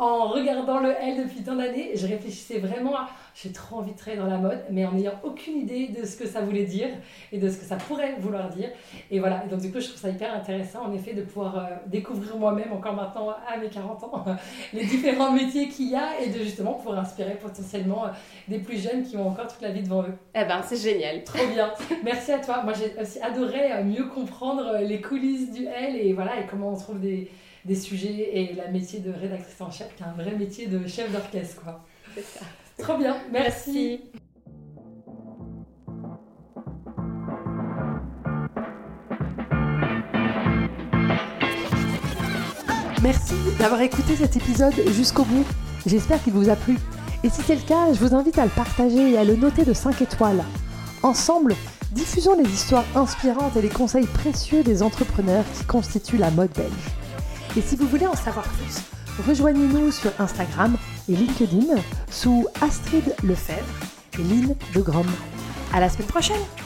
en 0.00 0.28
regardant 0.28 0.80
le 0.80 0.92
L 0.92 1.24
depuis 1.24 1.42
tant 1.42 1.56
d'années, 1.56 1.90
je 1.94 2.06
réfléchissais 2.06 2.58
vraiment 2.58 2.96
à 2.96 3.10
j'ai 3.34 3.52
trop 3.52 3.76
envie 3.76 3.92
de 3.92 3.96
travailler 3.96 4.20
dans 4.20 4.28
la 4.28 4.38
mode, 4.38 4.60
mais 4.70 4.84
en 4.84 4.92
n'ayant 4.92 5.18
aucune 5.22 5.56
idée 5.56 5.88
de 5.88 6.04
ce 6.04 6.16
que 6.16 6.26
ça 6.26 6.40
voulait 6.40 6.64
dire 6.64 6.88
et 7.32 7.38
de 7.38 7.48
ce 7.48 7.58
que 7.58 7.64
ça 7.64 7.76
pourrait 7.76 8.16
vouloir 8.18 8.48
dire. 8.48 8.70
Et 9.10 9.20
voilà, 9.20 9.44
et 9.44 9.48
donc 9.48 9.60
du 9.60 9.70
coup, 9.70 9.80
je 9.80 9.88
trouve 9.88 10.00
ça 10.00 10.08
hyper 10.08 10.34
intéressant 10.34 10.86
en 10.86 10.92
effet 10.92 11.12
de 11.12 11.22
pouvoir 11.22 11.58
euh, 11.58 11.62
découvrir 11.86 12.36
moi-même, 12.36 12.72
encore 12.72 12.94
maintenant 12.94 13.30
à 13.46 13.56
mes 13.56 13.68
40 13.68 14.04
ans, 14.04 14.24
les 14.72 14.84
différents 14.84 15.32
métiers 15.32 15.68
qu'il 15.68 15.90
y 15.90 15.94
a 15.94 16.20
et 16.20 16.28
de 16.28 16.38
justement 16.40 16.74
pouvoir 16.74 16.98
inspirer 16.98 17.36
potentiellement 17.40 18.06
euh, 18.06 18.10
des 18.48 18.58
plus 18.58 18.82
jeunes 18.82 19.02
qui 19.02 19.16
ont 19.16 19.28
encore 19.28 19.48
toute 19.48 19.62
la 19.62 19.70
vie 19.70 19.82
devant 19.82 20.02
eux. 20.02 20.14
Eh 20.34 20.44
ben, 20.44 20.62
c'est 20.62 20.76
génial. 20.76 21.22
Trop 21.24 21.46
bien. 21.46 21.72
Merci 22.02 22.32
à 22.32 22.38
toi. 22.38 22.62
Moi, 22.62 22.72
j'ai 22.72 23.00
aussi 23.00 23.20
adoré 23.20 23.72
euh, 23.72 23.84
mieux 23.84 24.06
comprendre 24.06 24.78
les 24.80 25.00
coulisses 25.00 25.52
du 25.52 25.66
L 25.66 25.96
et 25.96 26.12
voilà, 26.12 26.40
et 26.40 26.46
comment 26.46 26.70
on 26.70 26.76
trouve 26.76 27.00
des 27.00 27.30
des 27.64 27.74
sujets 27.74 28.30
et 28.32 28.54
la 28.54 28.68
métier 28.68 29.00
de 29.00 29.10
rédactrice 29.10 29.60
en 29.60 29.70
chef, 29.70 29.94
qui 29.96 30.02
est 30.02 30.06
un 30.06 30.12
vrai 30.12 30.34
métier 30.36 30.66
de 30.66 30.86
chef 30.86 31.10
d'orchestre. 31.12 31.62
quoi. 31.62 31.84
C'est 32.14 32.22
ça. 32.22 32.40
Trop 32.78 32.96
bien, 32.96 33.16
merci. 33.30 34.00
Merci 43.02 43.34
d'avoir 43.58 43.80
écouté 43.80 44.14
cet 44.16 44.36
épisode 44.36 44.74
jusqu'au 44.88 45.24
bout. 45.24 45.44
J'espère 45.86 46.22
qu'il 46.22 46.34
vous 46.34 46.50
a 46.50 46.56
plu. 46.56 46.76
Et 47.24 47.28
si 47.28 47.42
c'est 47.42 47.54
le 47.54 47.62
cas, 47.62 47.92
je 47.92 47.98
vous 47.98 48.14
invite 48.14 48.38
à 48.38 48.44
le 48.44 48.50
partager 48.50 49.12
et 49.12 49.18
à 49.18 49.24
le 49.24 49.36
noter 49.36 49.64
de 49.64 49.72
5 49.72 50.00
étoiles. 50.02 50.44
Ensemble, 51.02 51.54
diffusons 51.92 52.36
les 52.36 52.48
histoires 52.48 52.84
inspirantes 52.94 53.56
et 53.56 53.62
les 53.62 53.68
conseils 53.68 54.06
précieux 54.06 54.62
des 54.62 54.82
entrepreneurs 54.82 55.44
qui 55.54 55.64
constituent 55.64 56.18
la 56.18 56.30
mode 56.30 56.52
belge. 56.54 56.99
Et 57.56 57.62
si 57.62 57.76
vous 57.76 57.86
voulez 57.86 58.06
en 58.06 58.14
savoir 58.14 58.46
plus, 58.48 58.82
rejoignez-nous 59.26 59.90
sur 59.90 60.12
Instagram 60.20 60.76
et 61.08 61.16
LinkedIn 61.16 61.74
sous 62.10 62.46
Astrid 62.60 63.14
Lefebvre 63.24 63.64
et 64.18 64.22
Lynn 64.22 64.54
de 64.74 64.80
Grom. 64.80 65.06
À 65.72 65.80
la 65.80 65.88
semaine 65.88 66.06
prochaine! 66.06 66.59